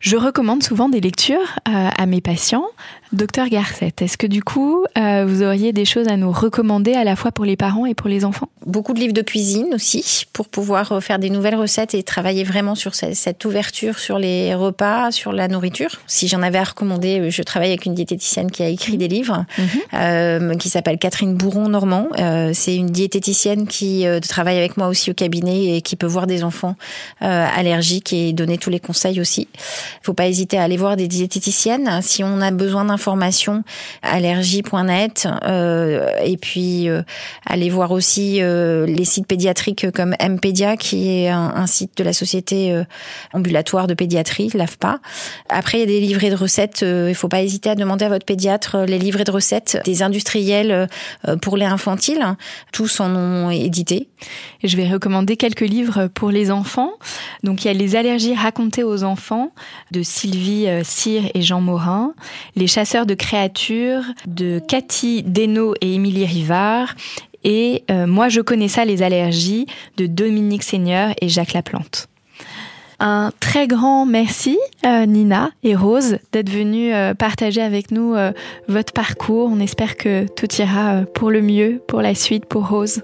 Je 0.00 0.16
recommande 0.16 0.62
souvent 0.62 0.90
des 0.90 1.00
lectures 1.00 1.58
à 1.64 2.04
mes 2.04 2.20
patients. 2.20 2.66
Docteur 3.12 3.48
Garcette, 3.48 4.02
est-ce 4.02 4.18
que 4.18 4.26
du 4.26 4.42
coup, 4.42 4.84
euh, 4.98 5.24
vous 5.26 5.42
auriez 5.42 5.72
des 5.72 5.84
choses 5.84 6.08
à 6.08 6.16
nous 6.16 6.32
recommander 6.32 6.94
à 6.94 7.04
la 7.04 7.14
fois 7.14 7.30
pour 7.30 7.44
les 7.44 7.56
parents 7.56 7.86
et 7.86 7.94
pour 7.94 8.08
les 8.08 8.24
enfants? 8.24 8.48
Beaucoup 8.66 8.94
de 8.94 8.98
livres 8.98 9.12
de 9.12 9.22
cuisine 9.22 9.68
aussi, 9.72 10.24
pour 10.32 10.48
pouvoir 10.48 10.90
euh, 10.90 11.00
faire 11.00 11.20
des 11.20 11.30
nouvelles 11.30 11.54
recettes 11.54 11.94
et 11.94 12.02
travailler 12.02 12.42
vraiment 12.42 12.74
sur 12.74 12.96
cette 12.96 13.44
ouverture 13.44 14.00
sur 14.00 14.18
les 14.18 14.54
repas, 14.56 15.12
sur 15.12 15.32
la 15.32 15.46
nourriture. 15.46 16.00
Si 16.08 16.26
j'en 16.26 16.42
avais 16.42 16.58
à 16.58 16.64
recommander, 16.64 17.30
je 17.30 17.42
travaille 17.42 17.68
avec 17.68 17.86
une 17.86 17.94
diététicienne 17.94 18.50
qui 18.50 18.64
a 18.64 18.68
écrit 18.68 18.96
des 18.96 19.06
livres, 19.06 19.44
mhm. 19.56 19.66
euh, 19.94 20.54
qui 20.56 20.68
s'appelle 20.68 20.98
Catherine 20.98 21.34
Bourron-Normand. 21.34 22.08
Euh, 22.18 22.50
c'est 22.54 22.74
une 22.74 22.90
diététicienne 22.90 23.68
qui 23.68 24.04
travaille 24.28 24.58
avec 24.58 24.76
moi 24.76 24.88
aussi 24.88 25.10
au 25.10 25.14
cabinet 25.14 25.76
et 25.76 25.82
qui 25.82 25.94
peut 25.94 26.06
voir 26.06 26.26
des 26.26 26.42
enfants 26.42 26.76
allergiques 27.20 28.12
et 28.12 28.32
donner 28.32 28.58
tous 28.58 28.70
les 28.70 28.80
conseils 28.80 29.20
aussi. 29.20 29.48
Il 29.52 30.04
faut 30.04 30.14
pas 30.14 30.26
hésiter 30.26 30.58
à 30.58 30.64
aller 30.64 30.76
voir 30.76 30.96
des 30.96 31.08
diététiciennes 31.08 32.00
si 32.02 32.24
on 32.24 32.40
a 32.40 32.50
besoin 32.50 32.84
d'un 32.84 32.95
informations 32.96 33.62
allergie.net 34.00 35.28
euh, 35.44 36.08
et 36.24 36.38
puis 36.38 36.88
euh, 36.88 37.02
allez 37.44 37.68
voir 37.68 37.92
aussi 37.92 38.38
euh, 38.40 38.86
les 38.86 39.04
sites 39.04 39.26
pédiatriques 39.26 39.90
comme 39.90 40.14
Mpédia 40.18 40.78
qui 40.78 41.10
est 41.10 41.28
un, 41.28 41.66
site 41.66 41.98
de 41.98 42.04
la 42.04 42.12
société 42.12 42.82
ambulatoire 43.32 43.86
de 43.86 43.94
pédiatrie, 43.94 44.50
l'AFPA. 44.54 45.00
Après 45.48 45.78
il 45.78 45.80
y 45.80 45.82
a 45.82 45.86
des 45.86 46.00
livrets 46.00 46.30
de 46.30 46.36
recettes, 46.36 46.82
il 46.82 47.14
faut 47.14 47.28
pas 47.28 47.42
hésiter 47.42 47.70
à 47.70 47.74
demander 47.74 48.04
à 48.04 48.08
votre 48.08 48.24
pédiatre 48.24 48.84
les 48.86 48.98
livrets 48.98 49.24
de 49.24 49.32
recettes 49.32 49.78
des 49.84 50.02
industriels 50.02 50.88
pour 51.42 51.56
les 51.56 51.66
infantiles, 51.66 52.24
tous 52.72 53.00
en 53.00 53.14
ont 53.14 53.50
édité. 53.50 54.08
Je 54.62 54.76
vais 54.76 54.88
recommander 54.88 55.36
quelques 55.36 55.60
livres 55.60 56.06
pour 56.06 56.30
les 56.30 56.50
enfants. 56.50 56.92
Donc 57.42 57.64
il 57.64 57.68
y 57.68 57.70
a 57.70 57.74
les 57.74 57.96
allergies 57.96 58.34
racontées 58.34 58.84
aux 58.84 59.02
enfants 59.02 59.50
de 59.90 60.02
Sylvie 60.02 60.68
Cyr 60.84 61.24
et 61.34 61.42
Jean 61.42 61.60
Morin, 61.60 62.14
les 62.54 62.68
chasseurs 62.68 62.85
de 62.86 63.14
créatures 63.14 64.04
de 64.28 64.60
Cathy 64.60 65.24
Deno 65.24 65.74
et 65.80 65.94
Émilie 65.94 66.24
Rivard 66.24 66.94
et 67.42 67.82
euh, 67.90 68.06
Moi 68.06 68.28
je 68.28 68.40
connais 68.40 68.68
ça 68.68 68.84
les 68.84 69.02
allergies 69.02 69.66
de 69.96 70.06
Dominique 70.06 70.62
Seigneur 70.62 71.10
et 71.20 71.28
Jacques 71.28 71.52
Laplante. 71.52 72.08
Un 73.00 73.32
très 73.40 73.66
grand 73.66 74.06
merci 74.06 74.56
euh, 74.86 75.04
Nina 75.04 75.50
et 75.64 75.74
Rose 75.74 76.18
d'être 76.30 76.48
venues 76.48 76.94
euh, 76.94 77.12
partager 77.12 77.60
avec 77.60 77.90
nous 77.90 78.14
votre 78.68 78.92
parcours. 78.92 79.50
On 79.52 79.58
espère 79.58 79.96
que 79.96 80.26
tout 80.36 80.48
ira 80.54 81.02
pour 81.12 81.30
le 81.30 81.42
mieux 81.42 81.82
pour 81.88 82.02
la 82.02 82.14
suite 82.14 82.46
pour 82.46 82.68
Rose. 82.68 83.02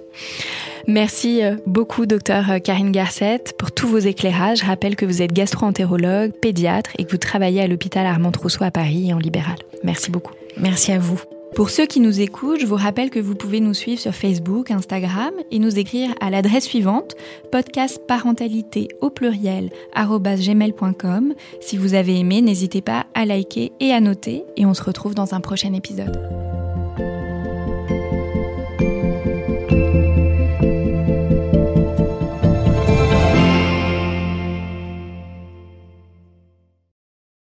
Merci 0.88 1.42
euh, 1.42 1.56
beaucoup, 1.66 2.06
docteur 2.06 2.50
euh, 2.50 2.58
Karine 2.58 2.92
Garcette, 2.92 3.54
pour 3.56 3.72
tous 3.72 3.86
vos 3.86 3.98
éclairages. 3.98 4.58
Je 4.58 4.66
rappelle 4.66 4.96
que 4.96 5.06
vous 5.06 5.22
êtes 5.22 5.32
gastro-entérologue, 5.32 6.32
pédiatre 6.32 6.90
et 6.98 7.04
que 7.04 7.10
vous 7.10 7.18
travaillez 7.18 7.60
à 7.60 7.66
l'hôpital 7.66 8.06
Armand 8.06 8.32
Trousseau 8.32 8.64
à 8.64 8.70
Paris 8.70 9.08
et 9.08 9.14
en 9.14 9.18
libéral. 9.18 9.56
Merci 9.84 10.10
beaucoup. 10.10 10.34
Merci 10.56 10.92
à 10.92 10.98
vous. 10.98 11.20
Pour 11.54 11.68
ceux 11.68 11.84
qui 11.84 12.00
nous 12.00 12.20
écoutent, 12.20 12.60
je 12.60 12.66
vous 12.66 12.76
rappelle 12.76 13.10
que 13.10 13.20
vous 13.20 13.34
pouvez 13.34 13.60
nous 13.60 13.74
suivre 13.74 14.00
sur 14.00 14.14
Facebook, 14.14 14.70
Instagram 14.70 15.32
et 15.50 15.58
nous 15.58 15.78
écrire 15.78 16.14
à 16.20 16.30
l'adresse 16.30 16.64
suivante 16.64 17.14
podcast 17.50 18.00
parentalité 18.08 18.88
au 19.02 19.10
pluriel 19.10 19.68
gmail.com. 19.94 21.34
Si 21.60 21.76
vous 21.76 21.92
avez 21.92 22.18
aimé, 22.18 22.40
n'hésitez 22.40 22.80
pas 22.80 23.04
à 23.14 23.26
liker 23.26 23.70
et 23.80 23.92
à 23.92 24.00
noter 24.00 24.44
et 24.56 24.64
on 24.64 24.72
se 24.72 24.82
retrouve 24.82 25.14
dans 25.14 25.34
un 25.34 25.40
prochain 25.40 25.74
épisode. 25.74 26.18